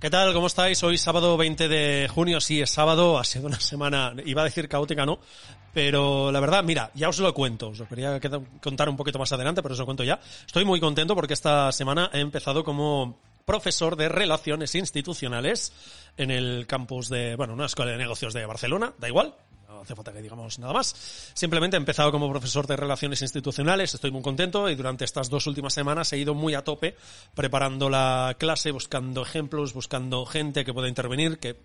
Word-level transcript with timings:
¿Qué 0.00 0.08
tal? 0.08 0.32
¿Cómo 0.32 0.46
estáis? 0.46 0.82
Hoy 0.82 0.96
sábado 0.96 1.36
20 1.36 1.68
de 1.68 2.08
junio, 2.08 2.40
sí, 2.40 2.62
es 2.62 2.70
sábado, 2.70 3.18
ha 3.18 3.24
sido 3.24 3.48
una 3.48 3.60
semana, 3.60 4.14
iba 4.24 4.40
a 4.40 4.46
decir 4.46 4.66
caótica, 4.66 5.04
no, 5.04 5.18
pero 5.74 6.32
la 6.32 6.40
verdad, 6.40 6.64
mira, 6.64 6.90
ya 6.94 7.10
os 7.10 7.18
lo 7.18 7.34
cuento, 7.34 7.68
os 7.68 7.80
lo 7.80 7.86
quería 7.86 8.18
contar 8.62 8.88
un 8.88 8.96
poquito 8.96 9.18
más 9.18 9.30
adelante, 9.32 9.60
pero 9.60 9.74
os 9.74 9.78
lo 9.78 9.84
cuento 9.84 10.02
ya. 10.02 10.18
Estoy 10.46 10.64
muy 10.64 10.80
contento 10.80 11.14
porque 11.14 11.34
esta 11.34 11.70
semana 11.72 12.08
he 12.14 12.20
empezado 12.20 12.64
como 12.64 13.20
profesor 13.44 13.94
de 13.94 14.08
relaciones 14.08 14.74
institucionales 14.74 15.74
en 16.16 16.30
el 16.30 16.66
campus 16.66 17.10
de, 17.10 17.36
bueno, 17.36 17.52
una 17.52 17.66
escuela 17.66 17.92
de 17.92 17.98
negocios 17.98 18.32
de 18.32 18.46
Barcelona, 18.46 18.94
da 18.98 19.06
igual, 19.06 19.34
no 19.80 19.84
hace 19.84 19.94
falta 19.94 20.12
que 20.12 20.20
digamos 20.20 20.58
nada 20.58 20.74
más. 20.74 20.94
Simplemente 21.32 21.76
he 21.76 21.78
empezado 21.78 22.12
como 22.12 22.30
profesor 22.30 22.66
de 22.66 22.76
relaciones 22.76 23.22
institucionales, 23.22 23.94
estoy 23.94 24.10
muy 24.10 24.20
contento 24.20 24.68
y 24.68 24.74
durante 24.74 25.06
estas 25.06 25.30
dos 25.30 25.46
últimas 25.46 25.72
semanas 25.72 26.12
he 26.12 26.18
ido 26.18 26.34
muy 26.34 26.54
a 26.54 26.62
tope 26.62 26.96
preparando 27.34 27.88
la 27.88 28.36
clase, 28.38 28.72
buscando 28.72 29.22
ejemplos, 29.22 29.72
buscando 29.72 30.26
gente 30.26 30.66
que 30.66 30.74
pueda 30.74 30.86
intervenir, 30.86 31.38
que 31.38 31.56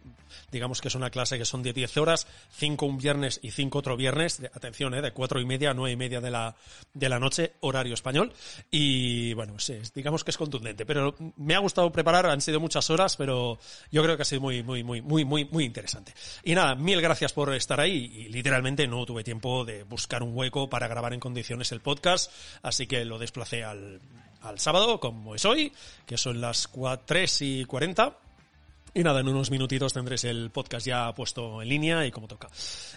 digamos 0.50 0.80
que 0.80 0.88
es 0.88 0.96
una 0.96 1.10
clase 1.10 1.38
que 1.38 1.44
son 1.44 1.62
de 1.62 1.74
10 1.74 1.98
horas, 1.98 2.28
5 2.52 2.86
un 2.86 2.98
viernes 2.98 3.40
y 3.44 3.52
5 3.52 3.78
otro 3.78 3.98
viernes, 3.98 4.42
atención, 4.54 4.94
eh, 4.94 5.02
de 5.02 5.12
4 5.12 5.42
y 5.42 5.46
media 5.46 5.72
a 5.72 5.74
9 5.74 5.92
y 5.92 5.98
media 5.98 6.22
de 6.22 6.32
la, 6.32 6.56
de 6.94 7.10
la 7.10 7.20
noche, 7.20 7.54
horario 7.62 7.94
español. 7.94 8.32
Y 8.72 9.34
bueno, 9.34 9.60
sí, 9.60 9.78
digamos 9.94 10.24
que 10.24 10.32
es 10.32 10.38
contundente, 10.38 10.86
pero 10.86 11.16
me 11.36 11.56
ha 11.56 11.60
gustado 11.60 11.92
preparar, 11.92 12.28
han 12.28 12.40
sido 12.40 12.62
muchas 12.62 12.90
horas, 12.90 13.18
pero 13.18 13.60
yo 13.92 14.04
creo 14.04 14.16
que 14.16 14.22
ha 14.22 14.26
sido 14.26 14.42
muy, 14.42 14.64
muy, 14.64 14.84
muy, 14.84 15.02
muy, 15.02 15.26
muy, 15.26 15.46
muy 15.46 15.66
interesante. 15.66 16.14
Y 16.44 16.56
nada, 16.56 16.76
mil 16.76 17.02
gracias 17.02 17.34
por 17.34 17.54
estar 17.54 17.80
ahí 17.82 18.05
y, 18.06 18.30
literalmente 18.30 18.88
no 18.88 19.06
tuve 19.06 19.24
tiempo 19.24 19.66
de 19.66 19.84
buscar 19.84 20.24
un 20.24 20.36
hueco 20.36 20.70
para 20.70 20.88
grabar 20.88 21.14
en 21.14 21.20
condiciones 21.20 21.72
el 21.72 21.82
podcast, 21.82 22.32
así 22.62 22.88
que 22.88 23.06
lo 23.06 23.20
desplacé 23.20 23.64
al, 23.64 24.02
al 24.42 24.60
sábado, 24.60 25.00
como 25.00 25.36
es 25.36 25.46
hoy, 25.46 25.72
que 26.06 26.18
son 26.18 26.42
las 26.42 26.70
3 27.06 27.42
y 27.42 27.66
40. 27.66 28.25
Y 28.98 29.04
nada, 29.04 29.20
en 29.20 29.28
unos 29.28 29.52
minutitos 29.52 29.92
tendréis 29.92 30.24
el 30.24 30.52
podcast 30.52 30.88
ya 30.88 31.14
puesto 31.14 31.62
en 31.62 31.68
línea 31.68 32.06
y 32.06 32.12
como 32.12 32.30
toca. 32.30 32.48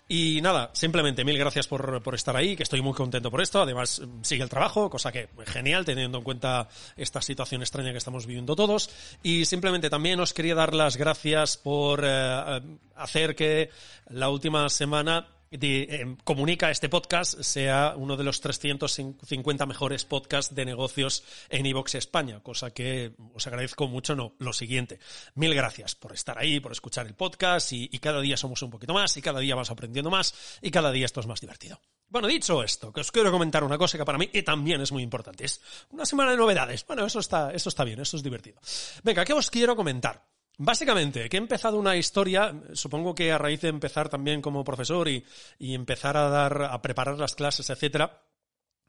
Y 0.07 0.41
nada, 0.41 0.71
simplemente 0.73 1.25
mil 1.25 1.37
gracias 1.37 1.67
por, 1.67 2.01
por 2.05 2.15
estar 2.15 2.37
ahí, 2.37 2.55
que 2.55 2.63
estoy 2.63 2.81
muy 2.83 2.93
contento 2.95 3.33
por 3.33 3.41
esto. 3.41 3.61
Además, 3.61 4.01
sigue 4.23 4.45
el 4.45 4.49
trabajo, 4.49 4.89
cosa 4.89 5.11
que 5.11 5.29
genial, 5.47 5.85
teniendo 5.85 6.19
en 6.19 6.25
cuenta 6.25 6.69
esta 6.97 7.21
situación 7.21 7.63
extraña 7.63 7.91
que 7.91 7.99
estamos 7.99 8.27
viviendo 8.27 8.55
todos. 8.55 8.91
Y 9.25 9.45
simplemente 9.45 9.91
también 9.91 10.21
os 10.21 10.33
quería 10.33 10.55
dar 10.55 10.73
las 10.73 10.97
gracias 10.97 11.57
por 11.57 12.05
eh, 12.05 12.61
hacer 12.95 13.35
que 13.35 13.71
la 14.09 14.31
última 14.31 14.69
semana 14.69 15.27
eh, 15.51 16.17
comunica 16.25 16.71
este 16.71 16.89
podcast 16.89 17.41
sea 17.41 17.95
uno 17.97 18.17
de 18.17 18.25
los 18.25 18.41
350 18.41 19.67
mejores 19.67 20.05
podcasts 20.05 20.55
de 20.55 20.65
negocios 20.65 21.25
en 21.49 21.67
iVox 21.67 21.95
España, 21.95 22.41
cosa 22.41 22.71
que 22.71 23.13
os 23.35 23.47
agradezco 23.47 23.89
mucho. 23.89 24.15
No, 24.15 24.35
lo 24.39 24.53
siguiente, 24.53 24.99
mil 25.35 25.55
gracias 25.55 25.95
por 25.95 26.13
estar 26.13 26.39
ahí, 26.39 26.61
por 26.61 26.73
escuchar 26.73 27.07
el 27.07 27.15
podcast 27.15 27.73
y, 27.73 27.89
y 27.93 27.99
cada 27.99 28.21
día 28.21 28.37
somos 28.37 28.63
un 28.63 28.71
poquito 28.71 28.95
más 28.95 29.17
y 29.17 29.23
cada 29.23 29.41
día 29.41 29.55
vamos 29.55 29.71
aprendiendo 29.71 30.11
más 30.11 30.59
y 30.63 30.71
cada 30.71 30.93
día 30.93 31.07
esto 31.07 31.21
es 31.21 31.27
más 31.27 31.41
divertido. 31.41 31.81
Bueno, 32.11 32.27
dicho 32.27 32.63
esto, 32.63 32.91
que 32.91 33.03
os 33.03 33.13
quiero 33.13 33.31
comentar 33.31 33.63
una 33.65 33.77
cosa 33.77 33.99
que 33.99 34.05
para 34.05 34.17
mí 34.17 34.31
y 34.33 34.43
también 34.43 34.81
es 34.81 34.93
muy 34.93 35.03
importante. 35.03 35.45
Es 35.45 35.61
una 35.91 36.07
semana 36.07 36.31
de 36.31 36.39
novedades. 36.39 36.87
Bueno, 36.87 37.05
eso 37.05 37.21
está, 37.21 37.51
eso 37.53 37.69
está 37.69 37.85
bien, 37.85 38.01
eso 38.01 38.17
es 38.17 38.23
divertido. 38.23 38.61
Venga, 39.03 39.25
¿qué 39.27 39.35
os 39.35 39.51
quiero 39.51 39.77
comentar? 39.77 40.25
Básicamente, 40.61 41.29
que 41.29 41.37
he 41.37 41.39
empezado 41.39 41.79
una 41.79 41.97
historia, 41.97 42.53
supongo 42.73 43.15
que 43.15 43.31
a 43.31 43.39
raíz 43.39 43.61
de 43.61 43.69
empezar 43.69 44.09
también 44.09 44.43
como 44.43 44.65
profesor 44.65 45.09
y, 45.09 45.25
empezar 45.61 46.17
a 46.17 46.29
dar, 46.29 46.63
a 46.63 46.83
preparar 46.83 47.17
las 47.17 47.37
clases, 47.37 47.71
etcétera, 47.71 48.25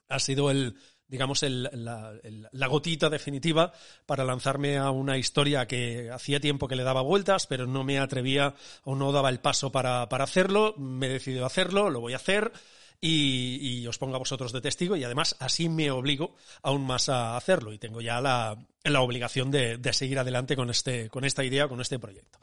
ha 0.07 0.17
sido 0.17 0.49
el, 0.49 0.75
digamos, 1.07 1.43
el, 1.43 1.69
la, 1.71 2.13
el, 2.23 2.47
la, 2.51 2.67
gotita 2.67 3.11
definitiva 3.11 3.71
para 4.07 4.23
lanzarme 4.23 4.77
a 4.77 4.89
una 4.89 5.19
historia 5.19 5.67
que 5.67 6.09
hacía 6.11 6.39
tiempo 6.39 6.67
que 6.67 6.75
le 6.75 6.83
daba 6.83 7.03
vueltas, 7.03 7.45
pero 7.45 7.67
no 7.67 7.83
me 7.83 7.99
atrevía 7.99 8.55
o 8.83 8.95
no 8.95 9.11
daba 9.11 9.29
el 9.29 9.39
paso 9.39 9.71
para, 9.71 10.09
para 10.09 10.23
hacerlo. 10.23 10.73
Me 10.75 11.05
he 11.05 11.09
decidido 11.09 11.45
hacerlo, 11.45 11.91
lo 11.91 12.01
voy 12.01 12.13
a 12.13 12.17
hacer. 12.17 12.51
Y, 13.01 13.87
os 13.87 13.97
pongo 13.97 14.15
a 14.15 14.19
vosotros 14.19 14.51
de 14.51 14.61
testigo 14.61 14.95
y 14.97 15.03
además 15.03 15.35
así 15.39 15.69
me 15.69 15.89
obligo 15.89 16.35
aún 16.61 16.85
más 16.85 17.07
a 17.07 17.37
hacerlo 17.37 17.71
y 17.71 17.77
tengo 17.77 18.01
ya 18.01 18.19
la, 18.19 18.57
la 18.83 19.01
obligación 19.01 19.51
de, 19.51 19.77
de, 19.77 19.93
seguir 19.93 20.19
adelante 20.19 20.55
con 20.55 20.69
este, 20.69 21.09
con 21.09 21.23
esta 21.23 21.43
idea, 21.43 21.69
con 21.69 21.79
este 21.79 21.97
proyecto. 21.97 22.39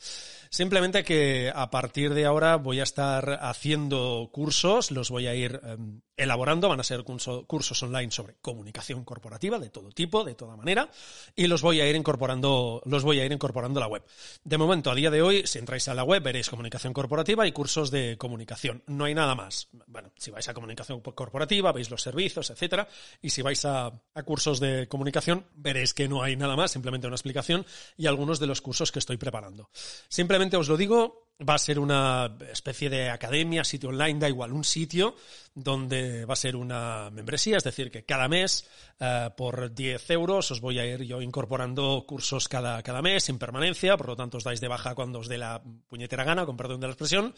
Simplemente 0.57 1.05
que 1.05 1.53
a 1.55 1.71
partir 1.71 2.15
de 2.15 2.25
ahora 2.25 2.57
voy 2.57 2.81
a 2.81 2.83
estar 2.83 3.41
haciendo 3.43 4.31
cursos, 4.33 4.91
los 4.91 5.11
voy 5.11 5.27
a 5.27 5.35
ir 5.35 5.61
eh, 5.63 5.77
elaborando, 6.17 6.71
van 6.71 6.81
a 6.81 6.83
ser 6.83 7.05
curso, 7.05 7.47
cursos 7.47 7.83
online 7.83 8.11
sobre 8.11 8.37
comunicación 8.41 9.05
corporativa 9.05 9.59
de 9.59 9.69
todo 9.69 9.91
tipo, 9.91 10.25
de 10.25 10.35
toda 10.35 10.57
manera, 10.57 10.89
y 11.35 11.47
los 11.47 11.61
voy 11.61 11.81
a 11.81 11.89
ir 11.89 11.95
incorporando, 11.95 12.81
los 12.87 13.05
voy 13.05 13.21
a 13.21 13.27
ir 13.27 13.33
incorporando 13.33 13.81
a 13.81 13.83
la 13.83 13.89
web. 13.89 14.03
De 14.45 14.57
momento, 14.57 14.91
a 14.91 14.95
día 14.95 15.11
de 15.11 15.21
hoy, 15.21 15.47
si 15.47 15.59
entráis 15.59 15.89
a 15.89 15.95
la 15.95 16.05
web, 16.05 16.23
veréis 16.23 16.49
comunicación 16.49 16.95
corporativa 16.95 17.47
y 17.47 17.53
cursos 17.53 17.91
de 17.91 18.17
comunicación. 18.17 18.83
No 18.87 19.05
hay 19.05 19.15
nada 19.15 19.35
más. 19.35 19.69
Bueno, 19.87 20.11
si 20.17 20.31
vais 20.31 20.49
a 20.49 20.55
comunicación 20.55 21.03
corporativa, 21.03 21.71
veis 21.73 21.91
los 21.91 22.01
servicios, 22.01 22.49
etcétera, 22.49 22.89
y 23.21 23.29
si 23.29 23.43
vais 23.43 23.63
a, 23.67 23.89
a 24.15 24.23
cursos 24.23 24.59
de 24.59 24.89
comunicación, 24.89 25.45
veréis 25.55 25.93
que 25.93 26.09
no 26.09 26.23
hay 26.23 26.27
hay 26.27 26.37
nada 26.37 26.57
más, 26.57 26.73
simplemente 26.73 27.07
una 27.07 27.17
explicación 27.17 27.65
y 27.97 28.07
algunos 28.07 28.41
de 28.41 28.47
los 28.47 28.61
cursos 28.61 28.91
que 28.91 28.99
estoy 28.99 29.17
preparando. 29.17 29.71
Simplemente 30.09 30.46
os 30.55 30.69
lo 30.69 30.77
digo, 30.77 31.26
va 31.39 31.55
a 31.55 31.59
ser 31.59 31.79
una 31.79 32.37
especie 32.51 32.89
de 32.89 33.11
academia, 33.11 33.65
sitio 33.65 33.91
online, 33.91 34.19
da 34.19 34.29
igual, 34.29 34.53
un 34.53 34.65
sitio 34.65 35.15
donde 35.57 36.27
va 36.27 36.35
a 36.35 36.37
ser 36.37 36.55
una 36.55 37.11
membresía, 37.11 37.57
es 37.57 37.65
decir, 37.65 37.91
que 37.91 38.05
cada 38.05 38.29
mes, 38.29 38.69
eh, 39.01 39.31
por 39.37 39.75
10 39.75 40.11
euros, 40.11 40.51
os 40.51 40.61
voy 40.61 40.79
a 40.79 40.85
ir 40.85 41.03
yo 41.05 41.23
incorporando 41.23 42.05
cursos 42.07 42.47
cada, 42.47 42.83
cada 42.83 43.01
mes, 43.01 43.25
sin 43.25 43.39
permanencia, 43.39 43.97
por 43.97 44.09
lo 44.09 44.17
tanto 44.17 44.37
os 44.37 44.45
dais 44.45 44.61
de 44.61 44.69
baja 44.69 44.95
cuando 44.95 45.19
os 45.19 45.29
dé 45.29 45.39
la 45.39 45.63
puñetera 45.89 46.25
gana, 46.25 46.45
con 46.45 46.59
perdón 46.59 46.81
de 46.81 46.89
la 46.89 46.93
expresión, 46.93 47.35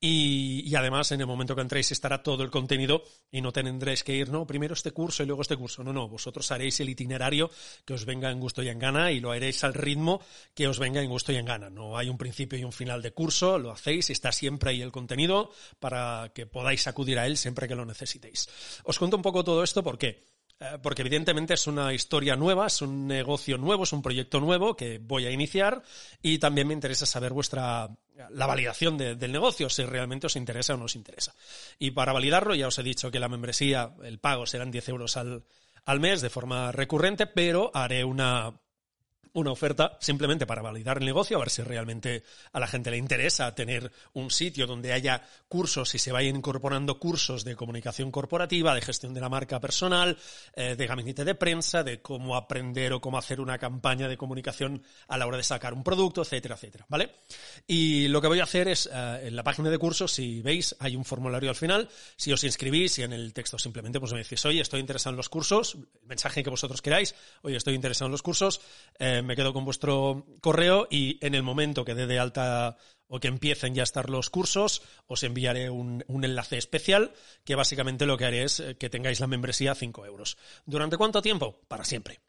y, 0.00 0.62
y 0.64 0.74
además 0.76 1.12
en 1.12 1.20
el 1.20 1.26
momento 1.26 1.54
que 1.54 1.60
entréis 1.60 1.92
estará 1.92 2.22
todo 2.22 2.42
el 2.42 2.50
contenido 2.50 3.02
y 3.30 3.42
no 3.42 3.52
tendréis 3.52 4.02
que 4.02 4.16
ir, 4.16 4.30
no, 4.30 4.46
primero 4.46 4.72
este 4.72 4.92
curso 4.92 5.22
y 5.22 5.26
luego 5.26 5.42
este 5.42 5.56
curso, 5.56 5.84
no, 5.84 5.92
no, 5.92 6.08
vosotros 6.08 6.50
haréis 6.50 6.80
el 6.80 6.88
itinerario 6.88 7.50
que 7.84 7.92
os 7.92 8.06
venga 8.06 8.30
en 8.30 8.40
gusto 8.40 8.62
y 8.62 8.68
en 8.68 8.78
gana 8.78 9.12
y 9.12 9.20
lo 9.20 9.30
haréis 9.30 9.62
al 9.64 9.74
ritmo 9.74 10.22
que 10.54 10.68
os 10.68 10.78
venga 10.78 11.02
en 11.02 11.10
gusto 11.10 11.32
y 11.32 11.36
en 11.36 11.44
gana, 11.44 11.68
no 11.68 11.98
hay 11.98 12.08
un 12.08 12.16
principio 12.16 12.58
y 12.58 12.64
un 12.64 12.72
final 12.72 13.02
de 13.02 13.12
curso, 13.12 13.37
lo 13.42 13.70
hacéis 13.70 14.10
y 14.10 14.12
está 14.12 14.32
siempre 14.32 14.70
ahí 14.70 14.82
el 14.82 14.92
contenido 14.92 15.50
para 15.78 16.32
que 16.34 16.46
podáis 16.46 16.86
acudir 16.86 17.18
a 17.18 17.26
él 17.26 17.36
siempre 17.36 17.68
que 17.68 17.74
lo 17.74 17.84
necesitéis. 17.84 18.48
Os 18.84 18.98
cuento 18.98 19.16
un 19.16 19.22
poco 19.22 19.44
todo 19.44 19.62
esto 19.62 19.82
porque 19.82 20.26
porque 20.82 21.02
evidentemente 21.02 21.54
es 21.54 21.68
una 21.68 21.94
historia 21.94 22.34
nueva, 22.34 22.66
es 22.66 22.82
un 22.82 23.06
negocio 23.06 23.58
nuevo, 23.58 23.84
es 23.84 23.92
un 23.92 24.02
proyecto 24.02 24.40
nuevo 24.40 24.76
que 24.76 24.98
voy 24.98 25.24
a 25.24 25.30
iniciar 25.30 25.82
y 26.20 26.38
también 26.38 26.66
me 26.66 26.74
interesa 26.74 27.06
saber 27.06 27.32
vuestra 27.32 27.88
la 28.30 28.46
validación 28.46 28.98
de, 28.98 29.14
del 29.14 29.30
negocio, 29.30 29.70
si 29.70 29.84
realmente 29.84 30.26
os 30.26 30.34
interesa 30.34 30.74
o 30.74 30.76
no 30.76 30.86
os 30.86 30.96
interesa. 30.96 31.32
Y 31.78 31.92
para 31.92 32.12
validarlo 32.12 32.56
ya 32.56 32.66
os 32.66 32.78
he 32.78 32.82
dicho 32.82 33.12
que 33.12 33.20
la 33.20 33.28
membresía, 33.28 33.94
el 34.02 34.18
pago 34.18 34.46
serán 34.46 34.72
10 34.72 34.88
euros 34.88 35.16
al, 35.16 35.44
al 35.84 36.00
mes 36.00 36.20
de 36.20 36.30
forma 36.30 36.72
recurrente, 36.72 37.26
pero 37.26 37.70
haré 37.72 38.02
una 38.02 38.52
una 39.32 39.50
oferta 39.50 39.96
simplemente 40.00 40.46
para 40.46 40.62
validar 40.62 40.98
el 40.98 41.04
negocio, 41.04 41.36
a 41.36 41.40
ver 41.40 41.50
si 41.50 41.62
realmente 41.62 42.22
a 42.52 42.60
la 42.60 42.66
gente 42.66 42.90
le 42.90 42.96
interesa 42.96 43.54
tener 43.54 43.90
un 44.14 44.30
sitio 44.30 44.66
donde 44.66 44.92
haya 44.92 45.22
cursos 45.48 45.94
y 45.94 45.98
se 45.98 46.12
vayan 46.12 46.36
incorporando 46.36 46.98
cursos 46.98 47.44
de 47.44 47.56
comunicación 47.56 48.10
corporativa, 48.10 48.74
de 48.74 48.80
gestión 48.80 49.14
de 49.14 49.20
la 49.20 49.28
marca 49.28 49.60
personal, 49.60 50.16
eh, 50.54 50.76
de 50.76 50.86
gabinete 50.86 51.24
de 51.24 51.34
prensa, 51.34 51.82
de 51.82 52.00
cómo 52.00 52.36
aprender 52.36 52.92
o 52.92 53.00
cómo 53.00 53.18
hacer 53.18 53.40
una 53.40 53.58
campaña 53.58 54.08
de 54.08 54.16
comunicación 54.16 54.82
a 55.08 55.18
la 55.18 55.26
hora 55.26 55.36
de 55.36 55.42
sacar 55.42 55.74
un 55.74 55.82
producto, 55.82 56.22
etcétera, 56.22 56.54
etcétera, 56.54 56.86
¿vale? 56.88 57.10
Y 57.66 58.08
lo 58.08 58.20
que 58.20 58.28
voy 58.28 58.40
a 58.40 58.44
hacer 58.44 58.68
es, 58.68 58.88
eh, 58.92 59.20
en 59.24 59.36
la 59.36 59.42
página 59.42 59.70
de 59.70 59.78
cursos, 59.78 60.12
si 60.12 60.42
veis, 60.42 60.76
hay 60.78 60.96
un 60.96 61.04
formulario 61.04 61.50
al 61.50 61.56
final, 61.56 61.88
si 62.16 62.32
os 62.32 62.44
inscribís 62.44 62.98
y 62.98 63.02
en 63.02 63.12
el 63.12 63.32
texto 63.32 63.58
simplemente 63.58 64.00
pues 64.00 64.12
me 64.12 64.18
decís, 64.18 64.44
oye, 64.44 64.60
estoy 64.60 64.80
interesado 64.80 65.12
en 65.12 65.16
los 65.16 65.28
cursos, 65.28 65.76
mensaje 66.04 66.42
que 66.42 66.50
vosotros 66.50 66.82
queráis, 66.82 67.14
oye, 67.42 67.56
estoy 67.56 67.74
interesado 67.74 68.06
en 68.06 68.12
los 68.12 68.22
cursos, 68.22 68.60
eh, 68.98 69.17
eh, 69.18 69.22
me 69.22 69.36
quedo 69.36 69.52
con 69.52 69.64
vuestro 69.64 70.26
correo 70.40 70.86
y 70.90 71.18
en 71.24 71.34
el 71.34 71.42
momento 71.42 71.84
que 71.84 71.94
dé 71.94 72.06
de 72.06 72.18
alta 72.18 72.76
o 73.06 73.20
que 73.20 73.28
empiecen 73.28 73.74
ya 73.74 73.82
a 73.82 73.84
estar 73.84 74.10
los 74.10 74.30
cursos, 74.30 74.82
os 75.06 75.22
enviaré 75.22 75.70
un, 75.70 76.04
un, 76.08 76.24
enlace 76.24 76.58
especial 76.58 77.12
que 77.44 77.54
básicamente 77.54 78.06
lo 78.06 78.18
que 78.18 78.26
haré 78.26 78.42
es 78.44 78.60
eh, 78.60 78.76
que 78.76 78.90
tengáis 78.90 79.20
la 79.20 79.26
membresía 79.26 79.72
a 79.72 79.74
5 79.74 80.06
euros. 80.06 80.36
¿Durante 80.66 80.96
cuánto 80.96 81.22
tiempo? 81.22 81.60
Para 81.68 81.84
siempre. 81.84 82.20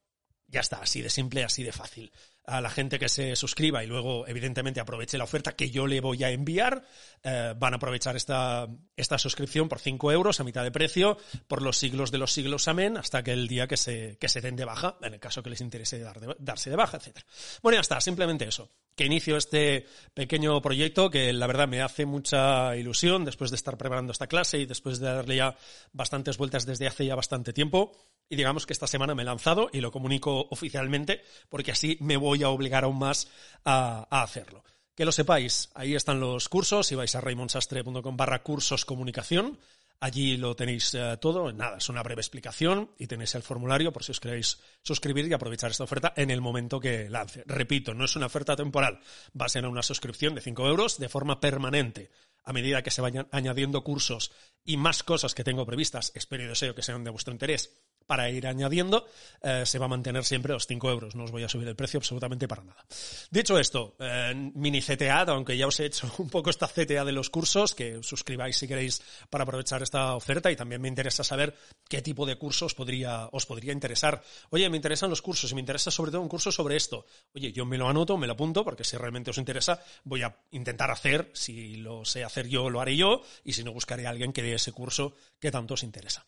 Ya 0.47 0.61
está, 0.61 0.77
así 0.81 1.01
de 1.01 1.09
simple, 1.09 1.43
así 1.43 1.63
de 1.63 1.71
fácil 1.71 2.11
a 2.45 2.61
la 2.61 2.69
gente 2.69 2.97
que 2.97 3.09
se 3.09 3.35
suscriba 3.35 3.83
y 3.83 3.87
luego, 3.87 4.27
evidentemente, 4.27 4.79
aproveche 4.79 5.17
la 5.17 5.23
oferta 5.23 5.55
que 5.55 5.69
yo 5.69 5.87
le 5.87 6.01
voy 6.01 6.23
a 6.23 6.31
enviar, 6.31 6.83
eh, 7.23 7.53
van 7.57 7.73
a 7.73 7.77
aprovechar 7.77 8.15
esta, 8.15 8.67
esta 8.95 9.17
suscripción 9.17 9.69
por 9.69 9.79
5 9.79 10.11
euros 10.11 10.39
a 10.39 10.43
mitad 10.43 10.63
de 10.63 10.71
precio 10.71 11.17
por 11.47 11.61
los 11.61 11.77
siglos 11.77 12.11
de 12.11 12.17
los 12.17 12.33
siglos, 12.33 12.67
amén, 12.67 12.97
hasta 12.97 13.23
que 13.23 13.31
el 13.31 13.47
día 13.47 13.67
que 13.67 13.77
se, 13.77 14.17
que 14.19 14.29
se 14.29 14.41
den 14.41 14.55
de 14.55 14.65
baja, 14.65 14.97
en 15.01 15.13
el 15.13 15.19
caso 15.19 15.43
que 15.43 15.49
les 15.49 15.61
interese 15.61 15.99
dar 15.99 16.19
darse 16.39 16.69
de 16.69 16.75
baja, 16.75 16.97
etc. 16.97 17.19
Bueno, 17.61 17.77
ya 17.77 17.81
está, 17.81 18.01
simplemente 18.01 18.47
eso. 18.47 18.69
Que 18.99 19.05
inicio 19.05 19.37
este 19.37 19.85
pequeño 20.13 20.61
proyecto 20.61 21.09
que 21.09 21.31
la 21.31 21.47
verdad 21.47 21.69
me 21.69 21.81
hace 21.81 22.05
mucha 22.05 22.75
ilusión 22.75 23.23
después 23.23 23.49
de 23.49 23.55
estar 23.55 23.77
preparando 23.77 24.11
esta 24.11 24.27
clase 24.27 24.59
y 24.59 24.65
después 24.65 24.99
de 24.99 25.05
darle 25.07 25.37
ya 25.37 25.55
bastantes 25.93 26.37
vueltas 26.37 26.65
desde 26.65 26.85
hace 26.85 27.05
ya 27.05 27.15
bastante 27.15 27.53
tiempo. 27.53 27.93
Y 28.27 28.35
digamos 28.35 28.65
que 28.65 28.73
esta 28.73 28.87
semana 28.87 29.15
me 29.15 29.21
he 29.21 29.25
lanzado 29.25 29.69
y 29.71 29.79
lo 29.79 29.93
comunico 29.93 30.47
oficialmente 30.51 31.21
porque 31.47 31.71
así 31.71 31.97
me 32.01 32.17
voy 32.17 32.43
a 32.43 32.49
obligar 32.49 32.83
aún 32.83 32.99
más 32.99 33.29
a, 33.63 34.05
hacerlo. 34.21 34.65
Que 34.95 35.05
lo 35.05 35.13
sepáis, 35.13 35.69
ahí 35.75 35.95
están 35.95 36.19
los 36.19 36.49
cursos, 36.49 36.87
si 36.87 36.95
vais 36.95 37.15
a 37.15 37.21
raymonsastre.com 37.21 38.17
barra 38.17 38.43
cursos 38.43 38.83
comunicación, 38.83 39.59
allí 39.99 40.37
lo 40.37 40.55
tenéis 40.55 40.93
eh, 40.93 41.17
todo, 41.19 41.51
nada, 41.51 41.77
es 41.77 41.89
una 41.89 42.03
breve 42.03 42.21
explicación 42.21 42.91
y 42.97 43.07
tenéis 43.07 43.35
el 43.35 43.43
formulario 43.43 43.91
por 43.91 44.03
si 44.03 44.11
os 44.11 44.19
queréis 44.19 44.59
suscribir 44.81 45.27
y 45.27 45.33
aprovechar 45.33 45.71
esta 45.71 45.83
oferta 45.83 46.13
en 46.15 46.31
el 46.31 46.41
momento 46.41 46.79
que 46.79 47.09
lance. 47.09 47.43
Repito, 47.45 47.93
no 47.93 48.05
es 48.05 48.15
una 48.15 48.27
oferta 48.27 48.55
temporal, 48.55 48.99
va 49.39 49.45
a 49.45 49.49
ser 49.49 49.65
una 49.65 49.83
suscripción 49.83 50.35
de 50.35 50.41
5 50.41 50.67
euros 50.67 50.97
de 50.97 51.09
forma 51.09 51.39
permanente. 51.39 52.11
A 52.43 52.53
medida 52.53 52.81
que 52.81 52.91
se 52.91 53.01
vayan 53.01 53.27
añadiendo 53.31 53.83
cursos 53.83 54.31
y 54.63 54.77
más 54.77 55.03
cosas 55.03 55.35
que 55.35 55.43
tengo 55.43 55.65
previstas, 55.65 56.11
espero 56.15 56.43
y 56.43 56.47
deseo 56.47 56.73
que 56.73 56.81
sean 56.81 57.03
de 57.03 57.11
vuestro 57.11 57.33
interés 57.33 57.77
para 58.09 58.27
ir 58.31 58.47
añadiendo, 58.47 59.05
eh, 59.43 59.67
se 59.67 59.77
va 59.77 59.85
a 59.85 59.87
mantener 59.87 60.25
siempre 60.25 60.51
los 60.51 60.65
5 60.65 60.89
euros. 60.89 61.15
No 61.15 61.25
os 61.25 61.31
voy 61.31 61.43
a 61.43 61.47
subir 61.47 61.67
el 61.67 61.75
precio 61.75 61.99
absolutamente 61.99 62.47
para 62.47 62.63
nada. 62.63 62.83
Dicho 63.29 63.59
esto, 63.59 63.95
eh, 63.99 64.33
mini 64.55 64.81
CTA, 64.81 65.21
aunque 65.27 65.55
ya 65.55 65.67
os 65.67 65.79
he 65.79 65.85
hecho 65.85 66.11
un 66.17 66.27
poco 66.27 66.49
esta 66.49 66.67
CTA 66.67 67.05
de 67.05 67.11
los 67.11 67.29
cursos, 67.29 67.75
que 67.75 68.01
suscribáis 68.01 68.57
si 68.57 68.67
queréis 68.67 69.03
para 69.29 69.43
aprovechar 69.43 69.83
esta 69.83 70.15
oferta 70.15 70.49
y 70.49 70.55
también 70.55 70.81
me 70.81 70.87
interesa 70.87 71.23
saber 71.23 71.53
qué 71.87 72.01
tipo 72.01 72.25
de 72.25 72.35
cursos 72.35 72.73
os 72.73 73.45
podría 73.45 73.73
interesar. 73.73 74.23
Oye, 74.49 74.67
me 74.71 74.77
interesan 74.77 75.11
los 75.11 75.21
cursos 75.21 75.51
y 75.51 75.53
me 75.53 75.61
interesa 75.61 75.91
sobre 75.91 76.09
todo 76.09 76.21
un 76.21 76.29
curso 76.29 76.51
sobre 76.51 76.77
esto. 76.77 77.05
Oye, 77.35 77.51
yo 77.51 77.63
me 77.63 77.77
lo 77.77 77.87
anoto, 77.87 78.17
me 78.17 78.25
lo 78.25 78.33
apunto, 78.33 78.63
porque 78.63 78.83
si 78.83 78.97
realmente 78.97 79.29
os 79.29 79.37
interesa, 79.37 79.83
voy 80.03 80.23
a 80.23 80.35
intentar 80.49 80.89
hacer, 80.89 81.29
si 81.33 81.75
lo 81.75 82.05
sé 82.05 82.23
hacer 82.23 82.47
yo, 82.47 82.71
lo 82.71 82.81
haré 82.81 82.97
yo, 82.97 83.21
y 83.43 83.53
si 83.53 83.63
no, 83.63 83.71
buscaré 83.71 84.07
a 84.07 84.09
alguien 84.09 84.33
que 84.33 84.41
dé 84.41 84.55
ese 84.55 84.71
curso 84.71 85.13
que 85.39 85.51
tanto 85.51 85.75
os 85.75 85.83
interesa. 85.83 86.25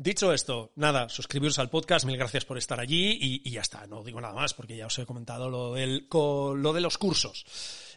Dicho 0.00 0.32
esto, 0.32 0.70
nada, 0.76 1.08
suscribiros 1.08 1.58
al 1.58 1.70
podcast, 1.70 2.06
mil 2.06 2.16
gracias 2.16 2.44
por 2.44 2.56
estar 2.56 2.78
allí 2.78 3.18
y, 3.20 3.50
ya 3.50 3.62
está, 3.62 3.84
no 3.88 4.04
digo 4.04 4.20
nada 4.20 4.32
más 4.32 4.54
porque 4.54 4.76
ya 4.76 4.86
os 4.86 4.96
he 4.96 5.04
comentado 5.04 5.50
lo, 5.50 5.74
del, 5.74 6.06
lo 6.08 6.72
de 6.72 6.80
los 6.80 6.98
cursos. 6.98 7.44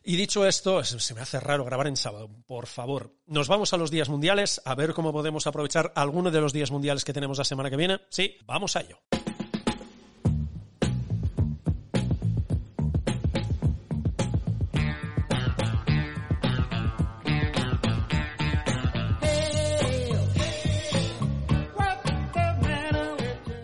Y 0.03 0.15
dicho 0.15 0.47
esto, 0.47 0.83
se 0.83 1.13
me 1.13 1.21
hace 1.21 1.39
raro 1.39 1.63
grabar 1.63 1.85
en 1.85 1.95
sábado, 1.95 2.27
por 2.47 2.65
favor. 2.65 3.13
Nos 3.27 3.47
vamos 3.47 3.73
a 3.73 3.77
los 3.77 3.91
días 3.91 4.09
mundiales, 4.09 4.63
a 4.65 4.73
ver 4.73 4.95
cómo 4.95 5.13
podemos 5.13 5.45
aprovechar 5.45 5.93
alguno 5.95 6.31
de 6.31 6.41
los 6.41 6.53
días 6.53 6.71
mundiales 6.71 7.05
que 7.05 7.13
tenemos 7.13 7.37
la 7.37 7.43
semana 7.43 7.69
que 7.69 7.77
viene. 7.77 8.01
Sí, 8.09 8.35
vamos 8.47 8.75
a 8.75 8.81
ello. 8.81 8.99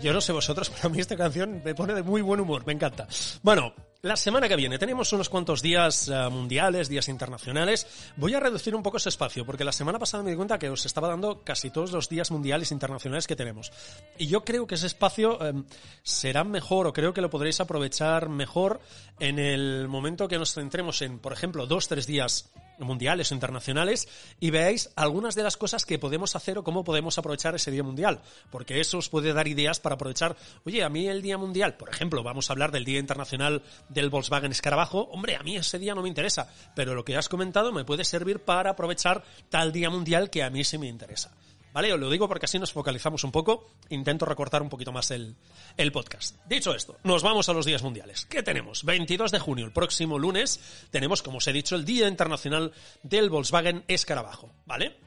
Yo 0.07 0.13
no 0.13 0.21
sé 0.21 0.31
vosotros, 0.31 0.69
pero 0.73 0.87
a 0.87 0.89
mí 0.89 1.01
esta 1.01 1.17
canción 1.17 1.61
me 1.65 1.75
pone 1.75 1.93
de 1.93 2.01
muy 2.01 2.21
buen 2.21 2.39
humor, 2.39 2.65
me 2.65 2.71
encanta. 2.71 3.09
Bueno, 3.43 3.73
la 4.03 4.15
semana 4.15 4.47
que 4.47 4.55
viene 4.55 4.79
tenemos 4.79 5.11
unos 5.11 5.27
cuantos 5.27 5.61
días 5.61 6.07
uh, 6.07 6.31
mundiales, 6.31 6.87
días 6.87 7.09
internacionales. 7.09 7.85
Voy 8.15 8.33
a 8.33 8.39
reducir 8.39 8.73
un 8.73 8.83
poco 8.83 8.95
ese 8.95 9.09
espacio, 9.09 9.45
porque 9.45 9.65
la 9.65 9.73
semana 9.73 9.99
pasada 9.99 10.23
me 10.23 10.29
di 10.29 10.37
cuenta 10.37 10.57
que 10.57 10.69
os 10.69 10.85
estaba 10.85 11.09
dando 11.09 11.43
casi 11.43 11.71
todos 11.71 11.91
los 11.91 12.07
días 12.07 12.31
mundiales 12.31 12.71
internacionales 12.71 13.27
que 13.27 13.35
tenemos. 13.35 13.73
Y 14.17 14.27
yo 14.27 14.45
creo 14.45 14.65
que 14.65 14.75
ese 14.75 14.87
espacio 14.87 15.39
um, 15.39 15.65
será 16.03 16.45
mejor, 16.45 16.87
o 16.87 16.93
creo 16.93 17.13
que 17.13 17.19
lo 17.19 17.29
podréis 17.29 17.59
aprovechar 17.59 18.29
mejor 18.29 18.79
en 19.19 19.39
el 19.39 19.89
momento 19.89 20.29
que 20.29 20.37
nos 20.37 20.53
centremos 20.53 21.01
en, 21.01 21.19
por 21.19 21.33
ejemplo, 21.33 21.67
dos, 21.67 21.89
tres 21.89 22.07
días 22.07 22.49
mundiales 22.79 23.31
o 23.31 23.33
internacionales 23.33 24.07
y 24.39 24.51
veáis 24.51 24.89
algunas 24.95 25.35
de 25.35 25.43
las 25.43 25.57
cosas 25.57 25.85
que 25.85 25.99
podemos 25.99 26.35
hacer 26.35 26.57
o 26.57 26.63
cómo 26.63 26.83
podemos 26.83 27.17
aprovechar 27.17 27.55
ese 27.55 27.71
Día 27.71 27.83
Mundial, 27.83 28.21
porque 28.49 28.79
eso 28.79 28.97
os 28.97 29.09
puede 29.09 29.33
dar 29.33 29.47
ideas 29.47 29.79
para 29.79 29.95
aprovechar, 29.95 30.35
oye, 30.65 30.83
a 30.83 30.89
mí 30.89 31.07
el 31.07 31.21
Día 31.21 31.37
Mundial, 31.37 31.75
por 31.75 31.89
ejemplo, 31.89 32.23
vamos 32.23 32.49
a 32.49 32.53
hablar 32.53 32.71
del 32.71 32.85
Día 32.85 32.99
Internacional 32.99 33.61
del 33.89 34.09
Volkswagen 34.09 34.51
Escarabajo, 34.51 35.09
hombre, 35.11 35.35
a 35.35 35.43
mí 35.43 35.55
ese 35.55 35.79
día 35.79 35.95
no 35.95 36.01
me 36.01 36.09
interesa, 36.09 36.51
pero 36.75 36.95
lo 36.95 37.05
que 37.05 37.17
has 37.17 37.29
comentado 37.29 37.71
me 37.71 37.85
puede 37.85 38.03
servir 38.03 38.39
para 38.39 38.71
aprovechar 38.71 39.23
tal 39.49 39.71
Día 39.71 39.89
Mundial 39.89 40.29
que 40.29 40.43
a 40.43 40.49
mí 40.49 40.63
sí 40.63 40.77
me 40.77 40.87
interesa. 40.87 41.31
¿Vale? 41.77 41.93
Os 41.93 41.99
lo 41.99 42.09
digo 42.09 42.27
porque 42.27 42.45
así 42.45 42.57
nos 42.57 42.73
focalizamos 42.73 43.23
un 43.23 43.31
poco. 43.31 43.67
Intento 43.89 44.25
recortar 44.25 44.63
un 44.63 44.69
poquito 44.69 44.91
más 44.91 45.11
el, 45.11 45.35
el 45.77 45.91
podcast. 45.91 46.35
Dicho 46.47 46.73
esto, 46.73 46.97
nos 47.03 47.21
vamos 47.21 47.49
a 47.49 47.53
los 47.53 47.67
días 47.67 47.83
mundiales. 47.83 48.25
¿Qué 48.25 48.41
tenemos? 48.41 48.83
22 48.83 49.29
de 49.29 49.37
junio, 49.37 49.63
el 49.63 49.71
próximo 49.71 50.17
lunes, 50.17 50.59
tenemos, 50.89 51.21
como 51.21 51.37
os 51.37 51.47
he 51.47 51.53
dicho, 51.53 51.75
el 51.75 51.85
Día 51.85 52.07
Internacional 52.07 52.73
del 53.03 53.29
Volkswagen 53.29 53.83
Escarabajo. 53.87 54.49
¿Vale? 54.65 54.97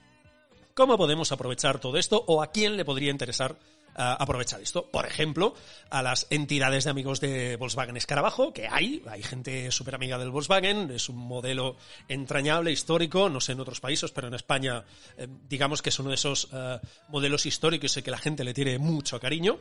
¿Cómo 0.74 0.96
podemos 0.96 1.32
aprovechar 1.32 1.80
todo 1.80 1.96
esto 1.96 2.22
o 2.28 2.40
a 2.40 2.52
quién 2.52 2.76
le 2.76 2.84
podría 2.84 3.10
interesar 3.10 3.58
aprovechar 3.94 4.60
esto. 4.60 4.90
Por 4.90 5.06
ejemplo, 5.06 5.54
a 5.90 6.02
las 6.02 6.26
entidades 6.30 6.84
de 6.84 6.90
amigos 6.90 7.20
de 7.20 7.56
Volkswagen 7.56 7.96
Escarabajo, 7.96 8.52
que 8.52 8.68
hay, 8.68 9.02
hay 9.08 9.22
gente 9.22 9.70
súper 9.70 9.94
amiga 9.94 10.18
del 10.18 10.30
Volkswagen, 10.30 10.90
es 10.90 11.08
un 11.08 11.16
modelo 11.16 11.76
entrañable, 12.08 12.72
histórico, 12.72 13.28
no 13.28 13.40
sé 13.40 13.52
en 13.52 13.60
otros 13.60 13.80
países, 13.80 14.10
pero 14.10 14.28
en 14.28 14.34
España 14.34 14.84
eh, 15.16 15.26
digamos 15.48 15.82
que 15.82 15.90
es 15.90 15.98
uno 15.98 16.10
de 16.10 16.14
esos 16.14 16.48
eh, 16.52 16.78
modelos 17.08 17.46
históricos 17.46 17.96
y 17.96 18.02
que 18.02 18.10
la 18.10 18.18
gente 18.18 18.44
le 18.44 18.54
tiene 18.54 18.78
mucho 18.78 19.20
cariño. 19.20 19.58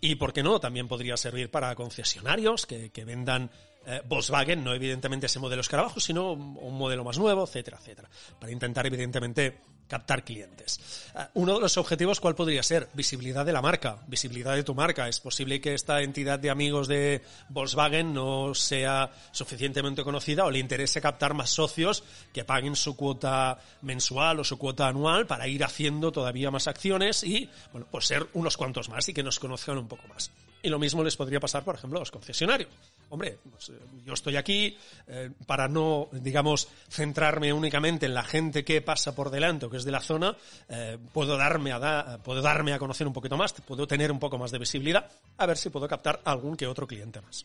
Y, 0.00 0.16
¿por 0.16 0.32
qué 0.32 0.42
no? 0.42 0.58
También 0.58 0.88
podría 0.88 1.16
servir 1.16 1.50
para 1.50 1.74
concesionarios 1.74 2.66
que, 2.66 2.90
vendan 3.04 3.50
eh, 3.86 4.00
Volkswagen, 4.04 4.62
no 4.62 4.74
evidentemente 4.74 5.26
ese 5.26 5.38
modelo 5.38 5.60
escarabajo, 5.60 6.00
sino 6.00 6.32
un 6.32 6.78
modelo 6.78 7.04
más 7.04 7.18
nuevo, 7.18 7.44
etcétera, 7.44 7.78
etcétera, 7.80 8.08
para 8.38 8.52
intentar 8.52 8.86
evidentemente 8.86 9.58
captar 9.92 10.24
clientes. 10.24 10.80
Eh, 11.14 11.18
uno 11.34 11.56
de 11.56 11.60
los 11.60 11.76
objetivos, 11.76 12.18
¿cuál 12.18 12.34
podría 12.34 12.62
ser? 12.62 12.88
Visibilidad 12.94 13.44
de 13.44 13.52
la 13.52 13.60
marca, 13.60 13.98
visibilidad 14.06 14.54
de 14.54 14.64
tu 14.64 14.74
marca. 14.74 15.06
Es 15.06 15.20
posible 15.20 15.60
que 15.60 15.74
esta 15.74 16.00
entidad 16.00 16.38
de 16.38 16.48
amigos 16.48 16.88
de 16.88 17.20
Volkswagen 17.50 18.14
no 18.14 18.54
sea 18.54 19.10
suficientemente 19.32 20.02
conocida 20.02 20.46
o 20.46 20.50
le 20.50 20.60
interese 20.60 21.02
captar 21.02 21.34
más 21.34 21.50
socios 21.50 22.04
que 22.32 22.42
paguen 22.42 22.74
su 22.74 22.96
cuota 22.96 23.58
mensual 23.82 24.40
o 24.40 24.44
su 24.44 24.56
cuota 24.56 24.88
anual 24.88 25.26
para 25.26 25.46
ir 25.46 25.62
haciendo 25.62 26.10
todavía 26.10 26.50
más 26.50 26.68
acciones 26.68 27.22
y, 27.22 27.50
bueno, 27.70 27.86
pues 27.90 28.06
ser 28.06 28.26
unos 28.32 28.56
cuantos 28.56 28.88
más 28.88 29.06
y 29.10 29.12
que 29.12 29.22
nos 29.22 29.38
conozcan 29.38 29.76
un 29.76 29.88
poco 29.88 30.08
más. 30.08 30.30
Y 30.64 30.68
lo 30.68 30.78
mismo 30.78 31.02
les 31.02 31.16
podría 31.16 31.40
pasar, 31.40 31.64
por 31.64 31.74
ejemplo, 31.74 31.98
a 31.98 32.02
los 32.02 32.12
concesionarios. 32.12 32.70
Hombre, 33.10 33.36
pues, 33.50 33.70
eh, 33.70 33.72
yo 34.06 34.12
estoy 34.12 34.36
aquí 34.36 34.76
eh, 35.08 35.30
para 35.44 35.66
no, 35.66 36.08
digamos, 36.12 36.68
centrarme 36.88 37.52
únicamente 37.52 38.06
en 38.06 38.14
la 38.14 38.22
gente 38.22 38.64
que 38.64 38.80
pasa 38.80 39.12
por 39.14 39.30
delante 39.30 39.66
o 39.66 39.70
que 39.70 39.78
es 39.78 39.84
de 39.84 39.90
la 39.90 40.00
zona, 40.00 40.36
eh, 40.68 40.98
puedo, 41.12 41.36
darme 41.36 41.72
a 41.72 42.18
puedo 42.22 42.40
darme 42.40 42.72
a 42.72 42.78
conocer 42.78 43.08
un 43.08 43.12
poquito 43.12 43.36
más, 43.36 43.52
puedo 43.52 43.88
tener 43.88 44.12
un 44.12 44.20
poco 44.20 44.38
más 44.38 44.52
de 44.52 44.58
visibilidad, 44.58 45.10
a 45.36 45.46
ver 45.46 45.58
si 45.58 45.68
puedo 45.68 45.88
captar 45.88 46.20
algún 46.24 46.56
que 46.56 46.68
otro 46.68 46.86
cliente 46.86 47.20
más. 47.20 47.44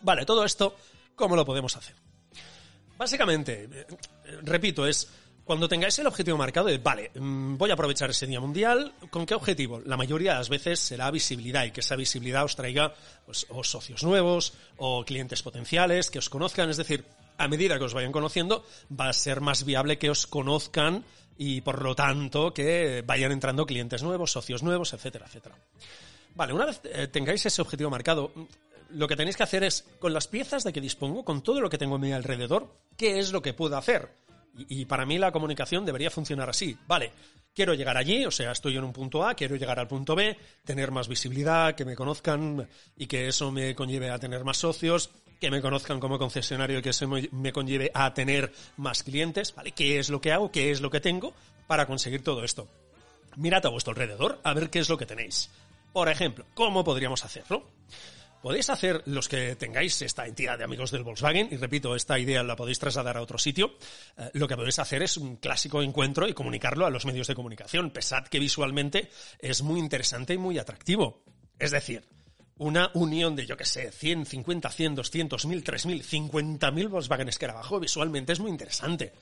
Vale, 0.00 0.24
todo 0.24 0.42
esto, 0.42 0.76
¿cómo 1.14 1.36
lo 1.36 1.44
podemos 1.44 1.76
hacer? 1.76 1.94
Básicamente, 2.96 3.86
repito, 4.42 4.86
es 4.86 5.08
cuando 5.50 5.68
tengáis 5.68 5.98
el 5.98 6.06
objetivo 6.06 6.38
marcado 6.38 6.68
de, 6.68 6.78
vale, 6.78 7.10
mm, 7.12 7.56
voy 7.56 7.70
a 7.70 7.74
aprovechar 7.74 8.08
ese 8.08 8.24
día 8.24 8.38
mundial, 8.38 8.92
¿con 9.10 9.26
qué 9.26 9.34
objetivo? 9.34 9.82
La 9.84 9.96
mayoría 9.96 10.34
de 10.34 10.38
las 10.38 10.48
veces 10.48 10.78
será 10.78 11.10
visibilidad 11.10 11.64
y 11.64 11.72
que 11.72 11.80
esa 11.80 11.96
visibilidad 11.96 12.44
os 12.44 12.54
traiga 12.54 12.94
pues, 13.26 13.48
o 13.48 13.64
socios 13.64 14.04
nuevos 14.04 14.52
o 14.76 15.04
clientes 15.04 15.42
potenciales 15.42 16.08
que 16.08 16.20
os 16.20 16.30
conozcan. 16.30 16.70
Es 16.70 16.76
decir, 16.76 17.04
a 17.36 17.48
medida 17.48 17.78
que 17.78 17.84
os 17.84 17.94
vayan 17.94 18.12
conociendo, 18.12 18.64
va 18.92 19.08
a 19.08 19.12
ser 19.12 19.40
más 19.40 19.64
viable 19.64 19.98
que 19.98 20.08
os 20.08 20.28
conozcan 20.28 21.04
y 21.36 21.62
por 21.62 21.82
lo 21.82 21.96
tanto 21.96 22.54
que 22.54 23.02
vayan 23.04 23.32
entrando 23.32 23.66
clientes 23.66 24.04
nuevos, 24.04 24.30
socios 24.30 24.62
nuevos, 24.62 24.92
etcétera, 24.92 25.26
etcétera. 25.26 25.56
Vale, 26.36 26.52
una 26.52 26.66
vez 26.66 26.80
eh, 26.84 27.08
tengáis 27.08 27.44
ese 27.44 27.60
objetivo 27.60 27.90
marcado, 27.90 28.32
lo 28.90 29.08
que 29.08 29.16
tenéis 29.16 29.36
que 29.36 29.42
hacer 29.42 29.64
es, 29.64 29.84
con 29.98 30.14
las 30.14 30.28
piezas 30.28 30.62
de 30.62 30.72
que 30.72 30.80
dispongo, 30.80 31.24
con 31.24 31.42
todo 31.42 31.60
lo 31.60 31.68
que 31.68 31.76
tengo 31.76 31.96
a 31.96 31.98
mi 31.98 32.12
alrededor, 32.12 32.72
¿qué 32.96 33.18
es 33.18 33.32
lo 33.32 33.42
que 33.42 33.52
puedo 33.52 33.76
hacer? 33.76 34.29
Y, 34.68 34.84
para 34.84 35.06
mí 35.06 35.18
la 35.18 35.32
comunicación 35.32 35.84
debería 35.84 36.10
funcionar 36.10 36.50
así. 36.50 36.76
Vale, 36.86 37.12
quiero 37.54 37.74
llegar 37.74 37.96
allí, 37.96 38.24
o 38.24 38.30
sea, 38.30 38.52
estoy 38.52 38.76
en 38.76 38.84
un 38.84 38.92
punto 38.92 39.26
A, 39.26 39.34
quiero 39.34 39.56
llegar 39.56 39.78
al 39.78 39.88
punto 39.88 40.14
B, 40.14 40.36
tener 40.64 40.90
más 40.90 41.08
visibilidad, 41.08 41.74
que 41.74 41.84
me 41.84 41.96
conozcan 41.96 42.68
y 42.96 43.06
que 43.06 43.28
eso 43.28 43.50
me 43.50 43.74
conlleve 43.74 44.10
a 44.10 44.18
tener 44.18 44.44
más 44.44 44.58
socios, 44.58 45.10
que 45.40 45.50
me 45.50 45.62
conozcan 45.62 46.00
como 46.00 46.18
concesionario 46.18 46.78
y 46.78 46.82
que 46.82 46.90
eso 46.90 47.08
me 47.08 47.52
conlleve 47.52 47.90
a 47.94 48.12
tener 48.12 48.52
más 48.76 49.02
clientes, 49.02 49.54
¿vale? 49.54 49.72
¿Qué 49.72 49.98
es 49.98 50.10
lo 50.10 50.20
que 50.20 50.32
hago? 50.32 50.52
¿Qué 50.52 50.70
es 50.70 50.80
lo 50.80 50.90
que 50.90 51.00
tengo 51.00 51.34
para 51.66 51.86
conseguir 51.86 52.22
todo 52.22 52.44
esto? 52.44 52.68
Mirad 53.36 53.64
a 53.64 53.70
vuestro 53.70 53.92
alrededor 53.92 54.40
a 54.42 54.52
ver 54.52 54.70
qué 54.70 54.80
es 54.80 54.88
lo 54.88 54.98
que 54.98 55.06
tenéis. 55.06 55.50
Por 55.92 56.08
ejemplo, 56.08 56.44
¿cómo 56.54 56.84
podríamos 56.84 57.24
hacerlo? 57.24 57.64
Podéis 58.42 58.70
hacer 58.70 59.02
los 59.04 59.28
que 59.28 59.54
tengáis 59.56 60.00
esta 60.00 60.26
entidad 60.26 60.56
de 60.56 60.64
amigos 60.64 60.90
del 60.90 61.04
Volkswagen, 61.04 61.48
y 61.50 61.56
repito, 61.56 61.94
esta 61.94 62.18
idea 62.18 62.42
la 62.42 62.56
podéis 62.56 62.78
trasladar 62.78 63.18
a 63.18 63.22
otro 63.22 63.36
sitio, 63.36 63.74
eh, 64.16 64.30
lo 64.32 64.48
que 64.48 64.56
podéis 64.56 64.78
hacer 64.78 65.02
es 65.02 65.18
un 65.18 65.36
clásico 65.36 65.82
encuentro 65.82 66.26
y 66.26 66.32
comunicarlo 66.32 66.86
a 66.86 66.90
los 66.90 67.04
medios 67.04 67.26
de 67.26 67.34
comunicación. 67.34 67.90
Pesad 67.90 68.24
que 68.24 68.38
visualmente 68.38 69.10
es 69.38 69.62
muy 69.62 69.78
interesante 69.78 70.34
y 70.34 70.38
muy 70.38 70.58
atractivo. 70.58 71.22
Es 71.58 71.70
decir, 71.70 72.02
una 72.56 72.90
unión 72.94 73.36
de, 73.36 73.44
yo 73.44 73.58
que 73.58 73.66
sé, 73.66 73.92
100, 73.92 74.24
50, 74.24 74.70
100, 74.70 74.94
200, 74.94 75.46
1000, 75.46 75.64
3000, 75.64 76.02
50.000 76.02 76.88
Volkswagen 76.88 77.28
Escarabajo 77.28 77.78
visualmente 77.78 78.32
es 78.32 78.40
muy 78.40 78.50
interesante. 78.50 79.12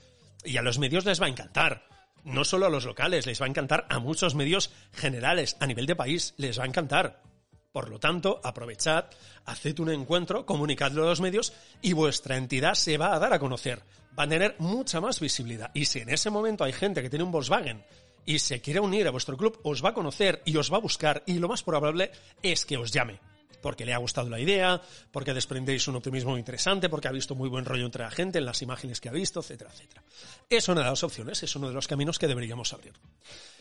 Y 0.45 0.55
a 0.55 0.61
los 0.61 0.79
medios 0.79 1.03
les 1.03 1.21
va 1.21 1.25
a 1.25 1.29
encantar. 1.29 1.85
No 2.23 2.45
solo 2.45 2.67
a 2.67 2.69
los 2.69 2.85
locales, 2.85 3.25
les 3.25 3.41
va 3.41 3.47
a 3.47 3.49
encantar 3.49 3.85
a 3.89 3.99
muchos 3.99 4.35
medios 4.35 4.71
generales, 4.93 5.57
a 5.59 5.67
nivel 5.67 5.85
de 5.85 5.95
país, 5.97 6.33
les 6.37 6.57
va 6.57 6.63
a 6.63 6.67
encantar. 6.67 7.28
Por 7.71 7.89
lo 7.89 7.99
tanto, 7.99 8.41
aprovechad, 8.43 9.05
haced 9.45 9.79
un 9.79 9.91
encuentro, 9.91 10.43
comunicadlo 10.43 11.03
a 11.03 11.09
los 11.09 11.21
medios 11.21 11.53
y 11.83 11.93
vuestra 11.93 12.35
entidad 12.35 12.73
se 12.73 12.97
va 12.97 13.13
a 13.13 13.19
dar 13.19 13.31
a 13.31 13.39
conocer. 13.39 13.83
Va 14.17 14.23
a 14.23 14.27
tener 14.27 14.55
mucha 14.57 14.99
más 14.99 15.19
visibilidad. 15.19 15.69
Y 15.75 15.85
si 15.85 15.99
en 15.99 16.09
ese 16.09 16.31
momento 16.31 16.63
hay 16.63 16.73
gente 16.73 17.03
que 17.03 17.11
tiene 17.11 17.25
un 17.25 17.31
Volkswagen 17.31 17.85
y 18.25 18.39
se 18.39 18.59
quiere 18.59 18.79
unir 18.79 19.07
a 19.07 19.11
vuestro 19.11 19.37
club, 19.37 19.59
os 19.63 19.85
va 19.85 19.89
a 19.89 19.93
conocer 19.93 20.41
y 20.45 20.57
os 20.57 20.73
va 20.73 20.77
a 20.77 20.81
buscar 20.81 21.21
y 21.27 21.37
lo 21.37 21.47
más 21.47 21.61
probable 21.61 22.11
es 22.41 22.65
que 22.65 22.77
os 22.77 22.91
llame 22.91 23.19
porque 23.61 23.85
le 23.85 23.93
ha 23.93 23.97
gustado 23.97 24.29
la 24.29 24.39
idea, 24.39 24.81
porque 25.11 25.33
desprendéis 25.33 25.87
un 25.89 25.95
optimismo 25.97 26.37
interesante, 26.37 26.89
porque 26.89 27.07
ha 27.07 27.11
visto 27.11 27.35
muy 27.35 27.49
buen 27.49 27.65
rollo 27.65 27.85
entre 27.85 28.03
la 28.03 28.11
gente 28.11 28.39
en 28.39 28.45
las 28.45 28.61
imágenes 28.61 29.01
que 29.01 29.09
ha 29.09 29.11
visto, 29.11 29.41
etcétera, 29.41 29.71
etcétera. 29.73 30.01
Es 30.49 30.69
una 30.69 30.81
de 30.81 30.89
las 30.89 31.03
opciones, 31.03 31.43
es 31.43 31.55
uno 31.57 31.67
de 31.67 31.73
los 31.73 31.87
caminos 31.87 32.17
que 32.17 32.27
deberíamos 32.27 32.71
abrir. 32.73 32.93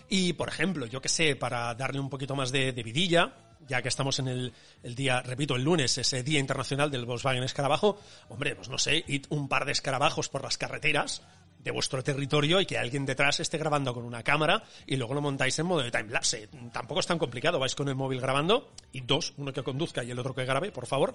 Y, 0.09 0.33
por 0.35 0.49
ejemplo, 0.49 0.87
yo 0.87 1.01
que 1.01 1.09
sé, 1.09 1.37
para 1.37 1.75
darle 1.75 2.01
un 2.01 2.09
poquito 2.09 2.35
más 2.35 2.51
de, 2.51 2.73
vidilla, 2.73 3.35
ya 3.67 3.83
que 3.83 3.89
estamos 3.89 4.19
en 4.19 4.29
el, 4.29 4.53
el, 4.83 4.95
día, 4.95 5.21
repito, 5.21 5.57
el 5.57 5.65
lunes, 5.65 5.99
ese 5.99 6.23
Día 6.23 6.39
Internacional 6.39 6.91
del 6.91 7.05
Volkswagen 7.05 7.43
Escarabajo, 7.43 8.01
hombre, 8.29 8.55
pues 8.57 8.69
no 8.69 8.79
sé, 8.79 9.05
id 9.07 9.27
un 9.29 9.49
par 9.49 9.67
de 9.67 9.73
escarabajos 9.73 10.29
por 10.29 10.43
las 10.43 10.57
carreteras, 10.57 11.23
de 11.59 11.71
vuestro 11.71 12.03
territorio 12.03 12.61
y 12.61 12.67
que 12.67 12.79
alguien 12.79 13.05
detrás 13.05 13.41
esté 13.41 13.59
grabando 13.59 13.93
con 13.93 14.05
una 14.05 14.23
cámara 14.23 14.63
y 14.87 14.97
luego 14.97 15.15
lo 15.15 15.21
montáis 15.21 15.59
en 15.59 15.67
modo 15.67 15.83
de 15.83 15.91
timelapse. 15.91 16.49
Tampoco 16.73 17.01
es 17.01 17.07
tan 17.07 17.19
complicado, 17.19 17.59
vais 17.59 17.75
con 17.75 17.89
el 17.89 17.95
móvil 17.95 18.21
grabando 18.21 18.73
y 18.93 19.01
dos, 19.01 19.35
uno 19.37 19.53
que 19.53 19.63
conduzca 19.63 20.05
y 20.05 20.11
el 20.11 20.19
otro 20.19 20.35
que 20.35 20.45
grabe, 20.45 20.71
por 20.71 20.87
favor, 20.87 21.15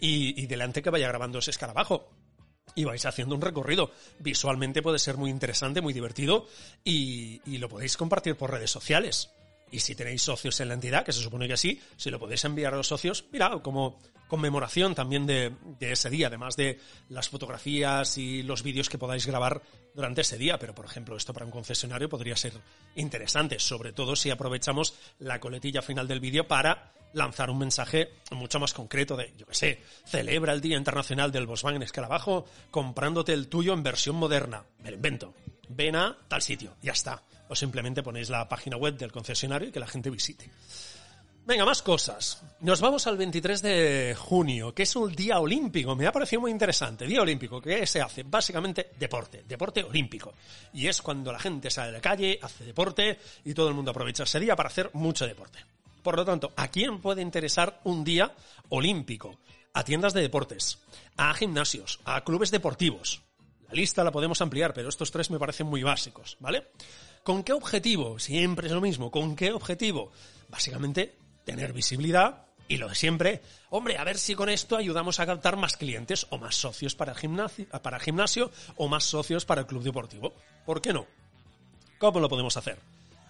y, 0.00 0.46
delante 0.46 0.82
que 0.82 0.90
vaya 0.90 1.08
grabando 1.08 1.38
ese 1.38 1.50
escarabajo 1.50 2.10
y 2.74 2.84
vais 2.84 3.04
haciendo 3.04 3.34
un 3.34 3.40
recorrido. 3.40 3.90
Visualmente 4.18 4.82
puede 4.82 4.98
ser 4.98 5.16
muy 5.16 5.30
interesante, 5.30 5.80
muy 5.80 5.92
divertido 5.92 6.46
y, 6.84 7.40
y, 7.44 7.58
lo 7.58 7.68
podéis 7.68 7.96
compartir 7.96 8.36
por 8.36 8.50
redes 8.50 8.70
sociales. 8.70 9.30
Y 9.72 9.80
si 9.80 9.94
tenéis 9.94 10.22
socios 10.22 10.60
en 10.60 10.68
la 10.68 10.74
entidad, 10.74 11.04
que 11.04 11.12
se 11.12 11.22
supone 11.22 11.48
que 11.48 11.56
sí, 11.56 11.80
si 11.96 12.10
lo 12.10 12.20
podéis 12.20 12.44
enviar 12.44 12.74
a 12.74 12.76
los 12.76 12.86
socios, 12.86 13.24
mira, 13.32 13.50
como 13.62 13.98
conmemoración 14.28 14.94
también 14.94 15.26
de, 15.26 15.52
ese 15.80 16.08
día, 16.08 16.28
además 16.28 16.56
de 16.56 16.78
las 17.08 17.28
fotografías 17.28 18.16
y 18.18 18.42
los 18.42 18.62
vídeos 18.62 18.88
que 18.88 18.98
podáis 18.98 19.26
grabar 19.26 19.62
durante 19.94 20.20
ese 20.20 20.38
día. 20.38 20.58
Pero, 20.58 20.74
por 20.74 20.84
ejemplo, 20.84 21.16
esto 21.16 21.32
para 21.32 21.46
un 21.46 21.52
concesionario 21.52 22.08
podría 22.08 22.36
ser 22.36 22.52
interesante, 22.96 23.58
sobre 23.58 23.92
todo 23.92 24.14
si 24.14 24.30
aprovechamos 24.30 24.94
la 25.18 25.40
coletilla 25.40 25.82
final 25.82 26.06
del 26.06 26.20
vídeo 26.20 26.46
para 26.46 26.92
lanzar 27.14 27.50
un 27.50 27.58
mensaje 27.58 28.10
mucho 28.30 28.58
más 28.58 28.72
concreto 28.72 29.16
de, 29.16 29.32
yo 29.36 29.46
qué 29.46 29.54
sé, 29.54 29.82
celebra 30.06 30.52
el 30.52 30.60
Día 30.60 30.76
Internacional 30.76 31.30
del 31.32 31.46
Volkswagen 31.46 31.82
Escarabajo 31.82 32.46
comprándote 32.70 33.32
el 33.32 33.48
tuyo 33.48 33.72
en 33.72 33.82
versión 33.82 34.16
moderna. 34.16 34.64
Me 34.78 34.90
lo 34.90 34.96
invento. 34.96 35.34
Ven 35.68 35.96
a 35.96 36.16
tal 36.28 36.42
sitio, 36.42 36.76
ya 36.82 36.92
está. 36.92 37.22
O 37.52 37.54
simplemente 37.54 38.02
ponéis 38.02 38.30
la 38.30 38.48
página 38.48 38.78
web 38.78 38.96
del 38.96 39.12
concesionario 39.12 39.68
y 39.68 39.72
que 39.72 39.78
la 39.78 39.86
gente 39.86 40.08
visite. 40.08 40.48
Venga, 41.44 41.66
más 41.66 41.82
cosas. 41.82 42.40
Nos 42.60 42.80
vamos 42.80 43.06
al 43.06 43.18
23 43.18 43.60
de 43.60 44.16
junio, 44.18 44.72
que 44.72 44.84
es 44.84 44.96
un 44.96 45.14
día 45.14 45.38
olímpico. 45.38 45.94
Me 45.94 46.06
ha 46.06 46.12
parecido 46.12 46.40
muy 46.40 46.50
interesante. 46.50 47.06
Día 47.06 47.20
olímpico, 47.20 47.60
¿qué 47.60 47.86
se 47.86 48.00
hace? 48.00 48.22
Básicamente 48.22 48.92
deporte, 48.98 49.44
deporte 49.46 49.84
olímpico. 49.84 50.32
Y 50.72 50.86
es 50.86 51.02
cuando 51.02 51.30
la 51.30 51.38
gente 51.38 51.70
sale 51.70 51.88
de 51.88 51.98
la 51.98 52.00
calle, 52.00 52.38
hace 52.40 52.64
deporte 52.64 53.18
y 53.44 53.52
todo 53.52 53.68
el 53.68 53.74
mundo 53.74 53.90
aprovecha 53.90 54.22
ese 54.22 54.40
día 54.40 54.56
para 54.56 54.70
hacer 54.70 54.88
mucho 54.94 55.26
deporte. 55.26 55.58
Por 56.02 56.16
lo 56.16 56.24
tanto, 56.24 56.54
¿a 56.56 56.68
quién 56.68 57.02
puede 57.02 57.20
interesar 57.20 57.80
un 57.84 58.02
día 58.02 58.32
olímpico? 58.70 59.40
A 59.74 59.84
tiendas 59.84 60.14
de 60.14 60.22
deportes, 60.22 60.78
a 61.18 61.34
gimnasios, 61.34 62.00
a 62.06 62.24
clubes 62.24 62.50
deportivos. 62.50 63.20
La 63.72 63.76
lista 63.76 64.04
la 64.04 64.12
podemos 64.12 64.38
ampliar, 64.42 64.74
pero 64.74 64.90
estos 64.90 65.10
tres 65.10 65.30
me 65.30 65.38
parecen 65.38 65.66
muy 65.66 65.82
básicos, 65.82 66.36
¿vale? 66.40 66.68
¿Con 67.22 67.42
qué 67.42 67.54
objetivo? 67.54 68.18
Siempre 68.18 68.66
es 68.66 68.72
lo 68.74 68.82
mismo. 68.82 69.10
¿Con 69.10 69.34
qué 69.34 69.50
objetivo? 69.50 70.12
Básicamente 70.50 71.16
tener 71.46 71.72
visibilidad 71.72 72.44
y 72.68 72.76
lo 72.76 72.90
de 72.90 72.94
siempre, 72.94 73.40
hombre, 73.70 73.96
a 73.96 74.04
ver 74.04 74.18
si 74.18 74.34
con 74.34 74.50
esto 74.50 74.76
ayudamos 74.76 75.20
a 75.20 75.26
captar 75.26 75.56
más 75.56 75.78
clientes 75.78 76.26
o 76.28 76.36
más 76.36 76.54
socios 76.54 76.94
para 76.94 77.12
el 77.12 77.18
gimnasio, 77.18 77.66
para 77.82 77.96
el 77.96 78.02
gimnasio 78.02 78.50
o 78.76 78.88
más 78.88 79.04
socios 79.04 79.46
para 79.46 79.62
el 79.62 79.66
club 79.66 79.82
deportivo. 79.82 80.34
¿Por 80.66 80.82
qué 80.82 80.92
no? 80.92 81.06
¿Cómo 81.96 82.20
lo 82.20 82.28
podemos 82.28 82.54
hacer? 82.58 82.78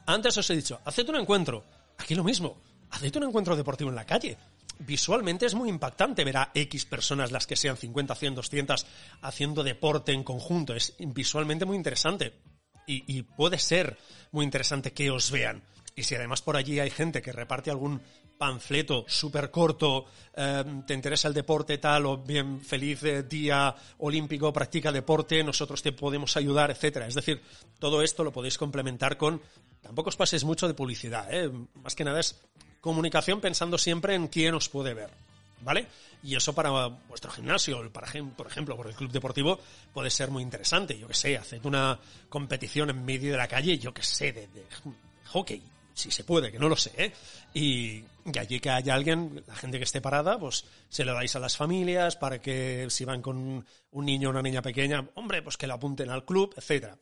Antes 0.06 0.36
os 0.38 0.50
he 0.50 0.56
dicho, 0.56 0.80
haced 0.84 1.08
un 1.08 1.20
encuentro. 1.20 1.62
Aquí 1.98 2.16
lo 2.16 2.24
mismo, 2.24 2.56
haced 2.90 3.14
un 3.14 3.28
encuentro 3.28 3.54
deportivo 3.54 3.90
en 3.90 3.96
la 3.96 4.06
calle. 4.06 4.36
Visualmente 4.84 5.46
es 5.46 5.54
muy 5.54 5.68
impactante 5.68 6.24
ver 6.24 6.36
a 6.36 6.50
X 6.54 6.86
personas, 6.86 7.30
las 7.30 7.46
que 7.46 7.56
sean 7.56 7.76
50, 7.76 8.14
100, 8.14 8.34
200, 8.34 8.86
haciendo 9.20 9.62
deporte 9.62 10.12
en 10.12 10.24
conjunto. 10.24 10.74
Es 10.74 10.94
visualmente 10.98 11.64
muy 11.64 11.76
interesante. 11.76 12.40
Y, 12.84 13.22
puede 13.22 13.58
ser 13.58 13.96
muy 14.32 14.44
interesante 14.44 14.92
que 14.92 15.10
os 15.10 15.30
vean. 15.30 15.62
Y 15.94 16.02
si 16.02 16.16
además 16.16 16.42
por 16.42 16.56
allí 16.56 16.80
hay 16.80 16.90
gente 16.90 17.22
que 17.22 17.30
reparte 17.30 17.70
algún 17.70 18.02
panfleto 18.36 19.04
súper 19.06 19.52
corto, 19.52 20.06
eh, 20.34 20.64
te 20.84 20.94
interesa 20.94 21.28
el 21.28 21.34
deporte 21.34 21.78
tal, 21.78 22.06
o 22.06 22.16
bien 22.18 22.60
feliz 22.60 23.04
eh, 23.04 23.22
día 23.22 23.74
olímpico, 23.98 24.52
practica 24.52 24.90
deporte, 24.90 25.44
nosotros 25.44 25.80
te 25.80 25.92
podemos 25.92 26.36
ayudar, 26.36 26.72
etcétera. 26.72 27.06
Es 27.06 27.14
decir, 27.14 27.40
todo 27.78 28.02
esto 28.02 28.24
lo 28.24 28.32
podéis 28.32 28.58
complementar 28.58 29.16
con, 29.16 29.40
tampoco 29.80 30.08
os 30.08 30.16
paséis 30.16 30.42
mucho 30.42 30.66
de 30.66 30.74
publicidad, 30.74 31.32
¿eh? 31.32 31.48
más 31.74 31.94
que 31.94 32.04
nada 32.04 32.18
es 32.18 32.36
comunicación 32.82 33.40
pensando 33.40 33.78
siempre 33.78 34.14
en 34.14 34.28
quién 34.28 34.54
os 34.54 34.68
puede 34.68 34.92
ver. 34.92 35.08
¿Vale? 35.62 35.86
Y 36.22 36.34
eso 36.34 36.52
para 36.52 36.70
vuestro 37.08 37.30
gimnasio, 37.30 37.90
para, 37.92 38.10
por 38.36 38.46
ejemplo, 38.48 38.76
por 38.76 38.88
el 38.88 38.94
club 38.94 39.10
deportivo, 39.10 39.58
puede 39.94 40.10
ser 40.10 40.30
muy 40.30 40.42
interesante. 40.42 40.98
Yo 40.98 41.08
que 41.08 41.14
sé, 41.14 41.38
haced 41.38 41.64
una 41.64 41.98
competición 42.28 42.90
en 42.90 43.02
medio 43.04 43.32
de 43.32 43.38
la 43.38 43.48
calle, 43.48 43.78
yo 43.78 43.94
que 43.94 44.02
sé, 44.02 44.32
de 44.32 44.48
hockey 45.26 45.62
si 45.94 46.10
se 46.10 46.24
puede, 46.24 46.50
que 46.50 46.58
no 46.58 46.68
lo 46.68 46.76
sé, 46.76 46.92
¿eh? 46.96 47.12
Y, 47.54 48.04
allí 48.38 48.60
que 48.60 48.70
haya 48.70 48.94
alguien, 48.94 49.42
la 49.46 49.54
gente 49.54 49.78
que 49.78 49.84
esté 49.84 50.00
parada, 50.00 50.38
pues 50.38 50.64
se 50.88 51.04
lo 51.04 51.12
dais 51.12 51.34
a 51.36 51.40
las 51.40 51.56
familias 51.56 52.16
para 52.16 52.40
que 52.40 52.86
si 52.88 53.04
van 53.04 53.20
con 53.20 53.64
un 53.90 54.04
niño 54.04 54.28
o 54.28 54.30
una 54.30 54.42
niña 54.42 54.62
pequeña, 54.62 55.06
hombre, 55.14 55.42
pues 55.42 55.56
que 55.56 55.66
lo 55.66 55.74
apunten 55.74 56.10
al 56.10 56.24
club, 56.24 56.54
etcétera. 56.56 56.96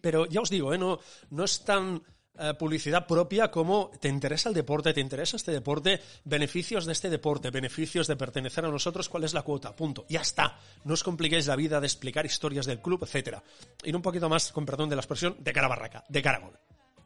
pero 0.00 0.26
ya 0.26 0.40
os 0.40 0.50
digo, 0.50 0.74
¿eh? 0.74 0.78
no, 0.78 0.98
no 1.30 1.44
es 1.44 1.64
tan 1.64 2.02
eh, 2.38 2.54
publicidad 2.54 3.06
propia 3.06 3.50
como 3.50 3.90
te 4.00 4.08
interesa 4.08 4.48
el 4.48 4.54
deporte, 4.54 4.92
te 4.92 5.00
interesa 5.00 5.36
este 5.36 5.52
deporte, 5.52 6.00
beneficios 6.24 6.84
de 6.84 6.92
este 6.92 7.08
deporte, 7.08 7.50
beneficios 7.50 8.06
de 8.06 8.16
pertenecer 8.16 8.64
a 8.64 8.68
nosotros, 8.68 9.08
cuál 9.08 9.24
es 9.24 9.34
la 9.34 9.42
cuota, 9.42 9.74
punto. 9.74 10.04
Ya 10.08 10.20
está. 10.20 10.58
No 10.84 10.94
os 10.94 11.02
compliquéis 11.02 11.46
la 11.46 11.56
vida 11.56 11.80
de 11.80 11.86
explicar 11.86 12.26
historias 12.26 12.66
del 12.66 12.80
club, 12.80 13.02
etcétera. 13.04 13.42
Ir 13.84 13.96
un 13.96 14.02
poquito 14.02 14.28
más, 14.28 14.52
con 14.52 14.66
perdón 14.66 14.88
de 14.88 14.96
la 14.96 15.00
expresión, 15.00 15.36
de 15.38 15.52
cara 15.52 15.68
barraca, 15.68 16.04
de 16.08 16.22
cara 16.22 16.40
gol. 16.40 16.58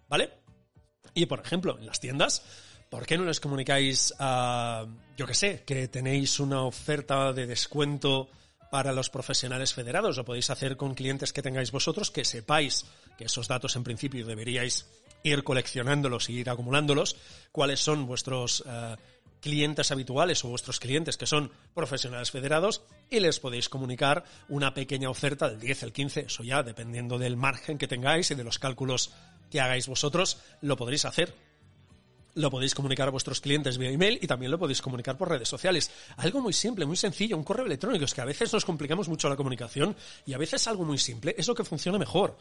¿Vale? 0.08 0.30
Y, 1.14 1.26
por 1.26 1.40
ejemplo, 1.40 1.78
en 1.78 1.86
las 1.86 2.00
tiendas, 2.00 2.42
¿por 2.88 3.06
qué 3.06 3.16
no 3.16 3.24
les 3.24 3.40
comunicáis, 3.40 4.14
a, 4.18 4.86
yo 5.16 5.26
que 5.26 5.34
sé, 5.34 5.62
que 5.64 5.88
tenéis 5.88 6.40
una 6.40 6.62
oferta 6.62 7.32
de 7.32 7.46
descuento 7.46 8.28
para 8.70 8.92
los 8.92 9.10
profesionales 9.10 9.74
federados? 9.74 10.16
Lo 10.16 10.24
podéis 10.24 10.50
hacer 10.50 10.76
con 10.76 10.94
clientes 10.94 11.32
que 11.32 11.42
tengáis 11.42 11.70
vosotros, 11.72 12.10
que 12.10 12.24
sepáis 12.24 12.86
que 13.16 13.24
esos 13.24 13.48
datos 13.48 13.76
en 13.76 13.84
principio 13.84 14.26
deberíais 14.26 14.86
ir 15.22 15.44
coleccionándolos 15.44 16.30
y 16.30 16.38
ir 16.38 16.50
acumulándolos, 16.50 17.16
cuáles 17.52 17.80
son 17.80 18.06
vuestros 18.06 18.64
eh, 18.66 18.96
clientes 19.40 19.90
habituales 19.90 20.44
o 20.44 20.48
vuestros 20.48 20.78
clientes 20.78 21.16
que 21.16 21.26
son 21.26 21.50
profesionales 21.74 22.30
federados 22.30 22.82
y 23.08 23.20
les 23.20 23.40
podéis 23.40 23.68
comunicar 23.68 24.24
una 24.48 24.74
pequeña 24.74 25.10
oferta 25.10 25.48
del 25.48 25.60
10, 25.60 25.82
el 25.84 25.92
15, 25.92 26.20
eso 26.20 26.42
ya 26.44 26.62
dependiendo 26.62 27.18
del 27.18 27.36
margen 27.36 27.78
que 27.78 27.88
tengáis 27.88 28.30
y 28.30 28.34
de 28.34 28.44
los 28.44 28.58
cálculos 28.58 29.10
que 29.50 29.60
hagáis 29.60 29.88
vosotros, 29.88 30.38
lo 30.60 30.76
podréis 30.76 31.04
hacer. 31.04 31.34
lo 32.34 32.48
podéis 32.48 32.76
comunicar 32.76 33.08
a 33.08 33.10
vuestros 33.10 33.40
clientes 33.40 33.76
vía 33.76 33.90
email 33.90 34.16
y 34.22 34.26
también 34.28 34.52
lo 34.52 34.58
podéis 34.58 34.80
comunicar 34.80 35.18
por 35.18 35.28
redes 35.28 35.48
sociales. 35.48 35.90
Algo 36.16 36.40
muy 36.40 36.52
simple, 36.52 36.86
muy 36.86 36.96
sencillo, 36.96 37.36
un 37.36 37.42
correo 37.42 37.66
electrónico. 37.66 38.04
Es 38.04 38.14
que 38.14 38.20
a 38.20 38.24
veces 38.24 38.52
nos 38.52 38.64
complicamos 38.64 39.08
mucho 39.08 39.28
la 39.28 39.34
comunicación 39.34 39.96
y 40.24 40.32
a 40.32 40.38
veces 40.38 40.68
algo 40.68 40.84
muy 40.84 40.96
simple 40.96 41.34
es 41.36 41.48
lo 41.48 41.56
que 41.56 41.64
funciona 41.64 41.98
mejor. 41.98 42.38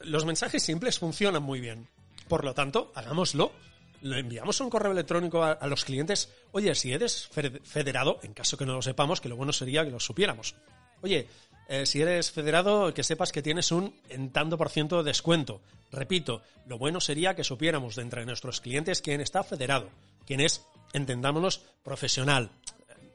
Los 0.00 0.24
mensajes 0.24 0.62
simples 0.62 0.98
funcionan 0.98 1.42
muy 1.42 1.60
bien. 1.60 1.86
Por 2.28 2.44
lo 2.44 2.54
tanto, 2.54 2.92
hagámoslo. 2.94 3.52
Lo 4.00 4.16
enviamos 4.16 4.60
un 4.60 4.70
correo 4.70 4.92
electrónico 4.92 5.42
a, 5.42 5.66
los 5.66 5.84
clientes. 5.84 6.32
Oye, 6.52 6.74
si 6.76 6.92
eres 6.92 7.28
federado, 7.28 8.20
en 8.22 8.32
caso 8.32 8.56
que 8.56 8.64
no 8.64 8.74
lo 8.74 8.82
sepamos, 8.82 9.20
que 9.20 9.28
lo 9.28 9.34
bueno 9.34 9.52
sería 9.52 9.84
que 9.84 9.90
lo 9.90 9.98
supiéramos. 9.98 10.54
Oye, 11.02 11.26
eh, 11.68 11.84
si 11.84 12.00
eres 12.00 12.30
federado, 12.30 12.94
que 12.94 13.02
sepas 13.02 13.32
que 13.32 13.42
tienes 13.42 13.72
un 13.72 13.94
en 14.08 14.30
tanto 14.30 14.56
por 14.56 14.70
ciento 14.70 14.98
de 14.98 15.10
descuento. 15.10 15.60
Repito, 15.90 16.42
lo 16.66 16.78
bueno 16.78 17.00
sería 17.00 17.34
que 17.34 17.44
supiéramos 17.44 17.96
de 17.96 18.02
entre 18.02 18.24
nuestros 18.24 18.60
clientes 18.60 19.02
quién 19.02 19.20
está 19.20 19.42
federado, 19.42 19.90
quién 20.26 20.40
es, 20.40 20.64
entendámonos, 20.92 21.62
profesional. 21.82 22.50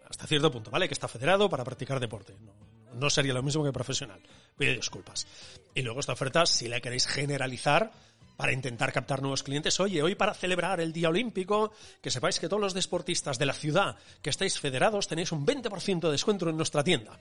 Hasta 0.10 0.28
cierto 0.28 0.52
punto, 0.52 0.70
¿vale? 0.70 0.88
Que 0.88 0.94
está 0.94 1.08
federado 1.08 1.50
para 1.50 1.64
practicar 1.64 2.00
deporte. 2.00 2.36
No, 2.94 3.10
sería 3.10 3.34
lo 3.34 3.42
mismo 3.42 3.64
que 3.64 3.72
profesional. 3.72 4.22
Pido 4.58 4.74
disculpas. 4.74 5.26
Y 5.74 5.82
luego 5.82 6.00
esta 6.00 6.14
oferta, 6.14 6.46
si 6.46 6.68
la 6.68 6.80
queréis 6.80 7.08
generalizar, 7.08 7.92
para 8.38 8.54
intentar 8.54 8.92
captar 8.92 9.22
nuevos 9.22 9.44
clientes. 9.44 9.80
Oye, 9.80 10.02
hoy 10.02 10.16
para 10.16 10.34
celebrar 10.34 10.80
el 10.80 10.94
Día 10.94 11.10
Olímpico, 11.10 11.72
que 12.02 12.12
sepáis 12.12 12.40
que 12.40 12.50
todos 12.50 12.62
los 12.62 12.74
deportistas 12.74 13.38
de 13.38 13.46
la 13.46 13.54
ciudad 13.54 13.98
que 14.22 14.30
estáis 14.30 14.60
federados 14.60 15.08
tenéis 15.08 15.32
un 15.32 15.46
20% 15.46 16.00
de 16.00 16.12
descuento 16.12 16.50
en 16.50 16.58
nuestra 16.58 16.84
tienda. 16.84 17.18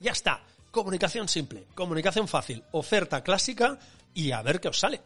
Ya 0.00 0.12
está. 0.12 0.42
Comunicación 0.70 1.28
simple, 1.28 1.64
comunicación 1.74 2.28
fácil, 2.28 2.62
oferta 2.72 3.22
clásica 3.22 3.78
y 4.12 4.32
a 4.32 4.42
ver 4.42 4.60
qué 4.60 4.68
os 4.68 4.78
sale. 4.78 5.00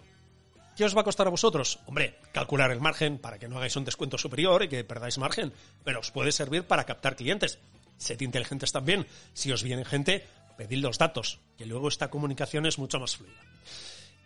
¿Qué 0.76 0.84
os 0.84 0.96
va 0.96 1.02
a 1.02 1.04
costar 1.04 1.26
a 1.26 1.30
vosotros? 1.30 1.78
Hombre, 1.86 2.18
calcular 2.32 2.70
el 2.70 2.80
margen 2.80 3.18
para 3.18 3.38
que 3.38 3.48
no 3.48 3.58
hagáis 3.58 3.76
un 3.76 3.84
descuento 3.84 4.18
superior 4.18 4.62
y 4.62 4.68
que 4.68 4.82
perdáis 4.82 5.18
margen, 5.18 5.52
pero 5.84 6.00
os 6.00 6.10
puede 6.10 6.32
servir 6.32 6.64
para 6.64 6.84
captar 6.84 7.16
clientes. 7.16 7.58
Sed 7.98 8.20
inteligentes 8.22 8.72
también. 8.72 9.06
Si 9.34 9.52
os 9.52 9.62
viene 9.62 9.84
gente, 9.84 10.26
pedid 10.56 10.78
los 10.78 10.96
datos, 10.96 11.38
que 11.58 11.66
luego 11.66 11.88
esta 11.88 12.08
comunicación 12.08 12.66
es 12.66 12.78
mucho 12.78 12.98
más 12.98 13.16
fluida. 13.16 13.38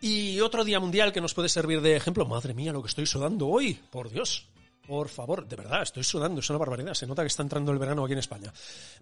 Y 0.00 0.40
otro 0.40 0.64
día 0.64 0.80
mundial 0.80 1.12
que 1.12 1.20
nos 1.20 1.34
puede 1.34 1.48
servir 1.48 1.80
de 1.80 1.96
ejemplo. 1.96 2.26
Madre 2.26 2.54
mía, 2.54 2.72
lo 2.72 2.82
que 2.82 2.88
estoy 2.88 3.06
sudando 3.06 3.48
hoy, 3.48 3.74
por 3.90 4.10
Dios. 4.10 4.46
Por 4.86 5.08
favor, 5.08 5.46
de 5.46 5.56
verdad, 5.56 5.82
estoy 5.82 6.04
sudando, 6.04 6.40
es 6.40 6.50
una 6.50 6.58
barbaridad. 6.58 6.94
Se 6.94 7.06
nota 7.06 7.22
que 7.22 7.28
está 7.28 7.42
entrando 7.42 7.72
el 7.72 7.78
verano 7.78 8.04
aquí 8.04 8.12
en 8.12 8.18
España. 8.18 8.52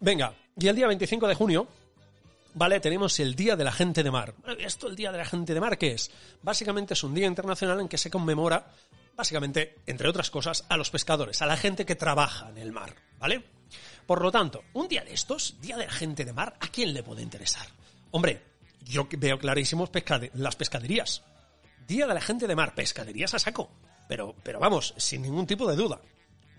Venga, 0.00 0.32
y 0.56 0.68
el 0.68 0.76
día 0.76 0.87
25 0.87 1.26
de 1.26 1.34
junio, 1.34 1.68
Vale, 2.54 2.80
tenemos 2.80 3.18
el 3.18 3.34
Día 3.34 3.56
de 3.56 3.64
la 3.64 3.72
Gente 3.72 4.02
de 4.02 4.11
Mar. 4.11 4.34
¿Esto, 4.58 4.87
el 4.87 4.94
Día 4.94 5.11
de 5.11 5.18
la 5.18 5.25
Gente 5.25 5.54
de 5.54 5.61
Mar, 5.61 5.78
qué 5.78 5.92
es? 5.92 6.11
Básicamente 6.42 6.92
es 6.92 7.02
un 7.02 7.14
día 7.14 7.26
internacional 7.26 7.80
en 7.80 7.88
que 7.88 7.96
se 7.96 8.11
conmemora, 8.11 8.66
básicamente, 9.16 9.78
entre 9.87 10.08
otras 10.08 10.30
cosas, 10.30 10.66
a 10.68 10.76
los 10.76 10.90
pescadores, 10.90 11.40
a 11.40 11.46
la 11.46 11.56
gente 11.56 11.87
que 11.87 11.96
trabaja 11.96 12.50
en 12.50 12.58
el 12.58 12.72
mar, 12.72 12.94
¿vale? 13.18 13.42
Por 14.06 14.20
lo 14.20 14.30
tanto, 14.30 14.64
un 14.75 14.87
día 14.87 15.02
de 15.02 15.14
estos, 15.14 15.56
Día 15.62 15.78
de 15.78 15.87
la 15.87 15.92
Gente 15.92 16.26
de 16.26 16.34
Mar, 16.34 16.54
¿a 16.61 16.68
quién 16.68 16.92
le 16.92 17.02
puede 17.02 17.22
interesar? 17.22 17.66
Hombre, 18.11 18.42
yo 18.84 19.08
veo 19.18 19.38
clarísimos 19.38 19.90
las 20.34 20.56
pescaderías. 20.56 21.22
Día 21.86 22.06
de 22.06 22.14
la 22.14 22.20
Gente 22.20 22.46
de 22.46 22.56
Mar, 22.56 22.74
pescaderías 22.74 23.34
a 23.34 23.38
saco. 23.38 23.70
Pero, 24.08 24.34
pero 24.42 24.60
vamos, 24.60 24.94
sin 24.96 25.22
ningún 25.22 25.46
tipo 25.46 25.68
de 25.68 25.76
duda. 25.76 26.00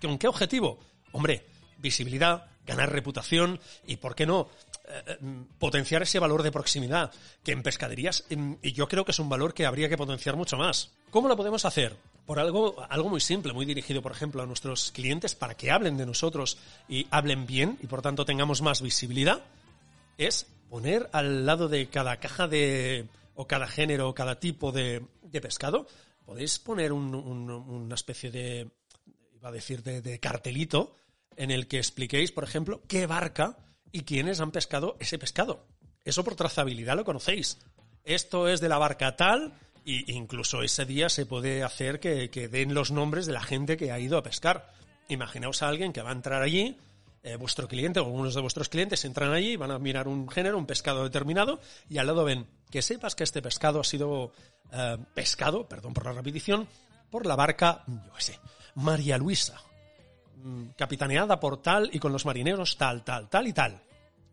¿Con 0.02 0.18
qué 0.18 0.28
objetivo? 0.28 0.80
Hombre, 1.12 1.46
visibilidad, 1.78 2.48
ganar 2.66 2.92
reputación 2.92 3.60
y, 3.86 3.98
¿por 3.98 4.16
qué 4.16 4.26
no?, 4.26 4.50
eh, 4.88 5.04
eh, 5.08 5.18
potenciar 5.60 6.02
ese 6.04 6.20
valor 6.20 6.44
de 6.44 6.52
proximidad, 6.52 7.12
que 7.44 7.52
en 7.52 7.64
pescaderías, 7.64 8.26
y 8.30 8.72
yo 8.74 8.88
creo 8.88 9.06
que 9.06 9.12
es 9.12 9.20
un 9.20 9.30
valor 9.30 9.54
que 9.54 9.66
habría 9.66 9.88
que 9.88 9.98
potenciar 9.98 10.36
mucho 10.36 10.58
más. 10.58 10.92
¿Cómo 11.10 11.28
lo 11.28 11.38
podemos 11.38 11.64
hacer? 11.64 11.96
Por 12.26 12.40
algo, 12.40 12.76
algo 12.90 13.10
muy 13.10 13.22
simple, 13.22 13.54
muy 13.54 13.66
dirigido, 13.66 14.02
por 14.02 14.12
ejemplo, 14.12 14.42
a 14.42 14.46
nuestros 14.46 14.92
clientes 14.92 15.36
para 15.36 15.56
que 15.56 15.72
hablen 15.72 15.98
de 15.98 16.06
nosotros 16.06 16.58
y 16.90 17.08
hablen 17.12 17.46
bien 17.46 17.78
y 17.82 17.88
por 17.88 18.02
tanto 18.02 18.26
tengamos 18.26 18.62
más 18.62 18.82
visibilidad, 18.82 19.42
es 20.18 20.48
poner 20.74 21.08
al 21.14 21.46
lado 21.46 21.70
de 21.70 21.86
cada 21.86 22.18
caja 22.18 22.48
de, 22.48 23.06
o 23.36 23.46
cada 23.46 23.68
género, 23.68 24.10
o 24.10 24.16
cada 24.16 24.40
tipo 24.40 24.72
de, 24.72 25.06
pescado, 25.40 25.86
podéis 26.26 26.58
poner 26.58 26.92
una 26.92 27.94
especie 27.94 28.32
de, 28.32 28.72
iba 29.36 29.50
a 29.50 29.52
decir, 29.52 29.84
de 29.84 30.20
cartelito 30.20 30.96
en 31.38 31.52
el 31.52 31.68
que 31.68 31.78
expliquéis, 31.78 32.32
por 32.32 32.44
ejemplo, 32.44 32.82
qué 32.88 33.06
barca 33.06 33.56
y 33.92 34.02
quiénes 34.02 34.40
han 34.40 34.50
pescado 34.50 34.98
ese 35.00 35.20
pescado. 35.20 35.64
Eso 36.06 36.24
por 36.24 36.34
trazabilidad 36.34 36.96
lo 36.96 37.06
conocéis. 37.06 37.60
Esto 38.04 38.48
es 38.48 38.60
de 38.60 38.70
la 38.70 38.80
barca 38.80 39.16
tal, 39.16 39.54
e 39.86 40.06
incluso 40.08 40.64
ese 40.64 40.86
día 40.86 41.08
se 41.08 41.28
puede 41.28 41.62
hacer 41.62 42.00
que, 42.00 42.50
den 42.52 42.74
los 42.74 42.90
nombres 42.90 43.28
de 43.28 43.34
la 43.34 43.44
gente 43.44 43.78
que 43.78 43.92
ha 43.92 44.00
ido 44.00 44.18
a 44.18 44.24
pescar. 44.24 44.74
Imaginaos 45.08 45.62
a 45.62 45.68
alguien 45.68 45.94
que 45.94 46.02
va 46.02 46.10
a 46.10 46.14
entrar 46.14 46.42
allí, 46.42 46.78
eh, 47.24 47.36
vuestro 47.36 47.68
cliente 47.68 48.00
o 48.00 48.06
algunos 48.06 48.36
de 48.36 48.42
vuestros 48.42 48.70
clientes 48.70 49.04
entran 49.06 49.32
allí, 49.32 49.56
van 49.56 49.72
a 49.72 49.80
mirar 49.80 50.08
un 50.08 50.30
género, 50.30 50.58
un 50.58 50.66
pescado 50.66 51.04
determinado, 51.04 51.60
y 51.90 51.98
al 51.98 52.08
lado 52.08 52.24
ven 52.24 52.48
que 52.70 52.82
sepas 52.82 53.16
que 53.16 53.24
este 53.24 53.42
pescado 53.42 53.80
ha 53.80 53.84
sido 53.84 54.34
eh, 54.72 54.98
pescado, 55.14 55.68
perdón 55.68 55.94
por 55.94 56.06
la 56.06 56.14
repetición, 56.14 56.68
por 57.10 57.26
la 57.26 57.36
barca, 57.36 57.84
yo 57.88 58.20
sé, 58.20 58.40
María 58.76 59.18
Luisa, 59.18 59.62
Mm, 60.44 60.72
capitaneada 60.76 61.40
por 61.40 61.62
tal 61.62 61.90
y 61.94 62.00
con 62.00 62.12
los 62.12 62.26
marineros 62.26 62.76
tal, 62.76 63.02
tal, 63.02 63.30
tal 63.30 63.48
y 63.48 63.54
tal, 63.54 63.82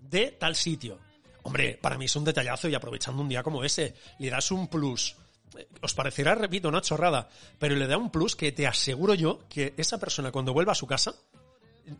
de 0.01 0.33
tal 0.33 0.57
sitio. 0.57 0.99
Hombre, 1.45 1.79
para 1.81 1.97
mí 1.97 2.07
es 2.07 2.17
un 2.17 2.25
detallazo 2.25 2.69
y 2.69 2.75
aprovechando 2.75 3.23
un 3.23 3.29
día 3.29 3.45
como 3.45 3.63
ese, 3.63 3.95
le 4.19 4.29
das 4.29 4.51
un 4.51 4.67
plus. 4.67 5.15
Eh, 5.57 5.69
os 5.81 5.95
parecerá, 5.95 6.35
repito, 6.35 6.69
una 6.69 6.81
chorrada, 6.81 7.29
pero 7.61 7.77
le 7.77 7.87
da 7.87 7.97
un 7.97 8.11
plus 8.11 8.35
que 8.35 8.51
te 8.51 8.67
aseguro 8.67 9.15
yo 9.15 9.47
que 9.49 9.73
esa 9.77 9.99
persona 9.99 10.33
cuando 10.33 10.53
vuelva 10.53 10.73
a 10.73 10.75
su 10.75 10.89
casa 10.89 11.15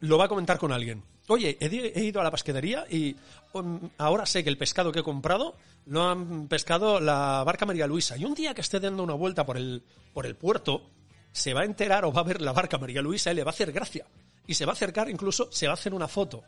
lo 0.01 0.19
va 0.19 0.27
a 0.27 0.29
comentar 0.29 0.59
con 0.59 0.73
alguien. 0.73 1.03
Oye, 1.29 1.57
he, 1.61 2.05
ido 2.05 2.21
a 2.21 2.25
la 2.25 2.31
pesquería 2.31 2.87
y 2.91 3.17
um, 3.53 3.89
ahora 3.99 4.27
sé 4.27 4.43
que 4.43 4.51
el 4.51 4.59
pescado 4.59 4.93
que 4.93 5.01
he 5.01 5.03
comprado 5.03 5.57
lo 5.87 6.09
han 6.09 6.49
pescado 6.49 7.01
la 7.01 7.43
barca 7.45 7.67
María 7.67 7.87
Luisa. 7.87 8.17
Y 8.17 8.25
un 8.25 8.35
día 8.35 8.55
que 8.55 8.61
esté 8.61 8.81
dando 8.81 9.03
una 9.03 9.15
vuelta 9.15 9.47
por 9.47 9.57
el, 9.57 9.83
por 10.13 10.27
el 10.27 10.37
puerto, 10.37 10.91
se 11.33 11.55
va 11.55 11.63
a 11.63 11.65
enterar 11.65 12.05
o 12.05 12.13
va 12.13 12.23
a 12.23 12.25
ver 12.25 12.41
la 12.41 12.53
barca 12.53 12.79
María 12.79 13.03
Luisa 13.03 13.31
y 13.31 13.35
le 13.35 13.45
va 13.45 13.51
a 13.51 13.55
hacer 13.55 13.73
gracia. 13.73 14.07
Y 14.47 14.55
se 14.55 14.65
va 14.65 14.73
a 14.73 14.75
acercar, 14.75 15.09
incluso 15.09 15.49
se 15.53 15.67
va 15.67 15.73
a 15.73 15.75
hacer 15.75 15.95
una 15.95 16.09
foto. 16.09 16.43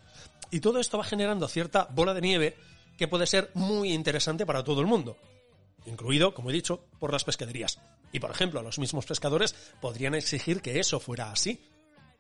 Y 0.51 0.61
todo 0.61 0.81
esto 0.81 0.99
va 0.99 1.05
generando 1.05 1.47
cierta 1.49 1.89
bola 1.91 2.15
de 2.15 2.21
nieve 2.21 2.57
que 2.97 3.09
puede 3.09 3.27
ser 3.27 3.51
muy 3.55 3.93
interesante 3.93 4.45
para 4.45 4.65
todo 4.65 4.81
el 4.81 4.87
mundo. 4.87 5.17
Incluido, 5.87 6.35
como 6.35 6.51
he 6.51 6.53
dicho, 6.53 6.85
por 6.99 7.13
las 7.13 7.25
pescaderías. 7.25 7.81
Y 8.13 8.21
por 8.21 8.31
ejemplo, 8.31 8.63
los 8.63 8.79
mismos 8.79 9.07
pescadores 9.07 9.55
podrían 9.81 10.15
exigir 10.15 10.61
que 10.61 10.79
eso 10.79 11.01
fuera 11.01 11.31
así. 11.31 11.61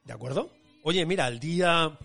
¿De 0.04 0.12
acuerdo? 0.12 0.50
Oye, 0.82 1.06
mira, 1.06 1.28
el 1.28 1.38
día 1.38 1.98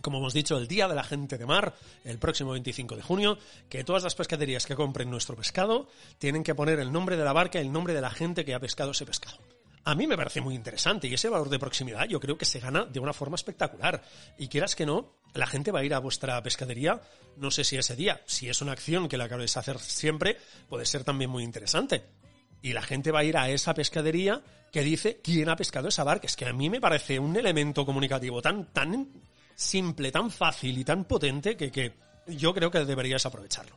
como 0.00 0.18
hemos 0.18 0.34
dicho, 0.34 0.58
el 0.58 0.68
Día 0.68 0.86
de 0.86 0.94
la 0.94 1.02
Gente 1.02 1.38
de 1.38 1.46
Mar, 1.46 1.74
el 2.04 2.18
próximo 2.18 2.50
25 2.50 2.94
de 2.94 3.00
junio, 3.00 3.38
que 3.70 3.84
todas 3.84 4.02
las 4.02 4.14
pescaderías 4.14 4.66
que 4.66 4.76
compren 4.76 5.08
nuestro 5.08 5.34
pescado 5.34 5.88
tienen 6.18 6.42
que 6.42 6.54
poner 6.54 6.78
el 6.78 6.92
nombre 6.92 7.16
de 7.16 7.24
la 7.24 7.32
barca 7.32 7.58
y 7.58 7.62
el 7.62 7.72
nombre 7.72 7.94
de 7.94 8.02
la 8.02 8.10
gente 8.10 8.44
que 8.44 8.52
ha 8.54 8.60
pescado 8.60 8.90
ese 8.90 9.06
pescado 9.06 9.38
a 9.84 9.94
mí 9.94 10.06
me 10.06 10.16
parece 10.16 10.40
muy 10.40 10.54
interesante 10.54 11.06
y 11.06 11.14
ese 11.14 11.28
valor 11.28 11.48
de 11.50 11.58
proximidad 11.58 12.06
yo 12.08 12.18
creo 12.18 12.38
que 12.38 12.44
se 12.44 12.58
gana 12.58 12.86
de 12.86 13.00
una 13.00 13.12
forma 13.12 13.36
espectacular. 13.36 14.02
Y 14.38 14.48
quieras 14.48 14.74
que 14.74 14.86
no, 14.86 15.16
la 15.34 15.46
gente 15.46 15.70
va 15.70 15.80
a 15.80 15.84
ir 15.84 15.94
a 15.94 15.98
vuestra 15.98 16.42
pescadería, 16.42 17.00
no 17.36 17.50
sé 17.50 17.64
si 17.64 17.76
ese 17.76 17.94
día, 17.94 18.22
si 18.26 18.48
es 18.48 18.62
una 18.62 18.72
acción 18.72 19.08
que 19.08 19.18
la 19.18 19.28
queréis 19.28 19.56
hacer 19.56 19.78
siempre, 19.78 20.38
puede 20.68 20.86
ser 20.86 21.04
también 21.04 21.30
muy 21.30 21.42
interesante. 21.42 22.04
Y 22.64 22.72
la 22.72 22.80
gente 22.80 23.10
va 23.10 23.18
a 23.18 23.24
ir 23.24 23.36
a 23.36 23.50
esa 23.50 23.74
pescadería 23.74 24.40
que 24.72 24.82
dice 24.82 25.20
quién 25.22 25.50
ha 25.50 25.54
pescado 25.54 25.88
esa 25.88 26.02
barca. 26.02 26.26
Es 26.26 26.34
que 26.34 26.46
a 26.46 26.52
mí 26.54 26.70
me 26.70 26.80
parece 26.80 27.18
un 27.18 27.36
elemento 27.36 27.84
comunicativo 27.84 28.40
tan, 28.40 28.72
tan 28.72 29.06
simple, 29.54 30.10
tan 30.10 30.30
fácil 30.30 30.78
y 30.78 30.82
tan 30.82 31.04
potente 31.04 31.58
que, 31.58 31.70
que 31.70 31.92
yo 32.26 32.54
creo 32.54 32.70
que 32.70 32.86
deberías 32.86 33.26
aprovecharlo. 33.26 33.76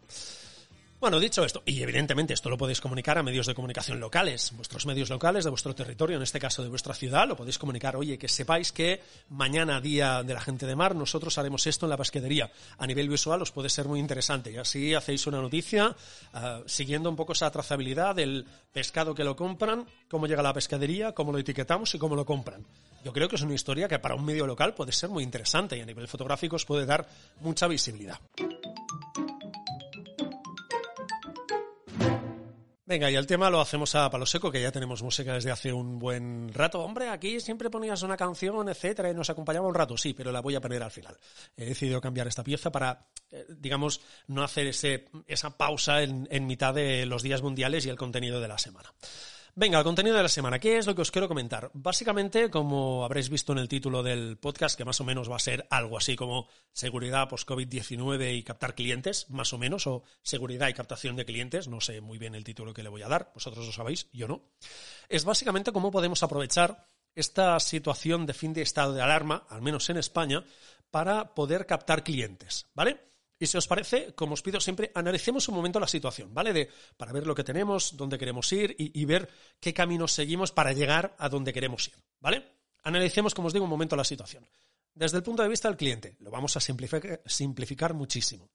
Bueno, 0.99 1.19
dicho 1.19 1.45
esto, 1.45 1.61
y 1.63 1.83
evidentemente 1.83 2.33
esto 2.33 2.49
lo 2.49 2.57
podéis 2.57 2.81
comunicar 2.81 3.19
a 3.19 3.23
medios 3.23 3.45
de 3.45 3.53
comunicación 3.53 3.99
locales, 3.99 4.51
vuestros 4.55 4.87
medios 4.87 5.11
locales 5.11 5.43
de 5.43 5.51
vuestro 5.51 5.75
territorio, 5.75 6.17
en 6.17 6.23
este 6.23 6.39
caso 6.39 6.63
de 6.63 6.69
vuestra 6.69 6.95
ciudad, 6.95 7.27
lo 7.27 7.37
podéis 7.37 7.59
comunicar, 7.59 7.95
oye, 7.95 8.17
que 8.17 8.27
sepáis 8.27 8.71
que 8.71 9.03
mañana, 9.29 9.79
día 9.79 10.23
de 10.23 10.33
la 10.33 10.41
gente 10.41 10.65
de 10.65 10.75
mar, 10.75 10.95
nosotros 10.95 11.37
haremos 11.37 11.67
esto 11.67 11.85
en 11.85 11.91
la 11.91 11.97
pesquería. 11.97 12.49
A 12.79 12.87
nivel 12.87 13.09
visual 13.09 13.39
os 13.43 13.51
puede 13.51 13.69
ser 13.69 13.87
muy 13.87 13.99
interesante 13.99 14.51
y 14.51 14.57
así 14.57 14.95
hacéis 14.95 15.27
una 15.27 15.39
noticia 15.39 15.95
ah, 16.33 16.61
siguiendo 16.65 17.11
un 17.11 17.15
poco 17.15 17.33
esa 17.33 17.51
trazabilidad 17.51 18.15
del 18.15 18.47
pescado 18.73 19.13
que 19.13 19.23
lo 19.23 19.35
compran, 19.35 19.85
cómo 20.09 20.25
llega 20.25 20.39
a 20.39 20.43
la 20.43 20.53
pescadería, 20.53 21.11
cómo 21.11 21.31
lo 21.31 21.37
etiquetamos 21.37 21.93
y 21.93 21.99
cómo 21.99 22.15
lo 22.15 22.25
compran. 22.25 22.65
Yo 23.05 23.13
creo 23.13 23.29
que 23.29 23.35
es 23.35 23.43
una 23.43 23.53
historia 23.53 23.87
que 23.87 23.99
para 23.99 24.15
un 24.15 24.25
medio 24.25 24.47
local 24.47 24.73
puede 24.73 24.91
ser 24.91 25.11
muy 25.11 25.23
interesante 25.23 25.77
y 25.77 25.81
a 25.81 25.85
nivel 25.85 26.07
fotográfico 26.07 26.55
os 26.55 26.65
puede 26.65 26.87
dar 26.87 27.07
mucha 27.41 27.67
visibilidad. 27.67 28.19
Venga, 32.87 33.11
y 33.11 33.15
el 33.15 33.27
tema 33.27 33.49
lo 33.49 33.59
hacemos 33.59 33.93
a 33.95 34.09
palo 34.09 34.25
seco, 34.25 34.49
que 34.49 34.61
ya 34.61 34.71
tenemos 34.71 35.03
música 35.03 35.33
desde 35.33 35.51
hace 35.51 35.73
un 35.73 35.99
buen 35.99 36.47
rato. 36.53 36.79
Hombre, 36.79 37.09
aquí 37.09 37.41
siempre 37.41 37.69
ponías 37.69 38.01
una 38.01 38.15
canción, 38.15 38.69
etcétera, 38.69 39.11
y 39.11 39.13
nos 39.13 39.29
acompañaba 39.29 39.67
un 39.67 39.75
rato, 39.75 39.97
sí, 39.97 40.13
pero 40.13 40.31
la 40.31 40.39
voy 40.39 40.55
a 40.55 40.61
poner 40.61 40.81
al 40.81 40.89
final. 40.89 41.17
He 41.57 41.65
decidido 41.65 41.99
cambiar 41.99 42.27
esta 42.27 42.45
pieza 42.45 42.71
para, 42.71 43.09
eh, 43.29 43.45
digamos, 43.49 43.99
no 44.27 44.41
hacer 44.41 44.67
ese, 44.67 45.09
esa 45.27 45.57
pausa 45.57 46.01
en, 46.01 46.29
en 46.31 46.47
mitad 46.47 46.73
de 46.73 47.05
los 47.05 47.23
días 47.23 47.41
mundiales 47.41 47.85
y 47.85 47.89
el 47.89 47.97
contenido 47.97 48.39
de 48.39 48.47
la 48.47 48.57
semana. 48.57 48.93
Venga, 49.59 49.79
el 49.79 49.83
contenido 49.83 50.15
de 50.15 50.21
la 50.21 50.29
semana. 50.29 50.59
¿Qué 50.59 50.77
es 50.77 50.85
lo 50.85 50.93
que 50.93 51.01
os 51.01 51.09
quiero 51.09 51.27
comentar? 51.27 51.71
Básicamente, 51.73 52.51
como 52.51 53.03
habréis 53.03 53.27
visto 53.27 53.53
en 53.53 53.57
el 53.57 53.67
título 53.67 54.03
del 54.03 54.37
podcast, 54.37 54.77
que 54.77 54.85
más 54.85 55.01
o 55.01 55.03
menos 55.03 55.31
va 55.31 55.37
a 55.37 55.39
ser 55.39 55.65
algo 55.71 55.97
así 55.97 56.15
como 56.15 56.47
seguridad 56.73 57.27
post-COVID-19 57.27 58.37
y 58.37 58.43
captar 58.43 58.75
clientes, 58.75 59.27
más 59.31 59.53
o 59.53 59.57
menos, 59.57 59.87
o 59.87 60.03
seguridad 60.21 60.67
y 60.67 60.75
captación 60.75 61.15
de 61.15 61.25
clientes, 61.25 61.67
no 61.67 61.81
sé 61.81 62.01
muy 62.01 62.19
bien 62.19 62.35
el 62.35 62.43
título 62.43 62.71
que 62.71 62.83
le 62.83 62.89
voy 62.89 63.01
a 63.01 63.07
dar, 63.07 63.31
vosotros 63.33 63.65
lo 63.65 63.71
sabéis, 63.71 64.09
yo 64.13 64.27
no. 64.27 64.43
Es 65.09 65.25
básicamente 65.25 65.71
cómo 65.71 65.89
podemos 65.89 66.21
aprovechar 66.21 66.85
esta 67.15 67.59
situación 67.59 68.27
de 68.27 68.35
fin 68.35 68.53
de 68.53 68.61
estado 68.61 68.93
de 68.93 69.01
alarma, 69.01 69.47
al 69.49 69.63
menos 69.63 69.89
en 69.89 69.97
España, 69.97 70.45
para 70.91 71.33
poder 71.33 71.65
captar 71.65 72.03
clientes, 72.03 72.67
¿vale? 72.75 73.07
Y 73.39 73.45
si 73.45 73.57
os 73.57 73.67
parece, 73.67 74.13
como 74.15 74.33
os 74.33 74.41
pido 74.41 74.59
siempre, 74.59 74.91
analicemos 74.95 75.47
un 75.47 75.55
momento 75.55 75.79
la 75.79 75.87
situación, 75.87 76.33
¿vale? 76.33 76.53
De, 76.53 76.69
para 76.97 77.11
ver 77.11 77.27
lo 77.27 77.35
que 77.35 77.43
tenemos, 77.43 77.95
dónde 77.95 78.17
queremos 78.17 78.51
ir 78.51 78.75
y, 78.77 79.05
ver 79.05 79.29
qué 79.59 79.73
caminos 79.73 80.11
seguimos 80.11 80.51
para 80.51 80.73
llegar 80.73 81.15
a 81.19 81.29
donde 81.29 81.53
queremos 81.53 81.87
ir, 81.87 81.95
¿vale? 82.19 82.43
Analicemos, 82.83 83.35
como 83.35 83.47
os 83.47 83.53
digo, 83.53 83.65
un 83.65 83.69
momento 83.69 83.95
la 83.95 84.03
situación. 84.03 84.47
Desde 84.93 85.17
el 85.17 85.23
punto 85.23 85.43
de 85.43 85.49
vista 85.49 85.67
del 85.67 85.77
cliente, 85.77 86.15
lo 86.19 86.31
vamos 86.31 86.57
a 86.57 86.59
simplificar, 86.59 87.93
muchísimo. 87.93 88.49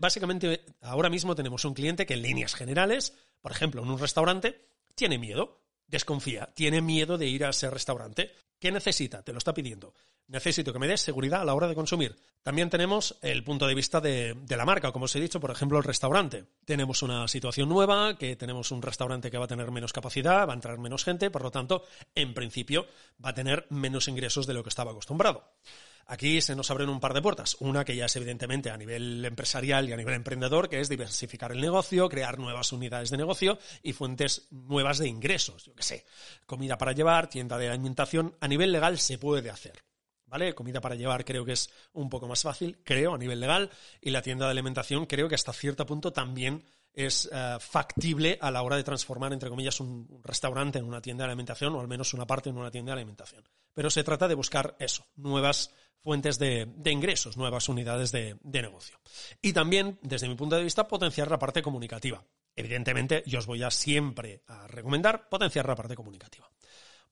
Básicamente, 0.00 0.64
ahora 0.80 1.08
mismo 1.08 1.34
tenemos 1.36 1.64
un 1.64 1.74
cliente 1.74 2.06
que 2.06 2.14
en 2.14 2.22
líneas 2.22 2.54
generales, 2.54 3.14
por 3.40 3.52
ejemplo, 3.52 3.82
en 3.82 3.90
un 3.90 3.98
restaurante, 3.98 4.66
tiene 4.96 5.18
miedo, 5.18 5.60
desconfía, 5.86 6.52
tiene 6.54 6.80
miedo 6.80 7.16
de 7.18 7.28
ir 7.28 7.44
a 7.44 7.50
ese 7.50 7.70
restaurante. 7.70 8.32
¿Qué 8.58 8.72
necesita? 8.72 9.22
Te 9.22 9.32
lo 9.32 9.38
está 9.38 9.54
pidiendo. 9.54 9.94
Necesito 10.26 10.72
que 10.72 10.78
me 10.78 10.88
des 10.88 11.02
seguridad 11.02 11.42
a 11.42 11.44
la 11.44 11.54
hora 11.54 11.68
de 11.68 11.74
consumir. 11.74 12.16
También 12.42 12.70
tenemos 12.70 13.18
el 13.20 13.44
punto 13.44 13.66
de 13.66 13.74
vista 13.74 14.00
de, 14.00 14.34
la 14.48 14.64
marca, 14.64 14.90
como 14.90 15.04
os 15.04 15.16
he 15.16 15.20
dicho, 15.20 15.38
por 15.38 15.50
ejemplo, 15.50 15.78
el 15.78 15.84
restaurante. 15.84 16.46
Tenemos 16.64 17.02
una 17.02 17.28
situación 17.28 17.68
nueva, 17.68 18.16
que 18.16 18.34
tenemos 18.36 18.70
un 18.70 18.80
restaurante 18.80 19.30
que 19.30 19.38
va 19.38 19.44
a 19.44 19.48
tener 19.48 19.70
menos 19.70 19.92
capacidad, 19.92 20.48
va 20.48 20.52
a 20.52 20.56
entrar 20.56 20.78
menos 20.78 21.04
gente, 21.04 21.30
por 21.30 21.42
lo 21.42 21.50
tanto, 21.50 21.84
en 22.14 22.32
principio, 22.32 22.86
va 23.24 23.30
a 23.30 23.34
tener 23.34 23.66
menos 23.70 24.08
ingresos 24.08 24.46
de 24.46 24.54
lo 24.54 24.62
que 24.62 24.70
estaba 24.70 24.92
acostumbrado. 24.92 25.44
Aquí 26.06 26.40
se 26.40 26.54
nos 26.54 26.70
abren 26.70 26.90
un 26.90 27.00
par 27.00 27.14
de 27.14 27.22
puertas. 27.22 27.56
Una 27.60 27.84
que 27.84 27.96
ya 27.96 28.06
es 28.06 28.16
evidentemente 28.16 28.70
a 28.70 28.76
nivel 28.76 29.24
empresarial 29.24 29.88
y 29.88 29.92
a 29.92 29.96
nivel 29.96 30.14
emprendedor, 30.14 30.68
que 30.68 30.80
es 30.80 30.88
diversificar 30.88 31.52
el 31.52 31.60
negocio, 31.60 32.08
crear 32.08 32.38
nuevas 32.38 32.72
unidades 32.72 33.10
de 33.10 33.16
negocio 33.16 33.58
y 33.82 33.92
fuentes 33.92 34.48
nuevas 34.50 34.98
de 34.98 35.08
ingresos. 35.08 35.64
Yo 35.64 35.74
qué 35.74 35.82
sé, 35.82 36.04
comida 36.46 36.76
para 36.76 36.92
llevar, 36.92 37.28
tienda 37.28 37.56
de 37.56 37.70
alimentación. 37.70 38.36
A 38.40 38.48
nivel 38.48 38.72
legal 38.72 38.98
se 38.98 39.18
puede 39.18 39.48
hacer. 39.48 39.82
¿Vale? 40.34 40.52
Comida 40.52 40.80
para 40.80 40.96
llevar 40.96 41.24
creo 41.24 41.44
que 41.44 41.52
es 41.52 41.70
un 41.92 42.10
poco 42.10 42.26
más 42.26 42.42
fácil, 42.42 42.78
creo, 42.82 43.14
a 43.14 43.18
nivel 43.18 43.38
legal. 43.38 43.70
Y 44.00 44.10
la 44.10 44.20
tienda 44.20 44.46
de 44.46 44.50
alimentación 44.50 45.06
creo 45.06 45.28
que 45.28 45.36
hasta 45.36 45.52
cierto 45.52 45.86
punto 45.86 46.12
también 46.12 46.64
es 46.92 47.30
eh, 47.32 47.56
factible 47.60 48.36
a 48.40 48.50
la 48.50 48.62
hora 48.62 48.74
de 48.74 48.82
transformar, 48.82 49.32
entre 49.32 49.48
comillas, 49.48 49.78
un, 49.78 50.20
restaurante 50.24 50.80
en 50.80 50.86
una 50.86 51.00
tienda 51.00 51.22
de 51.22 51.30
alimentación 51.30 51.76
o 51.76 51.80
al 51.80 51.86
menos 51.86 52.14
una 52.14 52.26
parte 52.26 52.50
en 52.50 52.58
una 52.58 52.72
tienda 52.72 52.90
de 52.90 53.02
alimentación. 53.02 53.44
Pero 53.74 53.90
se 53.90 54.02
trata 54.02 54.26
de 54.26 54.34
buscar 54.34 54.74
eso, 54.80 55.06
nuevas 55.14 55.70
fuentes 56.00 56.36
de, 56.40 56.66
ingresos, 56.84 57.36
nuevas 57.36 57.68
unidades 57.68 58.10
de, 58.10 58.36
negocio. 58.42 58.98
Y 59.40 59.52
también, 59.52 60.00
desde 60.02 60.26
mi 60.26 60.34
punto 60.34 60.56
de 60.56 60.64
vista, 60.64 60.88
potenciar 60.88 61.30
la 61.30 61.38
parte 61.38 61.62
comunicativa. 61.62 62.24
Evidentemente, 62.56 63.22
yo 63.24 63.38
os 63.38 63.46
voy 63.46 63.62
a 63.62 63.70
siempre 63.70 64.42
a 64.48 64.66
recomendar 64.66 65.28
potenciar 65.28 65.68
la 65.68 65.76
parte 65.76 65.94
comunicativa. 65.94 66.50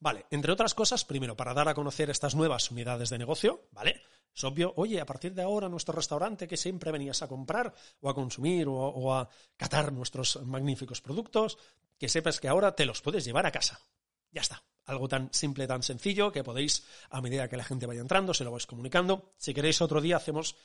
Vale, 0.03 0.27
entre 0.33 0.51
otras 0.51 0.75
cosas, 0.75 1.05
primero, 1.05 1.37
para 1.37 1.55
dar 1.55 1.69
a 1.69 1.75
conocer 1.75 2.11
estas 2.11 2.35
nuevas 2.35 2.73
unidades 2.73 3.09
de 3.09 3.19
negocio, 3.19 3.69
¿vale? 3.71 4.03
Es 4.35 4.43
obvio, 4.43 4.75
oye, 4.75 5.01
a 5.01 5.07
partir 5.07 5.33
de 5.33 5.43
ahora 5.43 5.69
nuestro 5.69 5.95
restaurante 5.95 6.49
que 6.49 6.57
siempre 6.57 6.91
venías 6.91 7.23
a 7.23 7.29
comprar 7.29 7.73
o 8.01 8.11
a 8.11 8.15
consumir 8.15 8.67
o, 8.69 9.15
a 9.15 9.29
catar 9.57 9.93
nuestros 9.93 10.43
magníficos 10.43 11.01
productos, 11.01 11.57
que 11.97 12.09
sepas 12.09 12.41
que 12.41 12.49
ahora 12.49 12.75
te 12.75 12.85
los 12.85 13.01
puedes 13.01 13.25
llevar 13.25 13.47
a 13.47 13.53
casa. 13.53 13.79
Ya 14.33 14.41
está. 14.41 14.65
Algo 14.87 15.07
tan 15.07 15.33
simple, 15.33 15.69
tan 15.69 15.85
sencillo, 15.85 16.33
que 16.33 16.43
podéis, 16.43 16.85
a 17.09 17.21
medida 17.21 17.49
que 17.49 17.57
la 17.57 17.63
gente 17.63 17.87
vaya 17.87 18.01
entrando, 18.01 18.35
se 18.35 18.43
lo 18.43 18.51
vais 18.51 18.67
comunicando. 18.67 19.31
Si 19.37 19.55
queréis, 19.55 19.81
otro 19.83 20.01
día 20.01 20.17
hacemos 20.17 20.57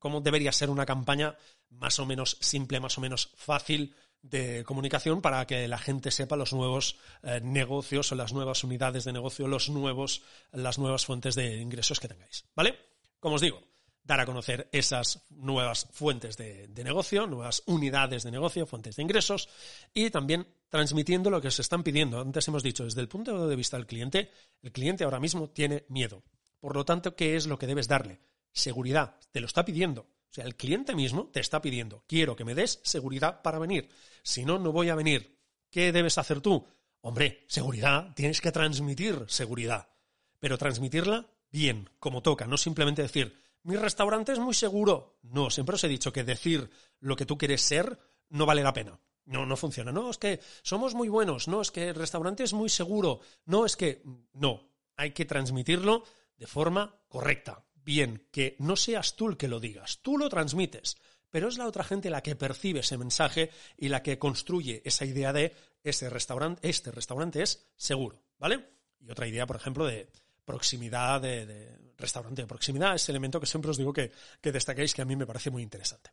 cómo 0.00 0.20
debería 0.20 0.50
ser 0.50 0.68
una 0.68 0.84
campaña 0.84 1.36
más 1.70 2.00
o 2.00 2.06
menos 2.06 2.38
simple, 2.40 2.80
más 2.80 2.98
o 2.98 3.00
menos 3.00 3.30
fácil 3.36 3.94
de 4.24 4.64
comunicación 4.64 5.20
para 5.20 5.46
que 5.46 5.68
la 5.68 5.78
gente 5.78 6.10
sepa 6.10 6.36
los 6.36 6.52
nuevos 6.52 6.96
eh, 7.22 7.40
negocios 7.42 8.10
o 8.10 8.14
las 8.14 8.32
nuevas 8.32 8.64
unidades 8.64 9.04
de 9.04 9.12
negocio, 9.12 9.46
los 9.46 9.68
nuevos, 9.68 10.22
las 10.52 10.78
nuevas 10.78 11.04
fuentes 11.04 11.34
de 11.34 11.56
ingresos 11.56 12.00
que 12.00 12.08
tengáis. 12.08 12.46
¿Vale? 12.56 12.74
Como 13.20 13.36
os 13.36 13.42
digo, 13.42 13.60
dar 14.02 14.20
a 14.20 14.26
conocer 14.26 14.68
esas 14.72 15.26
nuevas 15.30 15.88
fuentes 15.92 16.36
de, 16.38 16.68
negocio, 16.84 17.26
nuevas 17.26 17.62
unidades 17.66 18.22
de 18.22 18.30
negocio, 18.30 18.66
fuentes 18.66 18.96
de 18.96 19.02
ingresos 19.02 19.48
y 19.92 20.10
también 20.10 20.46
transmitiendo 20.70 21.28
lo 21.28 21.40
que 21.40 21.50
se 21.50 21.62
están 21.62 21.82
pidiendo. 21.82 22.18
Antes 22.18 22.48
hemos 22.48 22.62
dicho, 22.62 22.84
desde 22.84 23.02
el 23.02 23.08
punto 23.08 23.46
de 23.46 23.56
vista 23.56 23.76
del 23.76 23.86
cliente, 23.86 24.30
el 24.62 24.72
cliente 24.72 25.04
ahora 25.04 25.20
mismo 25.20 25.50
tiene 25.50 25.84
miedo. 25.88 26.22
Por 26.60 26.74
lo 26.74 26.84
tanto, 26.86 27.14
¿qué 27.14 27.36
es 27.36 27.46
lo 27.46 27.58
que 27.58 27.66
debes 27.66 27.88
darle? 27.88 28.20
Seguridad. 28.52 29.16
Te 29.32 29.40
lo 29.40 29.46
está 29.46 29.64
pidiendo. 29.64 30.06
O 30.34 30.40
sea, 30.42 30.46
el 30.46 30.56
cliente 30.56 30.96
mismo 30.96 31.30
te 31.32 31.38
está 31.38 31.62
pidiendo, 31.62 32.02
quiero 32.08 32.34
que 32.34 32.44
me 32.44 32.56
des 32.56 32.80
seguridad 32.82 33.40
para 33.40 33.60
venir. 33.60 33.88
Si 34.24 34.44
no, 34.44 34.58
no 34.58 34.72
voy 34.72 34.88
a 34.88 34.96
venir. 34.96 35.38
¿Qué 35.70 35.92
debes 35.92 36.18
hacer 36.18 36.40
tú? 36.40 36.66
Hombre, 37.02 37.44
seguridad, 37.46 38.12
tienes 38.16 38.40
que 38.40 38.50
transmitir 38.50 39.26
seguridad. 39.28 39.90
Pero 40.40 40.58
transmitirla 40.58 41.30
bien, 41.52 41.88
como 42.00 42.20
toca, 42.20 42.48
no 42.48 42.56
simplemente 42.56 43.02
decir, 43.02 43.40
mi 43.62 43.76
restaurante 43.76 44.32
es 44.32 44.40
muy 44.40 44.54
seguro. 44.54 45.20
No, 45.22 45.50
siempre 45.50 45.76
os 45.76 45.84
he 45.84 45.88
dicho 45.88 46.12
que 46.12 46.24
decir 46.24 46.68
lo 46.98 47.14
que 47.14 47.26
tú 47.26 47.38
quieres 47.38 47.62
ser 47.62 47.96
no 48.30 48.44
vale 48.44 48.64
la 48.64 48.72
pena. 48.72 48.98
No, 49.26 49.46
no 49.46 49.56
funciona. 49.56 49.92
No, 49.92 50.10
es 50.10 50.18
que 50.18 50.40
somos 50.62 50.96
muy 50.96 51.08
buenos. 51.08 51.46
No, 51.46 51.60
es 51.60 51.70
que 51.70 51.90
el 51.90 51.94
restaurante 51.94 52.42
es 52.42 52.54
muy 52.54 52.70
seguro. 52.70 53.20
No, 53.44 53.64
es 53.64 53.76
que... 53.76 54.02
No, 54.32 54.68
hay 54.96 55.12
que 55.12 55.26
transmitirlo 55.26 56.02
de 56.36 56.48
forma 56.48 56.92
correcta. 57.06 57.64
Bien, 57.84 58.26
que 58.30 58.56
no 58.58 58.76
seas 58.76 59.14
tú 59.14 59.28
el 59.28 59.36
que 59.36 59.48
lo 59.48 59.60
digas, 59.60 59.98
tú 60.00 60.16
lo 60.16 60.28
transmites, 60.28 60.96
pero 61.30 61.48
es 61.48 61.58
la 61.58 61.66
otra 61.66 61.84
gente 61.84 62.10
la 62.10 62.22
que 62.22 62.36
percibe 62.36 62.80
ese 62.80 62.96
mensaje 62.96 63.50
y 63.76 63.88
la 63.88 64.02
que 64.02 64.18
construye 64.18 64.80
esa 64.84 65.04
idea 65.04 65.32
de 65.32 65.54
este 65.82 66.08
restaurante, 66.08 66.66
este 66.68 66.90
restaurante 66.90 67.42
es 67.42 67.66
seguro, 67.76 68.22
¿vale? 68.38 68.68
Y 69.00 69.10
otra 69.10 69.26
idea, 69.26 69.46
por 69.46 69.56
ejemplo, 69.56 69.84
de, 69.84 70.08
proximidad 70.44 71.20
de, 71.20 71.76
restaurante 71.96 72.42
de 72.42 72.48
proximidad, 72.48 72.94
ese 72.94 73.12
elemento 73.12 73.40
que 73.40 73.46
siempre 73.46 73.70
os 73.70 73.78
digo 73.78 73.92
que, 73.92 74.12
que 74.40 74.52
destaquéis 74.52 74.94
que 74.94 75.02
a 75.02 75.04
mí 75.04 75.16
me 75.16 75.26
parece 75.26 75.50
muy 75.50 75.62
interesante. 75.62 76.10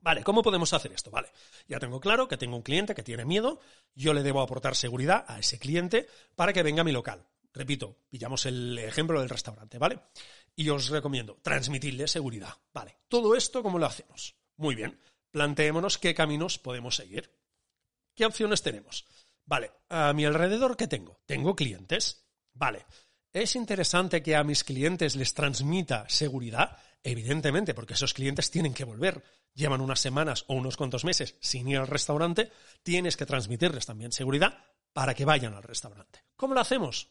Vale, 0.00 0.22
¿cómo 0.22 0.42
podemos 0.42 0.72
hacer 0.72 0.92
esto? 0.92 1.10
Vale, 1.10 1.32
ya 1.66 1.80
tengo 1.80 1.98
claro 1.98 2.28
que 2.28 2.36
tengo 2.36 2.56
un 2.56 2.62
cliente 2.62 2.94
que 2.94 3.02
tiene 3.02 3.24
miedo, 3.24 3.60
yo 3.94 4.14
le 4.14 4.22
debo 4.22 4.40
aportar 4.40 4.76
seguridad 4.76 5.24
a 5.26 5.40
ese 5.40 5.58
cliente 5.58 6.06
para 6.36 6.52
que 6.52 6.62
venga 6.62 6.82
a 6.82 6.84
mi 6.84 6.92
local. 6.92 7.26
Repito, 7.56 8.04
pillamos 8.10 8.44
el 8.44 8.78
ejemplo 8.78 9.18
del 9.18 9.30
restaurante, 9.30 9.78
¿vale? 9.78 9.98
Y 10.54 10.68
os 10.68 10.90
recomiendo 10.90 11.38
transmitirle 11.42 12.06
seguridad. 12.06 12.54
Vale, 12.72 12.98
todo 13.08 13.34
esto, 13.34 13.62
¿cómo 13.62 13.78
lo 13.78 13.86
hacemos? 13.86 14.36
Muy 14.58 14.74
bien, 14.74 15.00
planteémonos 15.30 15.96
qué 15.96 16.14
caminos 16.14 16.58
podemos 16.58 16.96
seguir. 16.96 17.32
¿Qué 18.14 18.26
opciones 18.26 18.62
tenemos? 18.62 19.06
Vale, 19.46 19.72
a 19.88 20.12
mi 20.12 20.26
alrededor, 20.26 20.76
¿qué 20.76 20.86
tengo? 20.86 21.18
Tengo 21.24 21.56
clientes. 21.56 22.26
Vale, 22.52 22.84
¿Es 23.36 23.54
interesante 23.54 24.22
que 24.22 24.34
a 24.34 24.44
mis 24.44 24.64
clientes 24.64 25.14
les 25.14 25.34
transmita 25.34 26.08
seguridad? 26.08 26.78
Evidentemente, 27.02 27.74
porque 27.74 27.92
esos 27.92 28.14
clientes 28.14 28.50
tienen 28.50 28.72
que 28.72 28.84
volver. 28.84 29.22
Llevan 29.52 29.82
unas 29.82 30.00
semanas 30.00 30.46
o 30.48 30.54
unos 30.54 30.78
cuantos 30.78 31.04
meses 31.04 31.36
sin 31.40 31.68
ir 31.68 31.76
al 31.76 31.86
restaurante, 31.86 32.50
tienes 32.82 33.14
que 33.14 33.26
transmitirles 33.26 33.84
también 33.84 34.10
seguridad 34.10 34.64
para 34.94 35.12
que 35.12 35.26
vayan 35.26 35.52
al 35.52 35.62
restaurante. 35.62 36.24
¿Cómo 36.34 36.54
lo 36.54 36.60
hacemos? 36.60 37.10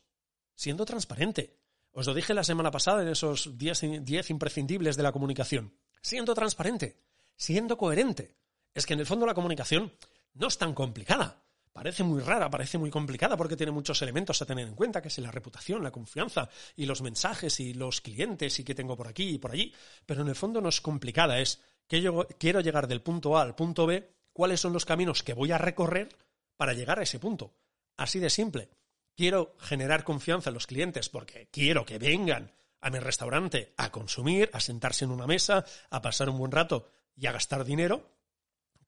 Siendo 0.55 0.85
transparente. 0.85 1.59
Os 1.91 2.07
lo 2.07 2.13
dije 2.13 2.33
la 2.33 2.43
semana 2.43 2.71
pasada 2.71 3.03
en 3.03 3.09
esos 3.09 3.57
10 3.57 4.29
imprescindibles 4.29 4.97
de 4.97 5.03
la 5.03 5.11
comunicación. 5.11 5.77
Siendo 6.01 6.33
transparente, 6.33 6.99
siendo 7.35 7.77
coherente. 7.77 8.35
Es 8.73 8.85
que 8.85 8.93
en 8.93 8.99
el 8.99 9.05
fondo 9.05 9.25
la 9.25 9.33
comunicación 9.33 9.93
no 10.33 10.47
es 10.47 10.57
tan 10.57 10.73
complicada 10.73 11.45
parece 11.75 12.05
muy 12.05 12.21
rara, 12.21 12.49
parece 12.49 12.77
muy 12.77 12.89
complicada 12.89 13.35
porque 13.35 13.57
tiene 13.57 13.73
muchos 13.73 14.01
elementos 14.01 14.41
a 14.41 14.45
tener 14.45 14.65
en 14.65 14.75
cuenta, 14.75 15.01
que 15.01 15.09
es 15.09 15.17
la 15.17 15.29
reputación, 15.29 15.83
la 15.83 15.91
confianza 15.91 16.49
y 16.77 16.85
los 16.85 17.01
mensajes 17.01 17.59
y 17.59 17.73
los 17.73 17.99
clientes 17.99 18.57
y 18.59 18.63
que 18.63 18.73
tengo 18.73 18.95
por 18.95 19.09
aquí 19.09 19.31
y 19.31 19.39
por 19.39 19.51
allí. 19.51 19.73
Pero 20.05 20.21
en 20.21 20.29
el 20.29 20.37
fondo 20.37 20.61
no 20.61 20.69
es 20.69 20.79
complicada, 20.79 21.37
es 21.37 21.61
que 21.85 22.01
yo 22.01 22.29
quiero 22.39 22.61
llegar 22.61 22.87
del 22.87 23.01
punto 23.01 23.37
A 23.37 23.41
al 23.41 23.55
punto 23.55 23.85
B, 23.85 24.09
cuáles 24.31 24.61
son 24.61 24.71
los 24.71 24.85
caminos 24.85 25.21
que 25.21 25.33
voy 25.33 25.51
a 25.51 25.57
recorrer 25.57 26.07
para 26.55 26.71
llegar 26.71 26.97
a 26.99 27.03
ese 27.03 27.19
punto. 27.19 27.53
Así 27.97 28.19
de 28.19 28.29
simple. 28.29 28.69
Quiero 29.15 29.55
generar 29.59 30.03
confianza 30.03 30.49
en 30.49 30.55
los 30.55 30.67
clientes 30.67 31.09
porque 31.09 31.47
quiero 31.51 31.85
que 31.85 31.97
vengan 31.97 32.53
a 32.81 32.89
mi 32.89 32.99
restaurante 32.99 33.73
a 33.77 33.91
consumir, 33.91 34.49
a 34.53 34.59
sentarse 34.59 35.05
en 35.05 35.11
una 35.11 35.27
mesa, 35.27 35.65
a 35.89 36.01
pasar 36.01 36.29
un 36.29 36.37
buen 36.37 36.51
rato 36.51 36.87
y 37.15 37.27
a 37.27 37.31
gastar 37.31 37.65
dinero, 37.65 38.11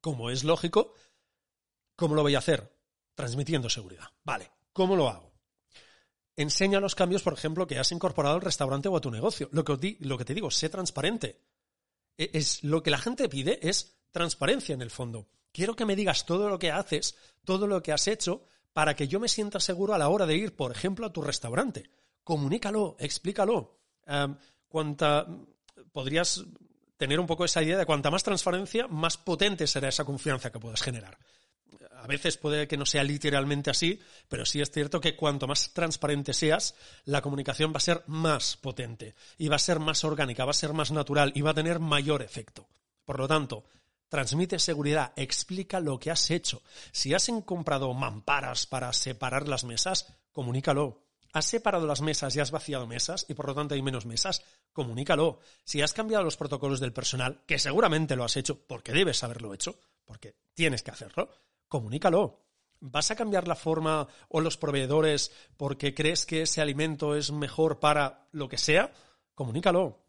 como 0.01 0.29
es 0.29 0.43
lógico. 0.43 0.93
¿Cómo 1.95 2.13
lo 2.13 2.21
voy 2.21 2.35
a 2.35 2.39
hacer? 2.39 2.77
transmitiendo 3.17 3.67
seguridad. 3.67 4.05
Vale, 4.23 4.51
¿cómo 4.71 4.95
lo 4.95 5.09
hago? 5.09 5.33
Enseña 6.35 6.79
los 6.79 6.93
cambios, 6.93 7.23
por 7.23 7.33
ejemplo, 7.33 7.65
que 7.65 7.79
has 7.79 7.91
incorporado 7.91 8.35
al 8.35 8.41
restaurante 8.41 8.87
o 8.87 8.95
a 8.95 9.01
tu 9.01 9.09
negocio. 9.09 9.49
Lo 9.51 9.65
que, 9.65 10.25
te 10.25 10.33
digo, 10.35 10.51
sé 10.51 10.69
transparente. 10.69 11.41
E, 12.15 12.29
es, 12.33 12.63
lo 12.63 12.83
que 12.83 12.91
la 12.91 12.99
gente 12.99 13.27
pide 13.27 13.59
es 13.67 13.97
transparencia 14.11 14.75
en 14.75 14.83
el 14.83 14.91
fondo. 14.91 15.27
Quiero 15.51 15.75
que 15.75 15.85
me 15.85 15.95
digas 15.95 16.27
todo 16.27 16.47
lo 16.47 16.59
que 16.59 16.69
haces, 16.69 17.17
todo 17.43 17.65
lo 17.65 17.81
que 17.81 17.91
has 17.91 18.07
hecho, 18.07 18.43
para 18.77 18.95
que 18.95 19.07
yo 19.07 19.19
me 19.19 19.27
sienta 19.27 19.59
seguro 19.59 19.95
a 19.95 19.97
la 19.97 20.07
hora 20.07 20.27
de 20.27 20.35
ir, 20.35 20.55
por 20.55 20.71
ejemplo, 20.71 21.07
a 21.07 21.11
tu 21.11 21.23
restaurante. 21.23 21.89
Comunícalo, 22.23 22.95
explícalo. 22.99 23.79
Em, 24.05 24.37
cuanta, 24.67 25.25
podrías 25.91 26.45
tener 26.95 27.19
un 27.19 27.25
poco 27.25 27.43
esa 27.43 27.63
idea 27.63 27.79
de 27.79 27.87
cuanta 27.87 28.11
más 28.11 28.21
transparencia, 28.21 28.87
más 28.87 29.17
potente 29.17 29.65
será 29.65 29.89
esa 29.89 30.05
confianza 30.05 30.51
que 30.51 30.59
puedas 30.59 30.83
generar. 30.83 31.17
A 31.91 32.05
veces 32.05 32.37
puede 32.37 32.67
que 32.67 32.77
no 32.77 32.85
sea 32.85 33.03
literalmente 33.03 33.71
así, 33.71 33.99
pero 34.29 34.45
sí 34.45 34.61
es 34.61 34.69
cierto 34.69 35.01
que 35.01 35.15
cuanto 35.15 35.47
más 35.47 35.73
transparente 35.73 36.31
seas, 36.35 36.75
la 37.05 37.23
comunicación 37.23 37.73
va 37.73 37.77
a 37.77 37.79
ser 37.79 38.03
más 38.05 38.57
potente 38.57 39.15
y 39.39 39.47
va 39.47 39.55
a 39.55 39.59
ser 39.59 39.79
más 39.79 40.03
orgánica, 40.03 40.45
va 40.45 40.51
a 40.51 40.53
ser 40.53 40.73
más 40.73 40.91
natural 40.91 41.31
y 41.33 41.41
va 41.41 41.49
a 41.49 41.55
tener 41.55 41.79
mayor 41.79 42.21
efecto. 42.21 42.67
Por 43.05 43.17
lo 43.17 43.27
tanto, 43.27 43.63
transmite 44.09 44.59
seguridad, 44.59 45.13
explica 45.15 45.79
lo 45.79 45.99
que 45.99 46.11
has 46.11 46.29
hecho. 46.31 46.61
Si 46.91 47.13
has 47.13 47.29
comprado 47.45 47.93
mamparas 47.93 48.65
para 48.65 48.93
separar 48.93 49.47
las 49.47 49.63
mesas, 49.63 50.13
comunícalo. 50.31 51.03
¿Has 51.33 51.45
separado 51.45 51.85
las 51.85 52.01
mesas 52.01 52.35
y 52.35 52.39
has 52.39 52.51
vaciado 52.51 52.87
mesas 52.87 53.25
y 53.27 53.33
por 53.33 53.47
lo 53.47 53.55
tanto 53.55 53.75
hay 53.75 53.81
menos 53.81 54.05
mesas? 54.05 54.43
Comunícalo. 54.71 55.39
Si 55.63 55.81
has 55.81 55.93
cambiado 55.93 56.23
los 56.23 56.37
protocolos 56.37 56.79
del 56.79 56.93
personal, 56.93 57.43
que 57.45 57.59
seguramente 57.59 58.15
lo 58.15 58.23
has 58.23 58.37
hecho 58.37 58.65
porque 58.65 58.93
debes 58.93 59.23
haberlo 59.23 59.53
hecho, 59.53 59.77
porque 60.05 60.35
tienes 60.53 60.83
que 60.83 60.91
hacerlo, 60.91 61.29
comunícalo. 61.67 62.43
¿Vas 62.79 63.11
a 63.11 63.15
cambiar 63.15 63.47
la 63.47 63.55
forma 63.55 64.07
o 64.29 64.39
los 64.39 64.57
proveedores 64.57 65.31
porque 65.57 65.93
crees 65.93 66.25
que 66.25 66.43
ese 66.43 66.61
alimento 66.61 67.15
es 67.15 67.31
mejor 67.31 67.79
para 67.79 68.27
lo 68.31 68.47
que 68.47 68.57
sea? 68.57 68.93
Comunícalo. 69.35 70.06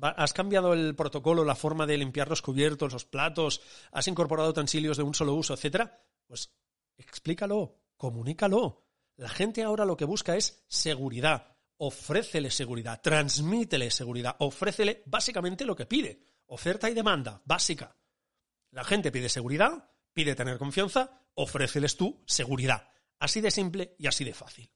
¿Has 0.00 0.32
cambiado 0.32 0.72
el 0.72 0.94
protocolo, 0.94 1.44
la 1.44 1.54
forma 1.54 1.86
de 1.86 1.98
limpiar 1.98 2.28
los 2.28 2.42
cubiertos, 2.42 2.92
los 2.92 3.04
platos? 3.04 3.60
¿Has 3.92 4.08
incorporado 4.08 4.50
utensilios 4.50 4.96
de 4.96 5.02
un 5.02 5.14
solo 5.14 5.34
uso, 5.34 5.54
etcétera? 5.54 6.02
Pues 6.26 6.52
explícalo, 6.96 7.76
comunícalo. 7.96 8.84
La 9.16 9.28
gente 9.28 9.62
ahora 9.62 9.84
lo 9.84 9.96
que 9.96 10.04
busca 10.04 10.36
es 10.36 10.64
seguridad. 10.68 11.56
Ofrécele 11.78 12.50
seguridad, 12.50 13.00
transmítele 13.00 13.90
seguridad, 13.90 14.36
ofrécele 14.40 15.02
básicamente 15.06 15.64
lo 15.64 15.76
que 15.76 15.86
pide. 15.86 16.20
Oferta 16.46 16.90
y 16.90 16.94
demanda, 16.94 17.40
básica. 17.44 17.96
La 18.70 18.84
gente 18.84 19.12
pide 19.12 19.28
seguridad, 19.28 19.90
pide 20.12 20.34
tener 20.34 20.58
confianza, 20.58 21.22
ofréceles 21.34 21.96
tú 21.96 22.22
seguridad. 22.26 22.88
Así 23.18 23.40
de 23.40 23.50
simple 23.50 23.94
y 23.98 24.06
así 24.06 24.24
de 24.24 24.34
fácil. 24.34 24.70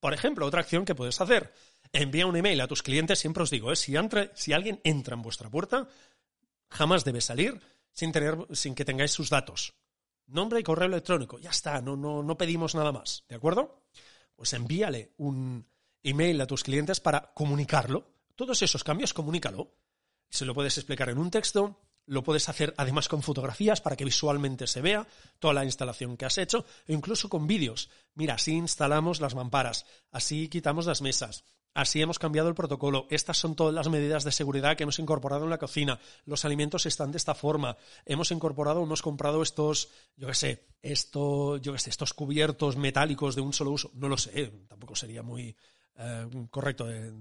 Por 0.00 0.14
ejemplo, 0.14 0.46
otra 0.46 0.60
acción 0.60 0.84
que 0.84 0.94
puedes 0.94 1.20
hacer, 1.20 1.52
envía 1.92 2.26
un 2.26 2.36
email 2.36 2.60
a 2.60 2.68
tus 2.68 2.82
clientes, 2.82 3.18
siempre 3.18 3.42
os 3.42 3.50
digo, 3.50 3.72
¿eh? 3.72 3.76
si, 3.76 3.94
si 4.34 4.52
alguien 4.52 4.80
entra 4.84 5.14
en 5.14 5.22
vuestra 5.22 5.50
puerta, 5.50 5.88
jamás 6.68 7.04
debe 7.04 7.20
salir 7.20 7.60
sin, 7.92 8.12
tener, 8.12 8.46
sin 8.52 8.74
que 8.74 8.84
tengáis 8.84 9.10
sus 9.10 9.30
datos. 9.30 9.74
Nombre 10.26 10.60
y 10.60 10.62
correo 10.62 10.88
electrónico, 10.88 11.38
ya 11.38 11.50
está, 11.50 11.80
no, 11.80 11.96
no, 11.96 12.22
no 12.22 12.36
pedimos 12.36 12.74
nada 12.74 12.92
más, 12.92 13.24
¿de 13.28 13.36
acuerdo? 13.36 13.82
Pues 14.36 14.52
envíale 14.52 15.12
un 15.16 15.66
email 16.02 16.40
a 16.40 16.46
tus 16.46 16.62
clientes 16.62 17.00
para 17.00 17.32
comunicarlo. 17.34 18.12
Todos 18.36 18.62
esos 18.62 18.84
cambios, 18.84 19.14
comunícalo. 19.14 19.74
Se 20.28 20.44
lo 20.44 20.54
puedes 20.54 20.76
explicar 20.76 21.08
en 21.08 21.18
un 21.18 21.30
texto, 21.30 21.80
lo 22.08 22.22
puedes 22.22 22.48
hacer 22.48 22.74
además 22.76 23.08
con 23.08 23.22
fotografías 23.22 23.80
para 23.80 23.96
que 23.96 24.04
visualmente 24.04 24.66
se 24.66 24.80
vea 24.80 25.06
toda 25.38 25.54
la 25.54 25.64
instalación 25.64 26.16
que 26.16 26.26
has 26.26 26.38
hecho, 26.38 26.64
e 26.86 26.92
incluso 26.92 27.28
con 27.28 27.46
vídeos. 27.46 27.90
Mira, 28.14 28.34
así 28.34 28.52
instalamos 28.52 29.20
las 29.20 29.34
mamparas, 29.34 29.86
así 30.10 30.48
quitamos 30.48 30.86
las 30.86 31.02
mesas, 31.02 31.44
así 31.74 32.00
hemos 32.02 32.18
cambiado 32.18 32.48
el 32.48 32.54
protocolo. 32.54 33.06
Estas 33.10 33.38
son 33.38 33.54
todas 33.54 33.74
las 33.74 33.88
medidas 33.88 34.24
de 34.24 34.32
seguridad 34.32 34.76
que 34.76 34.82
hemos 34.82 34.98
incorporado 34.98 35.44
en 35.44 35.50
la 35.50 35.58
cocina. 35.58 35.98
Los 36.24 36.44
alimentos 36.44 36.86
están 36.86 37.12
de 37.12 37.18
esta 37.18 37.34
forma. 37.34 37.76
Hemos 38.04 38.30
incorporado, 38.30 38.82
hemos 38.82 39.02
comprado 39.02 39.42
estos, 39.42 39.90
yo 40.16 40.26
qué 40.26 40.34
sé, 40.34 40.66
esto, 40.82 41.56
yo 41.58 41.72
qué 41.72 41.78
sé, 41.78 41.90
estos 41.90 42.14
cubiertos 42.14 42.76
metálicos 42.76 43.34
de 43.34 43.42
un 43.42 43.52
solo 43.52 43.70
uso. 43.70 43.90
No 43.94 44.08
lo 44.08 44.16
sé, 44.16 44.46
tampoco 44.68 44.94
sería 44.94 45.22
muy 45.22 45.56
eh, 45.96 46.28
correcto 46.50 46.86
de, 46.86 47.12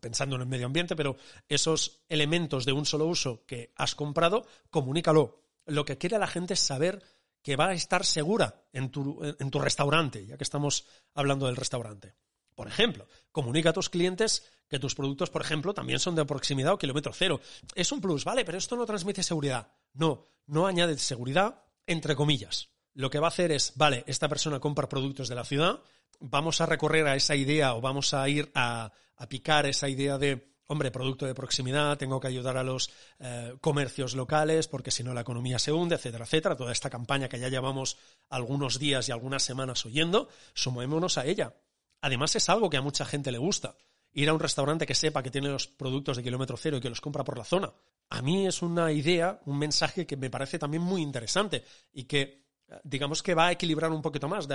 pensando 0.00 0.36
en 0.36 0.42
el 0.42 0.48
medio 0.48 0.66
ambiente, 0.66 0.96
pero 0.96 1.16
esos 1.48 2.04
elementos 2.08 2.64
de 2.64 2.72
un 2.72 2.86
solo 2.86 3.06
uso 3.06 3.44
que 3.46 3.72
has 3.76 3.94
comprado, 3.94 4.46
comunícalo. 4.70 5.42
Lo 5.66 5.84
que 5.84 5.98
quiere 5.98 6.18
la 6.18 6.26
gente 6.26 6.54
es 6.54 6.60
saber 6.60 7.02
que 7.42 7.56
va 7.56 7.68
a 7.68 7.74
estar 7.74 8.04
segura 8.04 8.62
en 8.72 8.90
tu, 8.90 9.22
en 9.22 9.50
tu 9.50 9.58
restaurante, 9.58 10.26
ya 10.26 10.36
que 10.36 10.44
estamos 10.44 10.86
hablando 11.14 11.46
del 11.46 11.56
restaurante. 11.56 12.14
Por 12.56 12.68
ejemplo, 12.68 13.06
comunica 13.30 13.70
a 13.70 13.72
tus 13.74 13.90
clientes 13.90 14.50
que 14.68 14.80
tus 14.80 14.94
productos, 14.94 15.30
por 15.30 15.42
ejemplo, 15.42 15.74
también 15.74 16.00
son 16.00 16.16
de 16.16 16.24
proximidad 16.24 16.72
o 16.72 16.78
kilómetro 16.78 17.12
cero. 17.12 17.40
Es 17.74 17.92
un 17.92 18.00
plus, 18.00 18.24
¿vale? 18.24 18.44
Pero 18.44 18.58
esto 18.58 18.76
no 18.76 18.86
transmite 18.86 19.22
seguridad. 19.22 19.68
No, 19.92 20.26
no 20.46 20.66
añade 20.66 20.96
seguridad, 20.98 21.62
entre 21.86 22.16
comillas. 22.16 22.70
Lo 22.94 23.10
que 23.10 23.20
va 23.20 23.26
a 23.26 23.28
hacer 23.28 23.52
es, 23.52 23.74
vale, 23.76 24.04
esta 24.06 24.26
persona 24.26 24.58
compra 24.58 24.88
productos 24.88 25.28
de 25.28 25.34
la 25.34 25.44
ciudad, 25.44 25.80
vamos 26.18 26.62
a 26.62 26.66
recorrer 26.66 27.06
a 27.06 27.14
esa 27.14 27.36
idea 27.36 27.74
o 27.74 27.82
vamos 27.82 28.14
a 28.14 28.26
ir 28.26 28.50
a, 28.54 28.90
picar 29.28 29.66
esa 29.66 29.90
idea 29.90 30.16
de, 30.16 30.54
hombre, 30.66 30.90
producto 30.90 31.26
de 31.26 31.34
proximidad, 31.34 31.98
tengo 31.98 32.20
que 32.20 32.28
ayudar 32.28 32.56
a 32.56 32.62
los 32.62 32.90
eh, 33.18 33.54
comercios 33.60 34.14
locales 34.14 34.66
porque 34.66 34.90
si 34.90 35.04
no 35.04 35.12
la 35.12 35.20
economía 35.20 35.58
se 35.58 35.72
hunde, 35.72 35.96
etcétera, 35.96 36.24
etcétera. 36.24 36.56
Toda 36.56 36.72
esta 36.72 36.88
campaña 36.88 37.28
que 37.28 37.38
ya 37.38 37.50
llevamos 37.50 37.98
algunos 38.30 38.78
días 38.78 39.10
y 39.10 39.12
algunas 39.12 39.42
semanas 39.42 39.84
oyendo, 39.84 40.30
sumémonos 40.54 41.18
a 41.18 41.26
ella. 41.26 41.54
Además 42.00 42.36
es 42.36 42.48
algo 42.48 42.70
que 42.70 42.76
a 42.76 42.82
mucha 42.82 43.04
gente 43.04 43.32
le 43.32 43.38
gusta. 43.38 43.76
Ir 44.12 44.28
a 44.28 44.34
un 44.34 44.40
restaurante 44.40 44.86
que 44.86 44.94
sepa 44.94 45.22
que 45.22 45.30
tiene 45.30 45.48
los 45.48 45.66
productos 45.66 46.16
de 46.16 46.22
kilómetro 46.22 46.56
cero 46.56 46.78
y 46.78 46.80
que 46.80 46.88
los 46.88 47.00
compra 47.00 47.24
por 47.24 47.36
la 47.36 47.44
zona. 47.44 47.72
A 48.08 48.22
mí 48.22 48.46
es 48.46 48.62
una 48.62 48.92
idea, 48.92 49.40
un 49.44 49.58
mensaje 49.58 50.06
que 50.06 50.16
me 50.16 50.30
parece 50.30 50.58
también 50.58 50.82
muy 50.82 51.02
interesante 51.02 51.64
y 51.92 52.04
que 52.04 52.46
digamos 52.84 53.22
que 53.22 53.34
va 53.34 53.48
a 53.48 53.52
equilibrar 53.52 53.90
un 53.90 54.02
poquito 54.02 54.28
más. 54.28 54.48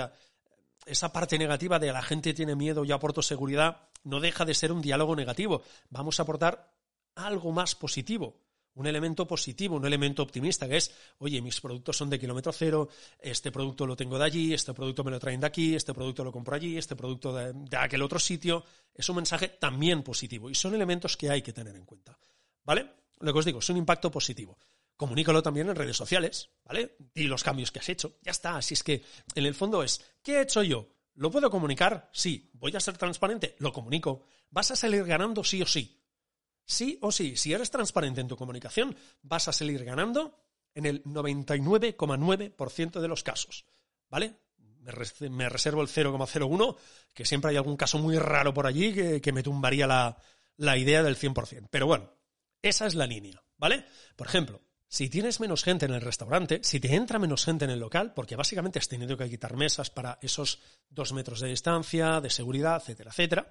Esa 0.84 1.12
parte 1.12 1.38
negativa 1.38 1.78
de 1.78 1.92
la 1.92 2.02
gente 2.02 2.34
tiene 2.34 2.56
miedo, 2.56 2.84
yo 2.84 2.94
aporto 2.94 3.22
seguridad, 3.22 3.88
no 4.02 4.18
deja 4.18 4.44
de 4.44 4.54
ser 4.54 4.72
un 4.72 4.82
diálogo 4.82 5.14
negativo. 5.14 5.62
Vamos 5.90 6.18
a 6.18 6.24
aportar 6.24 6.74
algo 7.14 7.52
más 7.52 7.74
positivo, 7.74 8.40
un 8.74 8.86
elemento 8.86 9.26
positivo, 9.26 9.76
un 9.76 9.86
elemento 9.86 10.22
optimista, 10.22 10.68
que 10.68 10.76
es, 10.76 10.92
oye, 11.18 11.40
mis 11.42 11.60
productos 11.60 11.96
son 11.96 12.10
de 12.10 12.18
kilómetro 12.18 12.52
cero, 12.52 12.88
este 13.20 13.50
producto 13.52 13.86
lo 13.86 13.96
tengo 13.96 14.18
de 14.18 14.24
allí, 14.24 14.54
este 14.54 14.72
producto 14.72 15.04
me 15.04 15.10
lo 15.10 15.18
traen 15.18 15.40
de 15.40 15.46
aquí, 15.46 15.74
este 15.74 15.92
producto 15.92 16.24
lo 16.24 16.32
compro 16.32 16.54
allí, 16.54 16.78
este 16.78 16.96
producto 16.96 17.34
de, 17.34 17.76
aquel 17.76 18.02
otro 18.02 18.18
sitio. 18.18 18.64
Es 18.94 19.08
un 19.08 19.16
mensaje 19.16 19.48
también 19.48 20.02
positivo 20.02 20.50
y 20.50 20.54
son 20.54 20.74
elementos 20.74 21.16
que 21.16 21.30
hay 21.30 21.42
que 21.42 21.52
tener 21.52 21.76
en 21.76 21.84
cuenta. 21.84 22.18
¿Vale? 22.64 22.90
Lo 23.20 23.32
que 23.32 23.38
os 23.38 23.44
digo, 23.44 23.58
es 23.58 23.68
un 23.68 23.76
impacto 23.76 24.10
positivo 24.10 24.58
comunícalo 24.94 25.42
también 25.42 25.68
en 25.68 25.74
redes 25.74 25.96
sociales, 25.96 26.50
¿vale? 26.64 26.96
Y 27.12 27.24
los 27.24 27.42
cambios 27.42 27.72
que 27.72 27.80
has 27.80 27.88
hecho. 27.88 28.18
Ya 28.22 28.30
está. 28.30 28.56
Así 28.56 28.74
es 28.74 28.84
que, 28.84 29.02
en 29.34 29.46
el 29.46 29.54
fondo 29.54 29.82
es, 29.82 30.00
¿qué 30.22 30.36
he 30.36 30.42
hecho 30.42 30.62
yo? 30.62 30.86
¿Lo 31.14 31.28
puedo 31.28 31.50
comunicar? 31.50 32.08
Sí. 32.12 32.50
¿Voy 32.54 32.74
a 32.76 32.80
ser 32.80 32.96
transparente? 32.96 33.56
Lo 33.58 33.72
comunico. 33.72 34.22
¿Vas 34.50 34.70
a 34.70 34.76
salir 34.76 35.04
ganando 35.04 35.42
sí 35.42 35.60
o 35.60 35.66
sí? 35.66 36.01
Sí 36.64 36.98
o 37.00 37.12
sí. 37.12 37.36
Si 37.36 37.52
eres 37.52 37.70
transparente 37.70 38.20
en 38.20 38.28
tu 38.28 38.36
comunicación, 38.36 38.96
vas 39.22 39.48
a 39.48 39.52
salir 39.52 39.84
ganando 39.84 40.38
en 40.74 40.86
el 40.86 41.04
99,9% 41.04 43.00
de 43.00 43.08
los 43.08 43.22
casos, 43.22 43.66
¿vale? 44.08 44.40
Me, 44.80 45.48
reservo 45.48 45.82
el 45.82 45.88
0,01, 45.88 46.76
que 47.14 47.24
siempre 47.24 47.50
hay 47.50 47.56
algún 47.56 47.76
caso 47.76 47.98
muy 47.98 48.18
raro 48.18 48.52
por 48.52 48.66
allí 48.66 49.20
que, 49.20 49.32
me 49.32 49.44
tumbaría 49.44 49.86
la, 49.86 50.16
la 50.56 50.76
idea 50.76 51.04
del 51.04 51.16
100%. 51.16 51.68
Pero 51.70 51.86
bueno, 51.86 52.10
esa 52.62 52.86
es 52.86 52.94
la 52.94 53.06
línea, 53.06 53.42
¿vale? 53.58 53.84
Por 54.16 54.26
ejemplo, 54.26 54.60
si 54.88 55.08
tienes 55.08 55.40
menos 55.40 55.64
gente 55.64 55.86
en 55.86 55.94
el 55.94 56.00
restaurante, 56.00 56.60
si 56.62 56.80
te 56.80 56.94
entra 56.94 57.18
menos 57.18 57.44
gente 57.44 57.64
en 57.64 57.70
el 57.70 57.78
local, 57.78 58.12
porque 58.12 58.36
básicamente 58.36 58.78
has 58.78 58.88
tenido 58.88 59.16
que 59.16 59.30
quitar 59.30 59.56
mesas 59.56 59.88
para 59.88 60.18
esos 60.20 60.60
dos 60.90 61.12
metros 61.12 61.40
de 61.40 61.48
distancia, 61.48 62.20
de 62.20 62.28
seguridad, 62.28 62.76
etcétera, 62.76 63.10
etcétera, 63.10 63.50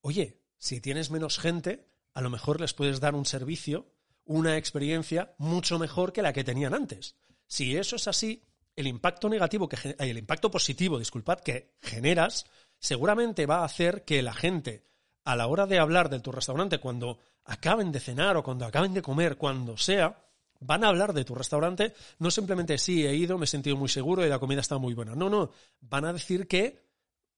oye, 0.00 0.40
si 0.56 0.80
tienes 0.80 1.10
menos 1.10 1.38
gente, 1.38 1.88
a 2.16 2.22
lo 2.22 2.30
mejor 2.30 2.62
les 2.62 2.72
puedes 2.72 2.98
dar 2.98 3.14
un 3.14 3.26
servicio, 3.26 3.92
una 4.24 4.56
experiencia 4.56 5.34
mucho 5.36 5.78
mejor 5.78 6.14
que 6.14 6.22
la 6.22 6.32
que 6.32 6.44
tenían 6.44 6.72
antes. 6.72 7.14
Si 7.46 7.76
eso 7.76 7.96
es 7.96 8.08
así, 8.08 8.42
el 8.74 8.86
impacto 8.86 9.28
negativo, 9.28 9.68
que, 9.68 9.94
el 9.98 10.16
impacto 10.16 10.50
positivo, 10.50 10.98
disculpad, 10.98 11.40
que 11.40 11.76
generas, 11.82 12.46
seguramente 12.78 13.44
va 13.44 13.58
a 13.58 13.64
hacer 13.66 14.06
que 14.06 14.22
la 14.22 14.32
gente, 14.32 14.86
a 15.24 15.36
la 15.36 15.46
hora 15.46 15.66
de 15.66 15.78
hablar 15.78 16.08
de 16.08 16.20
tu 16.20 16.32
restaurante, 16.32 16.78
cuando 16.78 17.18
acaben 17.44 17.92
de 17.92 18.00
cenar 18.00 18.38
o 18.38 18.42
cuando 18.42 18.64
acaben 18.64 18.94
de 18.94 19.02
comer, 19.02 19.36
cuando 19.36 19.76
sea, 19.76 20.24
van 20.58 20.84
a 20.84 20.88
hablar 20.88 21.12
de 21.12 21.26
tu 21.26 21.34
restaurante, 21.34 21.92
no 22.18 22.30
simplemente 22.30 22.78
sí, 22.78 23.06
he 23.06 23.14
ido, 23.14 23.36
me 23.36 23.44
he 23.44 23.46
sentido 23.46 23.76
muy 23.76 23.90
seguro 23.90 24.24
y 24.24 24.30
la 24.30 24.38
comida 24.38 24.62
está 24.62 24.78
muy 24.78 24.94
buena. 24.94 25.14
No, 25.14 25.28
no, 25.28 25.50
van 25.82 26.06
a 26.06 26.14
decir 26.14 26.48
que, 26.48 26.85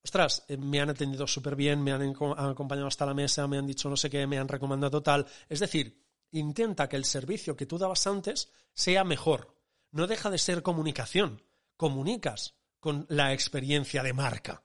ostras, 0.02 0.44
eh, 0.48 0.56
me 0.56 0.80
han 0.80 0.90
atendido 0.90 1.26
súper 1.26 1.56
bien, 1.56 1.82
me 1.82 1.92
han 1.92 2.02
acompañado 2.02 2.88
hasta 2.88 3.06
la 3.06 3.14
mesa, 3.14 3.46
me 3.46 3.58
han 3.58 3.66
dicho 3.66 3.88
no 3.88 3.96
sé 3.96 4.08
qué, 4.10 4.26
me 4.26 4.38
han 4.38 4.48
recomendado 4.48 5.02
tal. 5.02 5.26
Es 5.48 5.60
decir, 5.60 6.02
intenta 6.32 6.88
que 6.88 6.96
el 6.96 7.04
servicio 7.04 7.56
que 7.56 7.66
tú 7.66 7.78
dabas 7.78 8.06
antes 8.06 8.50
sea 8.74 9.04
mejor. 9.04 9.56
No 9.90 10.06
deja 10.06 10.30
de 10.30 10.38
ser 10.38 10.62
comunicación. 10.62 11.42
Comunicas 11.76 12.54
con 12.80 13.06
la 13.08 13.32
experiencia 13.32 14.02
de 14.02 14.12
marca. 14.12 14.62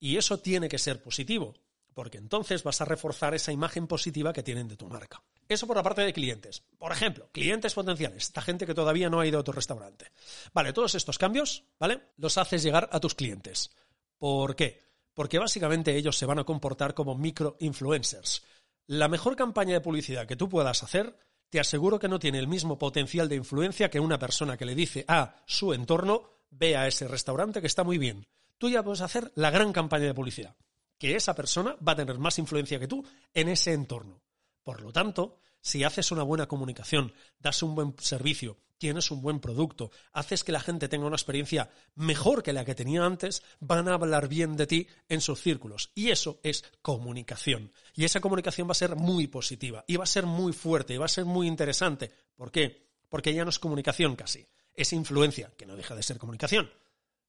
Y 0.00 0.16
eso 0.16 0.38
tiene 0.38 0.68
que 0.68 0.78
ser 0.78 1.02
positivo. 1.02 1.54
porque 1.94 2.18
entonces 2.18 2.62
vas 2.62 2.80
a 2.80 2.84
reforzar 2.84 3.34
esa 3.34 3.50
imagen 3.50 3.88
positiva 3.88 4.32
que 4.32 4.44
tienen 4.44 4.68
de 4.68 4.76
tu 4.76 4.86
marca. 4.86 5.20
Eso 5.48 5.66
por 5.66 5.76
la 5.76 5.82
parte 5.82 6.02
de 6.02 6.12
clientes. 6.12 6.62
Por 6.78 6.92
ejemplo, 6.92 7.28
clientes 7.32 7.74
potenciales, 7.74 8.22
esta 8.22 8.40
gente 8.40 8.66
que 8.66 8.74
todavía 8.74 9.10
no 9.10 9.18
ha 9.18 9.26
ido 9.26 9.40
a 9.40 9.42
tu 9.42 9.50
restaurante. 9.50 10.12
Vale, 10.52 10.72
todos 10.72 10.94
estos 10.94 11.18
cambios, 11.18 11.64
¿vale? 11.76 12.10
Los 12.16 12.38
haces 12.38 12.62
llegar 12.62 12.88
a 12.92 13.00
tus 13.00 13.16
clientes. 13.16 13.72
¿Por 14.18 14.56
qué? 14.56 14.82
Porque 15.14 15.38
básicamente 15.38 15.96
ellos 15.96 16.16
se 16.16 16.26
van 16.26 16.38
a 16.38 16.44
comportar 16.44 16.94
como 16.94 17.16
micro-influencers. 17.16 18.44
La 18.86 19.08
mejor 19.08 19.36
campaña 19.36 19.74
de 19.74 19.80
publicidad 19.80 20.26
que 20.26 20.36
tú 20.36 20.48
puedas 20.48 20.82
hacer, 20.82 21.16
te 21.50 21.60
aseguro 21.60 21.98
que 21.98 22.08
no 22.08 22.18
tiene 22.18 22.38
el 22.38 22.48
mismo 22.48 22.78
potencial 22.78 23.28
de 23.28 23.36
influencia 23.36 23.90
que 23.90 24.00
una 24.00 24.18
persona 24.18 24.56
que 24.56 24.66
le 24.66 24.74
dice 24.74 25.04
a 25.08 25.36
su 25.46 25.72
entorno, 25.72 26.30
ve 26.50 26.76
a 26.76 26.86
ese 26.86 27.08
restaurante 27.08 27.60
que 27.60 27.66
está 27.66 27.84
muy 27.84 27.98
bien. 27.98 28.26
Tú 28.58 28.68
ya 28.68 28.82
puedes 28.82 29.00
hacer 29.00 29.30
la 29.34 29.50
gran 29.50 29.72
campaña 29.72 30.06
de 30.06 30.14
publicidad, 30.14 30.56
que 30.98 31.14
esa 31.16 31.34
persona 31.34 31.76
va 31.86 31.92
a 31.92 31.96
tener 31.96 32.18
más 32.18 32.38
influencia 32.38 32.78
que 32.78 32.88
tú 32.88 33.04
en 33.34 33.48
ese 33.48 33.72
entorno. 33.72 34.22
Por 34.62 34.82
lo 34.82 34.92
tanto, 34.92 35.38
si 35.60 35.84
haces 35.84 36.10
una 36.10 36.22
buena 36.22 36.48
comunicación, 36.48 37.12
das 37.38 37.62
un 37.62 37.74
buen 37.74 37.94
servicio, 37.98 38.58
tienes 38.78 39.10
un 39.10 39.20
buen 39.20 39.40
producto, 39.40 39.90
haces 40.12 40.44
que 40.44 40.52
la 40.52 40.60
gente 40.60 40.88
tenga 40.88 41.06
una 41.06 41.16
experiencia 41.16 41.70
mejor 41.94 42.42
que 42.42 42.52
la 42.52 42.64
que 42.64 42.74
tenía 42.74 43.04
antes, 43.04 43.42
van 43.60 43.88
a 43.88 43.94
hablar 43.94 44.28
bien 44.28 44.56
de 44.56 44.66
ti 44.66 44.88
en 45.08 45.20
sus 45.20 45.40
círculos. 45.40 45.90
Y 45.94 46.10
eso 46.10 46.40
es 46.42 46.64
comunicación. 46.80 47.72
Y 47.94 48.04
esa 48.04 48.20
comunicación 48.20 48.68
va 48.68 48.72
a 48.72 48.76
ser 48.76 48.96
muy 48.96 49.26
positiva, 49.26 49.84
y 49.86 49.96
va 49.96 50.04
a 50.04 50.06
ser 50.06 50.26
muy 50.26 50.52
fuerte, 50.52 50.94
y 50.94 50.98
va 50.98 51.06
a 51.06 51.08
ser 51.08 51.24
muy 51.24 51.46
interesante. 51.46 52.10
¿Por 52.34 52.50
qué? 52.50 52.88
Porque 53.08 53.34
ya 53.34 53.44
no 53.44 53.50
es 53.50 53.58
comunicación 53.58 54.16
casi, 54.16 54.46
es 54.72 54.92
influencia, 54.92 55.52
que 55.56 55.66
no 55.66 55.76
deja 55.76 55.94
de 55.94 56.02
ser 56.02 56.18
comunicación. 56.18 56.70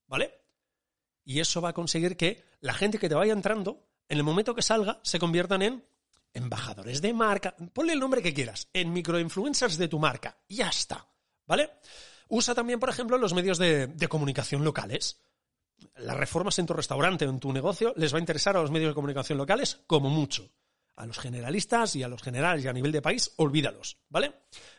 ¿Vale? 0.07 0.33
Y 1.23 1.39
eso 1.39 1.62
va 1.62 1.69
a 1.69 1.73
conseguir 1.73 2.17
que 2.17 2.43
la 2.62 2.73
gente 2.73 2.97
que 2.97 3.09
te 3.09 3.15
vaya 3.15 3.33
entrando, 3.33 3.85
en 4.07 4.17
el 4.17 4.23
momento 4.23 4.55
que 4.55 4.62
salga, 4.62 4.99
se 5.03 5.19
conviertan 5.19 5.62
en 5.62 5.85
embajadores 6.33 7.01
de 7.01 7.13
marca, 7.13 7.55
ponle 7.73 7.93
el 7.93 7.99
nombre 7.99 8.21
que 8.21 8.33
quieras, 8.33 8.67
en 8.73 8.93
microinfluencers 8.93 9.77
de 9.77 9.88
tu 9.88 9.99
marca. 9.99 10.38
Ya 10.47 10.69
está. 10.69 11.07
¿Vale? 11.49 11.71
Usa 12.27 12.53
también, 12.53 12.79
por 12.79 12.89
ejemplo, 12.89 13.17
los 13.17 13.33
medios 13.33 13.57
de, 13.57 14.07
comunicación 14.07 14.63
locales. 14.63 15.19
Las 15.95 16.15
reformas 16.15 16.59
en 16.59 16.67
tu 16.67 16.73
restaurante 16.73 17.25
o 17.25 17.29
en 17.31 17.39
tu 17.39 17.51
negocio 17.51 17.91
les 17.97 18.13
va 18.13 18.17
a 18.17 18.19
interesar 18.19 18.55
a 18.55 18.62
los 18.62 18.69
medios 18.69 18.91
de 18.91 18.95
comunicación 18.95 19.39
locales 19.39 19.79
como 19.88 20.09
mucho. 20.09 20.47
A 20.95 21.07
los 21.07 21.17
generalistas 21.17 21.95
y 21.95 22.03
a 22.03 22.07
los 22.07 22.21
generales 22.21 22.63
y 22.63 22.67
a 22.67 22.73
nivel 22.73 22.91
de 22.91 23.01
país, 23.01 23.31
olvídalos, 23.38 23.97
¿vale? 24.09 24.33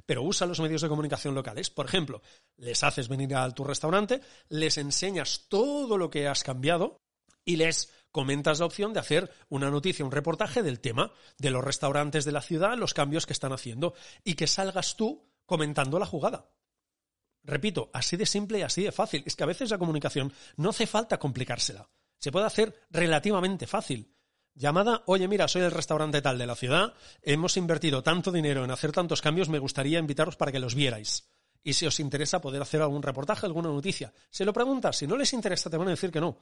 Pero 0.06 0.22
usa 0.22 0.46
los 0.46 0.60
medios 0.60 0.82
de 0.82 0.88
comunicación 0.88 1.34
locales. 1.34 1.70
Por 1.70 1.86
ejemplo, 1.86 2.22
les 2.56 2.84
haces 2.84 3.08
venir 3.08 3.34
a 3.34 3.50
tu 3.50 3.64
restaurante, 3.64 4.20
les 4.48 4.78
enseñas 4.78 5.46
todo 5.48 5.98
lo 5.98 6.08
que 6.08 6.28
has 6.28 6.44
cambiado 6.44 7.00
y 7.44 7.56
les 7.56 7.92
comentas 8.12 8.60
la 8.60 8.66
opción 8.66 8.92
de 8.92 9.00
hacer 9.00 9.32
una 9.48 9.70
noticia, 9.70 10.04
un 10.04 10.12
reportaje 10.12 10.62
del 10.62 10.78
tema, 10.78 11.10
de 11.38 11.50
los 11.50 11.64
restaurantes 11.64 12.24
de 12.24 12.32
la 12.32 12.42
ciudad, 12.42 12.76
los 12.76 12.94
cambios 12.94 13.26
que 13.26 13.32
están 13.32 13.52
haciendo, 13.52 13.94
y 14.22 14.34
que 14.34 14.46
salgas 14.46 14.94
tú 14.96 15.26
comentando 15.46 15.98
la 15.98 16.06
jugada. 16.06 16.46
Repito, 17.42 17.90
así 17.92 18.16
de 18.16 18.26
simple 18.26 18.58
y 18.58 18.62
así 18.62 18.82
de 18.82 18.92
fácil. 18.92 19.22
Es 19.26 19.36
que 19.36 19.44
a 19.44 19.46
veces 19.46 19.70
la 19.70 19.78
comunicación 19.78 20.32
no 20.56 20.70
hace 20.70 20.86
falta 20.86 21.18
complicársela. 21.18 21.88
Se 22.18 22.30
puede 22.30 22.46
hacer 22.46 22.78
relativamente 22.90 23.66
fácil. 23.66 24.14
Llamada, 24.54 25.02
oye, 25.06 25.26
mira, 25.28 25.48
soy 25.48 25.62
el 25.62 25.70
restaurante 25.70 26.20
tal 26.20 26.36
de 26.36 26.46
la 26.46 26.56
ciudad, 26.56 26.92
hemos 27.22 27.56
invertido 27.56 28.02
tanto 28.02 28.32
dinero 28.32 28.64
en 28.64 28.70
hacer 28.70 28.92
tantos 28.92 29.22
cambios, 29.22 29.48
me 29.48 29.58
gustaría 29.58 29.98
invitaros 29.98 30.36
para 30.36 30.52
que 30.52 30.58
los 30.58 30.74
vierais. 30.74 31.30
Y 31.62 31.74
si 31.74 31.86
os 31.86 32.00
interesa 32.00 32.40
poder 32.40 32.60
hacer 32.60 32.82
algún 32.82 33.02
reportaje, 33.02 33.46
alguna 33.46 33.68
noticia. 33.68 34.12
Se 34.30 34.44
lo 34.44 34.52
preguntas, 34.52 34.96
si 34.96 35.06
no 35.06 35.16
les 35.16 35.32
interesa 35.32 35.70
te 35.70 35.76
van 35.76 35.88
a 35.88 35.92
decir 35.92 36.10
que 36.10 36.20
no. 36.20 36.38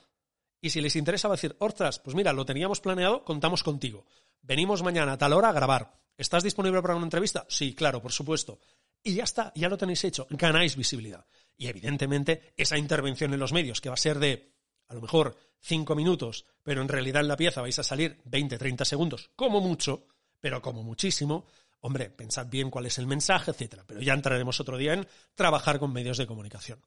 Y 0.61 0.71
si 0.71 0.81
les 0.81 0.97
interesa 0.97 1.29
va 1.29 1.35
a 1.35 1.37
decir, 1.37 1.55
ostras, 1.61 1.99
pues 2.01 2.17
mira, 2.17 2.33
lo 2.33 2.45
teníamos 2.45 2.81
planeado, 2.81 3.25
contamos 3.25 3.63
contigo. 3.63 4.07
Venimos 4.43 4.83
mañana 4.83 5.13
a 5.13 5.19
tal 5.19 5.33
hora 5.33 5.51
a 5.51 5.53
grabar. 5.53 5.93
¿Estás 6.17 6.43
disponible 6.43 6.83
para 6.83 6.97
una 6.97 7.07
entrevista? 7.07 7.47
Sí, 7.49 7.75
claro, 7.75 8.03
por 8.03 8.11
supuesto. 8.11 8.59
Y 9.03 9.15
ya 9.15 9.25
está, 9.25 9.53
ya 9.55 9.69
lo 9.69 9.79
tenéis 9.79 10.05
hecho, 10.05 10.27
ganáis 10.31 10.77
visibilidad. 10.77 11.27
Y 11.57 11.67
evidentemente 11.67 12.53
esa 12.57 12.79
intervención 12.79 13.33
en 13.33 13.41
los 13.41 13.53
medios, 13.53 13.81
que 13.81 13.89
va 13.89 13.95
a 13.95 13.99
ser 13.99 14.19
de 14.19 14.55
a 14.89 14.95
lo 14.95 15.01
mejor 15.01 15.37
cinco 15.61 15.95
minutos, 15.95 16.47
pero 16.63 16.83
en 16.83 16.89
realidad 16.89 17.23
en 17.23 17.29
la 17.29 17.37
pieza 17.37 17.61
vais 17.61 17.79
a 17.79 17.83
salir 17.83 18.21
20, 18.25 18.59
30 18.59 18.85
segundos, 18.85 19.31
como 19.37 19.61
mucho, 19.61 20.07
pero 20.41 20.63
como 20.63 20.83
muchísimo, 20.83 21.47
hombre, 21.81 22.11
pensad 22.11 22.47
bien 22.47 22.71
cuál 22.71 22.87
es 22.87 22.99
el 22.99 23.07
mensaje, 23.07 23.51
etcétera. 23.51 23.85
Pero 23.87 24.01
ya 24.01 24.15
entraremos 24.15 24.61
otro 24.61 24.77
día 24.77 24.95
en 24.95 25.07
trabajar 25.35 25.79
con 25.79 25.93
medios 25.93 26.19
de 26.19 26.27
comunicación. 26.27 26.81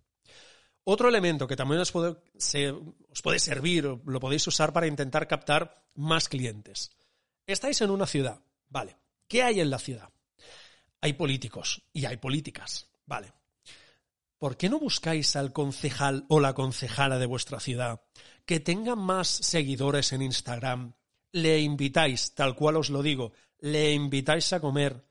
Otro 0.84 1.10
elemento 1.10 1.48
que 1.48 1.56
también 1.56 1.82
os 1.82 1.92
puede, 1.92 2.16
os 3.10 3.22
puede 3.22 3.40
servir, 3.40 3.86
lo 3.86 4.20
podéis 4.20 4.48
usar 4.48 4.74
para 4.74 4.88
intentar 4.88 5.28
captar 5.28 5.86
más 5.94 6.28
clientes. 6.28 6.92
Estáis 7.46 7.82
en 7.82 7.92
una 7.92 8.08
ciudad, 8.08 8.42
vale. 8.68 8.98
¿Qué 9.28 9.44
hay 9.44 9.60
en 9.60 9.70
la 9.70 9.80
ciudad? 9.80 10.10
Hay 11.02 11.14
políticos 11.14 11.82
y 11.92 12.06
hay 12.06 12.18
políticas, 12.18 12.88
vale. 13.06 13.34
¿Por 14.38 14.58
qué 14.58 14.70
no 14.70 14.80
buscáis 14.80 15.36
al 15.36 15.54
concejal 15.54 16.26
o 16.30 16.40
la 16.40 16.54
concejala 16.54 17.20
de 17.20 17.26
vuestra 17.26 17.60
ciudad 17.60 18.02
que 18.46 18.60
tenga 18.60 18.96
más 18.96 19.28
seguidores 19.28 20.14
en 20.14 20.22
Instagram? 20.22 20.94
Le 21.32 21.60
invitáis, 21.60 22.34
tal 22.34 22.56
cual 22.56 22.78
os 22.78 22.90
lo 22.90 23.04
digo, 23.04 23.34
le 23.60 23.94
invitáis 23.94 24.52
a 24.54 24.60
comer 24.60 25.06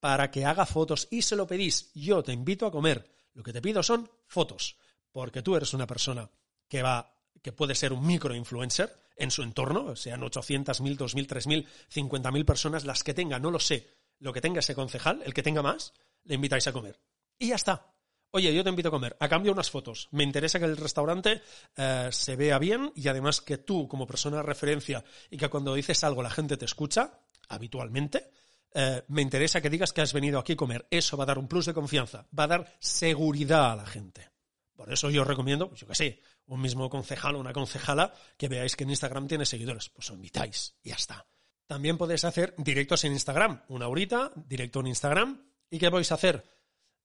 para 0.00 0.30
que 0.30 0.44
haga 0.44 0.66
fotos 0.66 1.08
y 1.10 1.22
se 1.22 1.36
lo 1.36 1.46
pedís. 1.46 1.90
Yo 1.94 2.22
te 2.22 2.32
invito 2.32 2.66
a 2.66 2.72
comer. 2.72 3.10
Lo 3.32 3.42
que 3.42 3.52
te 3.52 3.62
pido 3.62 3.82
son 3.82 4.10
fotos 4.26 4.76
porque 5.14 5.42
tú 5.42 5.54
eres 5.54 5.72
una 5.72 5.86
persona 5.86 6.28
que 6.68 6.82
va, 6.82 7.16
que 7.40 7.52
puede 7.52 7.76
ser 7.76 7.92
un 7.92 8.04
microinfluencer 8.04 8.92
en 9.16 9.30
su 9.30 9.44
entorno, 9.44 9.94
sean 9.94 10.24
800, 10.24 10.80
1000, 10.80 10.96
2000, 10.96 11.26
3000, 11.28 11.68
50.000 11.88 12.44
personas, 12.44 12.84
las 12.84 13.04
que 13.04 13.14
tenga, 13.14 13.38
no 13.38 13.52
lo 13.52 13.60
sé, 13.60 13.88
lo 14.18 14.32
que 14.32 14.40
tenga 14.40 14.60
ese 14.60 14.74
concejal, 14.74 15.22
el 15.24 15.34
que 15.34 15.42
tenga 15.42 15.62
más, 15.62 15.92
le 16.24 16.34
invitáis 16.34 16.66
a 16.66 16.72
comer. 16.72 17.00
Y 17.38 17.48
ya 17.48 17.56
está. 17.56 17.94
Oye, 18.30 18.52
yo 18.52 18.64
te 18.64 18.70
invito 18.70 18.88
a 18.88 18.90
comer, 18.90 19.16
a 19.20 19.28
cambio 19.28 19.52
unas 19.52 19.70
fotos. 19.70 20.08
Me 20.10 20.24
interesa 20.24 20.58
que 20.58 20.64
el 20.64 20.76
restaurante 20.76 21.40
eh, 21.76 22.08
se 22.10 22.34
vea 22.34 22.58
bien 22.58 22.92
y 22.96 23.06
además 23.06 23.40
que 23.40 23.58
tú, 23.58 23.86
como 23.86 24.08
persona 24.08 24.38
de 24.38 24.42
referencia, 24.42 25.04
y 25.30 25.36
que 25.36 25.48
cuando 25.48 25.74
dices 25.74 26.02
algo 26.02 26.20
la 26.20 26.30
gente 26.30 26.56
te 26.56 26.64
escucha, 26.64 27.20
habitualmente, 27.48 28.30
eh, 28.74 29.04
me 29.06 29.22
interesa 29.22 29.60
que 29.60 29.70
digas 29.70 29.92
que 29.92 30.00
has 30.00 30.12
venido 30.12 30.40
aquí 30.40 30.54
a 30.54 30.56
comer. 30.56 30.84
Eso 30.90 31.16
va 31.16 31.22
a 31.22 31.26
dar 31.28 31.38
un 31.38 31.46
plus 31.46 31.66
de 31.66 31.74
confianza, 31.74 32.26
va 32.36 32.44
a 32.44 32.48
dar 32.48 32.76
seguridad 32.80 33.70
a 33.70 33.76
la 33.76 33.86
gente. 33.86 34.30
Por 34.74 34.92
eso 34.92 35.10
yo 35.10 35.22
os 35.22 35.28
recomiendo, 35.28 35.68
pues 35.68 35.82
yo 35.82 35.86
qué 35.86 35.94
sé, 35.94 36.20
un 36.46 36.60
mismo 36.60 36.90
concejal 36.90 37.36
o 37.36 37.38
una 37.38 37.52
concejala 37.52 38.12
que 38.36 38.48
veáis 38.48 38.74
que 38.74 38.82
en 38.82 38.90
Instagram 38.90 39.28
tiene 39.28 39.46
seguidores. 39.46 39.90
Pues 39.90 40.10
os 40.10 40.16
invitáis 40.16 40.74
y 40.82 40.88
ya 40.88 40.96
está. 40.96 41.24
También 41.66 41.98
podéis 41.98 42.24
hacer 42.24 42.54
directos 42.58 43.04
en 43.04 43.12
Instagram. 43.12 43.62
Una 43.68 43.88
horita, 43.88 44.32
directo 44.34 44.80
en 44.80 44.88
Instagram. 44.88 45.42
¿Y 45.70 45.78
qué 45.78 45.88
vais 45.88 46.10
a 46.12 46.16
hacer? 46.16 46.44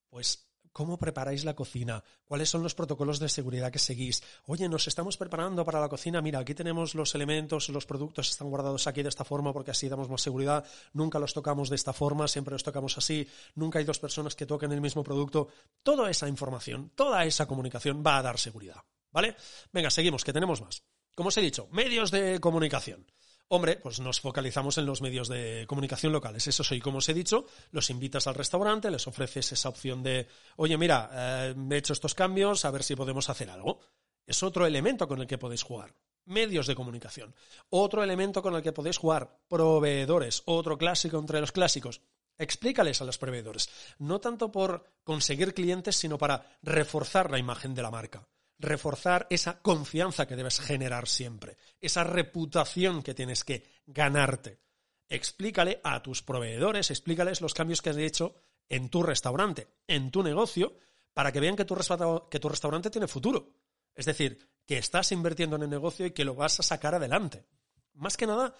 Pues 0.09 0.49
¿Cómo 0.71 0.97
preparáis 0.97 1.43
la 1.45 1.55
cocina? 1.55 2.03
¿Cuáles 2.25 2.49
son 2.49 2.63
los 2.63 2.75
protocolos 2.75 3.19
de 3.19 3.27
seguridad 3.27 3.71
que 3.71 3.79
seguís? 3.79 4.21
Oye, 4.45 4.69
nos 4.69 4.87
estamos 4.87 5.17
preparando 5.17 5.65
para 5.65 5.79
la 5.79 5.89
cocina. 5.89 6.21
Mira, 6.21 6.39
aquí 6.39 6.53
tenemos 6.53 6.95
los 6.95 7.15
elementos, 7.15 7.69
los 7.69 7.85
productos 7.85 8.29
están 8.29 8.49
guardados 8.49 8.87
aquí 8.87 9.01
de 9.01 9.09
esta 9.09 9.25
forma 9.25 9.51
porque 9.51 9.71
así 9.71 9.89
damos 9.89 10.09
más 10.09 10.21
seguridad. 10.21 10.65
Nunca 10.93 11.19
los 11.19 11.33
tocamos 11.33 11.69
de 11.69 11.75
esta 11.75 11.91
forma, 11.91 12.27
siempre 12.27 12.53
los 12.53 12.63
tocamos 12.63 12.97
así. 12.97 13.27
Nunca 13.55 13.79
hay 13.79 13.85
dos 13.85 13.99
personas 13.99 14.35
que 14.35 14.45
toquen 14.45 14.71
el 14.71 14.81
mismo 14.81 15.03
producto. 15.03 15.49
Toda 15.83 16.09
esa 16.09 16.29
información, 16.29 16.91
toda 16.95 17.25
esa 17.25 17.47
comunicación 17.47 18.03
va 18.05 18.17
a 18.17 18.21
dar 18.21 18.37
seguridad. 18.37 18.81
¿Vale? 19.11 19.35
Venga, 19.73 19.89
seguimos, 19.89 20.23
que 20.23 20.33
tenemos 20.33 20.61
más. 20.61 20.83
Como 21.15 21.29
os 21.29 21.37
he 21.37 21.41
dicho, 21.41 21.67
medios 21.71 22.11
de 22.11 22.39
comunicación. 22.39 23.05
Hombre, 23.51 23.77
pues 23.77 23.99
nos 23.99 24.21
focalizamos 24.21 24.77
en 24.77 24.85
los 24.85 25.01
medios 25.01 25.27
de 25.27 25.65
comunicación 25.67 26.13
locales. 26.13 26.47
Eso 26.47 26.63
soy, 26.63 26.79
como 26.79 26.99
os 26.99 27.09
he 27.09 27.15
dicho, 27.15 27.47
los 27.71 27.89
invitas 27.89 28.27
al 28.27 28.35
restaurante, 28.35 28.91
les 28.91 29.07
ofreces 29.07 29.51
esa 29.51 29.69
opción 29.69 30.03
de, 30.03 30.27
oye, 30.57 30.77
mira, 30.77 31.09
eh, 31.11 31.55
he 31.71 31.77
hecho 31.77 31.93
estos 31.93 32.13
cambios, 32.13 32.63
a 32.63 32.69
ver 32.69 32.83
si 32.83 32.95
podemos 32.95 33.27
hacer 33.27 33.49
algo. 33.49 33.79
Es 34.27 34.43
otro 34.43 34.67
elemento 34.67 35.07
con 35.07 35.19
el 35.19 35.25
que 35.25 35.39
podéis 35.39 35.63
jugar. 35.63 35.95
Medios 36.25 36.67
de 36.67 36.75
comunicación. 36.75 37.33
Otro 37.71 38.03
elemento 38.03 38.43
con 38.43 38.53
el 38.53 38.61
que 38.61 38.71
podéis 38.71 38.99
jugar. 38.99 39.39
Proveedores. 39.47 40.43
Otro 40.45 40.77
clásico 40.77 41.17
entre 41.17 41.41
los 41.41 41.51
clásicos. 41.51 42.01
Explícales 42.37 43.01
a 43.01 43.05
los 43.05 43.17
proveedores. 43.17 43.67
No 43.97 44.21
tanto 44.21 44.51
por 44.51 44.83
conseguir 45.03 45.55
clientes, 45.55 45.95
sino 45.95 46.19
para 46.19 46.45
reforzar 46.61 47.31
la 47.31 47.39
imagen 47.39 47.73
de 47.73 47.81
la 47.81 47.89
marca 47.89 48.27
reforzar 48.59 49.25
esa 49.29 49.61
confianza 49.61 50.27
que 50.27 50.35
debes 50.35 50.59
generar 50.59 51.07
siempre, 51.07 51.57
esa 51.79 52.03
reputación 52.03 53.01
que 53.01 53.13
tienes 53.13 53.43
que 53.43 53.63
ganarte. 53.87 54.59
Explícale 55.07 55.79
a 55.83 56.03
tus 56.03 56.21
proveedores, 56.21 56.91
explícales 56.91 57.41
los 57.41 57.53
cambios 57.53 57.81
que 57.81 57.89
has 57.89 57.97
hecho 57.97 58.35
en 58.67 58.89
tu 58.89 59.01
restaurante, 59.01 59.67
en 59.87 60.11
tu 60.11 60.21
negocio, 60.21 60.75
para 61.13 61.31
que 61.31 61.39
vean 61.39 61.55
que 61.55 61.65
tu, 61.65 61.75
restaurante 61.75 62.89
tiene 62.91 63.07
futuro. 63.07 63.55
Es 63.95 64.05
decir, 64.05 64.37
que 64.65 64.77
estás 64.77 65.11
invirtiendo 65.11 65.55
en 65.55 65.63
el 65.63 65.69
negocio 65.69 66.05
y 66.05 66.11
que 66.11 66.25
lo 66.25 66.35
vas 66.35 66.59
a 66.59 66.63
sacar 66.63 66.93
adelante. 66.93 67.45
Más 67.93 68.15
que 68.15 68.27
nada, 68.27 68.53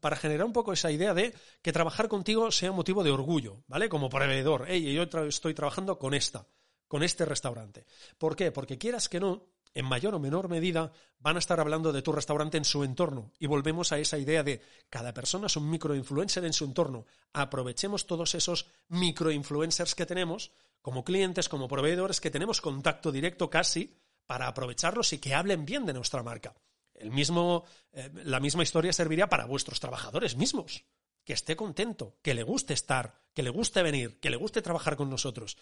para 0.00 0.16
generar 0.16 0.46
un 0.46 0.52
poco 0.52 0.72
esa 0.72 0.90
idea 0.90 1.12
de 1.12 1.34
que 1.60 1.72
trabajar 1.72 2.08
contigo 2.08 2.50
sea 2.50 2.72
motivo 2.72 3.04
de 3.04 3.10
orgullo, 3.10 3.62
¿vale? 3.66 3.88
Como 3.88 4.08
proveedor. 4.08 4.64
Hey, 4.68 4.94
yo 4.94 5.02
estoy 5.26 5.54
trabajando 5.54 5.98
con 5.98 6.14
esta 6.14 6.46
con 6.90 7.04
este 7.04 7.24
restaurante. 7.24 7.86
¿Por 8.18 8.34
qué? 8.34 8.50
Porque 8.50 8.76
quieras 8.76 9.08
que 9.08 9.20
no, 9.20 9.46
en 9.74 9.84
mayor 9.84 10.12
o 10.16 10.18
menor 10.18 10.48
medida, 10.48 10.90
van 11.20 11.36
a 11.36 11.38
estar 11.38 11.60
hablando 11.60 11.92
de 11.92 12.02
tu 12.02 12.10
restaurante 12.10 12.58
en 12.58 12.64
su 12.64 12.82
entorno. 12.82 13.30
Y 13.38 13.46
volvemos 13.46 13.92
a 13.92 14.00
esa 14.00 14.18
idea 14.18 14.42
de 14.42 14.60
cada 14.90 15.14
persona 15.14 15.46
es 15.46 15.56
un 15.56 15.70
microinfluencer 15.70 16.44
en 16.44 16.52
su 16.52 16.64
entorno. 16.64 17.06
Aprovechemos 17.32 18.08
todos 18.08 18.34
esos 18.34 18.66
microinfluencers 18.88 19.94
que 19.94 20.04
tenemos, 20.04 20.50
como 20.82 21.04
clientes, 21.04 21.48
como 21.48 21.68
proveedores, 21.68 22.20
que 22.20 22.32
tenemos 22.32 22.60
contacto 22.60 23.12
directo 23.12 23.48
casi, 23.48 23.94
para 24.26 24.48
aprovecharlos 24.48 25.12
y 25.12 25.18
que 25.18 25.32
hablen 25.32 25.64
bien 25.64 25.86
de 25.86 25.92
nuestra 25.92 26.24
marca. 26.24 26.56
El 26.92 27.12
mismo, 27.12 27.66
eh, 27.92 28.10
la 28.24 28.40
misma 28.40 28.64
historia 28.64 28.92
serviría 28.92 29.28
para 29.28 29.46
vuestros 29.46 29.78
trabajadores 29.78 30.36
mismos 30.36 30.84
que 31.30 31.34
esté 31.34 31.54
contento, 31.54 32.18
que 32.22 32.34
le 32.34 32.42
guste 32.42 32.74
estar, 32.74 33.22
que 33.34 33.44
le 33.44 33.50
guste 33.50 33.84
venir, 33.84 34.18
que 34.18 34.30
le 34.30 34.36
guste 34.36 34.62
trabajar 34.62 34.96
con 34.96 35.08
nosotros. 35.08 35.56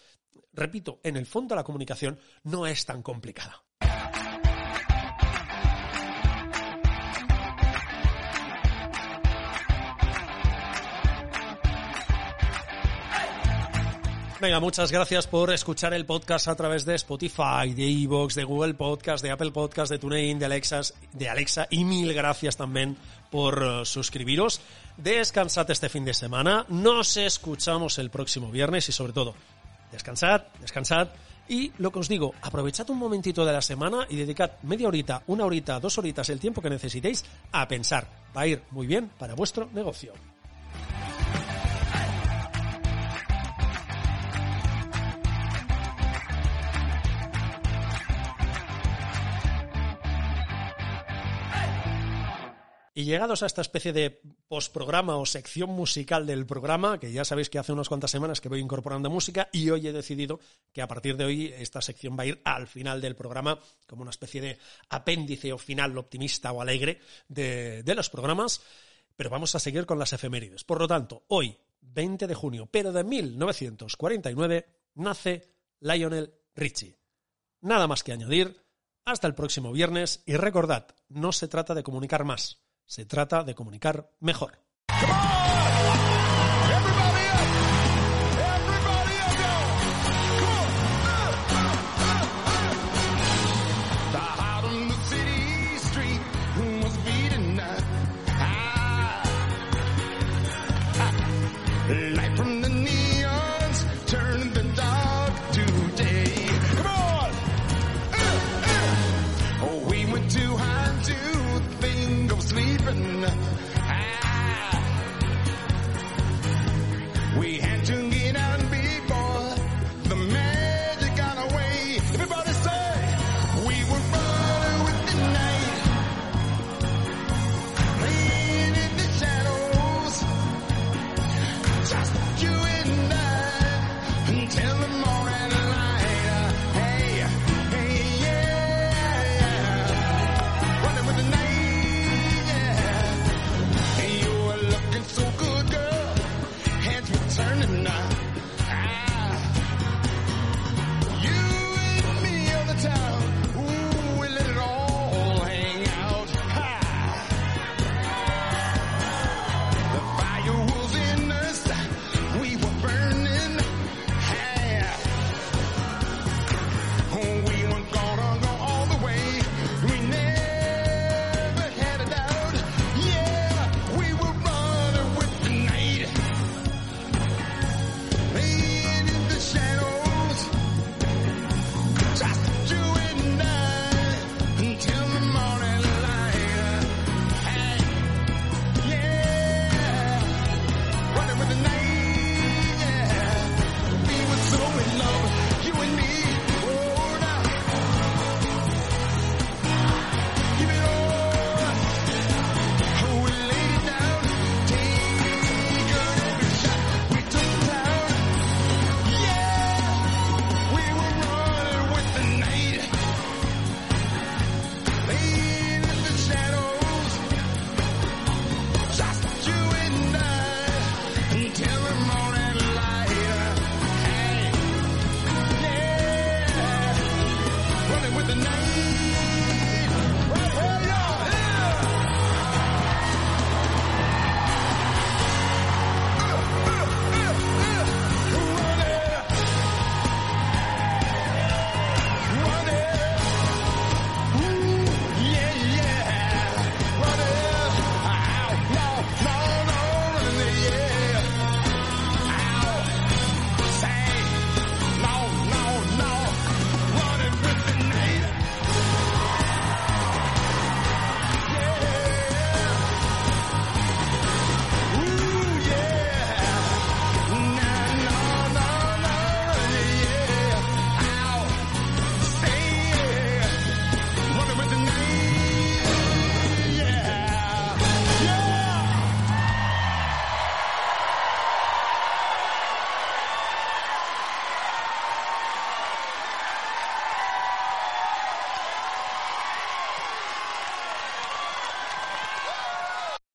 Repito, 0.51 0.99
en 1.03 1.15
el 1.15 1.27
fondo 1.27 1.55
la 1.55 1.63
comunicación 1.63 2.19
no 2.41 2.65
es 2.65 2.87
tan 2.87 3.03
complicada. 3.03 3.63
Venga, 14.41 14.61
muchas 14.61 14.89
gracias 14.89 15.27
por 15.27 15.51
escuchar 15.51 15.93
el 15.93 16.05
podcast 16.05 16.47
a 16.47 16.55
través 16.55 16.85
de 16.85 16.95
Spotify, 16.95 17.73
de 17.75 17.89
Evox, 18.03 18.35
de 18.35 18.45
Google 18.45 18.73
Podcast, 18.73 19.21
de 19.21 19.31
Apple 19.31 19.51
Podcast, 19.51 19.91
de 19.91 19.99
TuneIn, 19.99 20.39
de 20.39 20.45
Alexa, 20.45 20.79
de 21.11 21.27
Alexa 21.27 21.67
y 21.69 21.83
mil 21.83 22.13
gracias 22.13 22.55
también 22.55 22.95
por 23.29 23.61
uh, 23.61 23.85
suscribiros. 23.85 24.61
Descansad 24.95 25.69
este 25.69 25.89
fin 25.89 26.05
de 26.05 26.13
semana. 26.13 26.65
Nos 26.69 27.17
escuchamos 27.17 27.99
el 27.99 28.09
próximo 28.09 28.49
viernes 28.49 28.87
y 28.87 28.93
sobre 28.93 29.11
todo, 29.11 29.35
descansad, 29.91 30.43
descansad. 30.61 31.09
Y 31.49 31.73
lo 31.77 31.91
que 31.91 31.99
os 31.99 32.07
digo, 32.07 32.33
aprovechad 32.41 32.89
un 32.91 32.97
momentito 32.97 33.43
de 33.43 33.51
la 33.51 33.61
semana 33.61 34.07
y 34.09 34.15
dedicad 34.15 34.51
media 34.63 34.87
horita, 34.87 35.21
una 35.27 35.43
horita, 35.43 35.81
dos 35.81 35.97
horitas, 35.97 36.29
el 36.29 36.39
tiempo 36.39 36.61
que 36.61 36.69
necesitéis 36.69 37.25
a 37.51 37.67
pensar. 37.67 38.07
Va 38.35 38.41
a 38.41 38.47
ir 38.47 38.63
muy 38.71 38.87
bien 38.87 39.11
para 39.19 39.33
vuestro 39.33 39.69
negocio. 39.73 40.13
Y 52.99 53.05
llegados 53.05 53.43
a 53.43 53.45
esta 53.45 53.61
especie 53.61 53.93
de 53.93 54.19
postprograma 54.49 55.15
o 55.15 55.25
sección 55.25 55.69
musical 55.69 56.25
del 56.25 56.45
programa, 56.45 56.99
que 56.99 57.13
ya 57.13 57.23
sabéis 57.23 57.49
que 57.49 57.57
hace 57.57 57.71
unas 57.71 57.87
cuantas 57.87 58.11
semanas 58.11 58.41
que 58.41 58.49
voy 58.49 58.59
incorporando 58.59 59.09
música 59.09 59.47
y 59.53 59.69
hoy 59.69 59.87
he 59.87 59.93
decidido 59.93 60.41
que 60.73 60.81
a 60.81 60.87
partir 60.89 61.15
de 61.15 61.23
hoy 61.23 61.45
esta 61.57 61.81
sección 61.81 62.17
va 62.19 62.23
a 62.23 62.25
ir 62.25 62.41
al 62.43 62.67
final 62.67 62.99
del 62.99 63.15
programa 63.15 63.57
como 63.87 64.01
una 64.01 64.11
especie 64.11 64.41
de 64.41 64.57
apéndice 64.89 65.53
o 65.53 65.57
final 65.57 65.97
optimista 65.97 66.51
o 66.51 66.59
alegre 66.59 66.99
de, 67.29 67.83
de 67.83 67.95
los 67.95 68.09
programas, 68.09 68.59
pero 69.15 69.29
vamos 69.29 69.55
a 69.55 69.59
seguir 69.59 69.85
con 69.85 69.97
las 69.97 70.11
efemérides. 70.11 70.65
Por 70.65 70.81
lo 70.81 70.87
tanto, 70.89 71.23
hoy, 71.29 71.57
20 71.79 72.27
de 72.27 72.35
junio, 72.35 72.67
pero 72.69 72.91
de 72.91 73.05
1949, 73.05 74.65
nace 74.95 75.53
Lionel 75.79 76.33
Richie. 76.53 76.99
Nada 77.61 77.87
más 77.87 78.03
que 78.03 78.11
añadir. 78.11 78.61
Hasta 79.05 79.25
el 79.25 79.35
próximo 79.35 79.71
viernes 79.71 80.21
y 80.25 80.35
recordad, 80.35 80.93
no 81.07 81.31
se 81.31 81.47
trata 81.47 81.73
de 81.73 81.81
comunicar 81.81 82.25
más 82.25 82.59
se 82.89 83.05
trata 83.05 83.43
de 83.43 83.53
comunicar 83.53 84.11
mejor. 84.19 84.57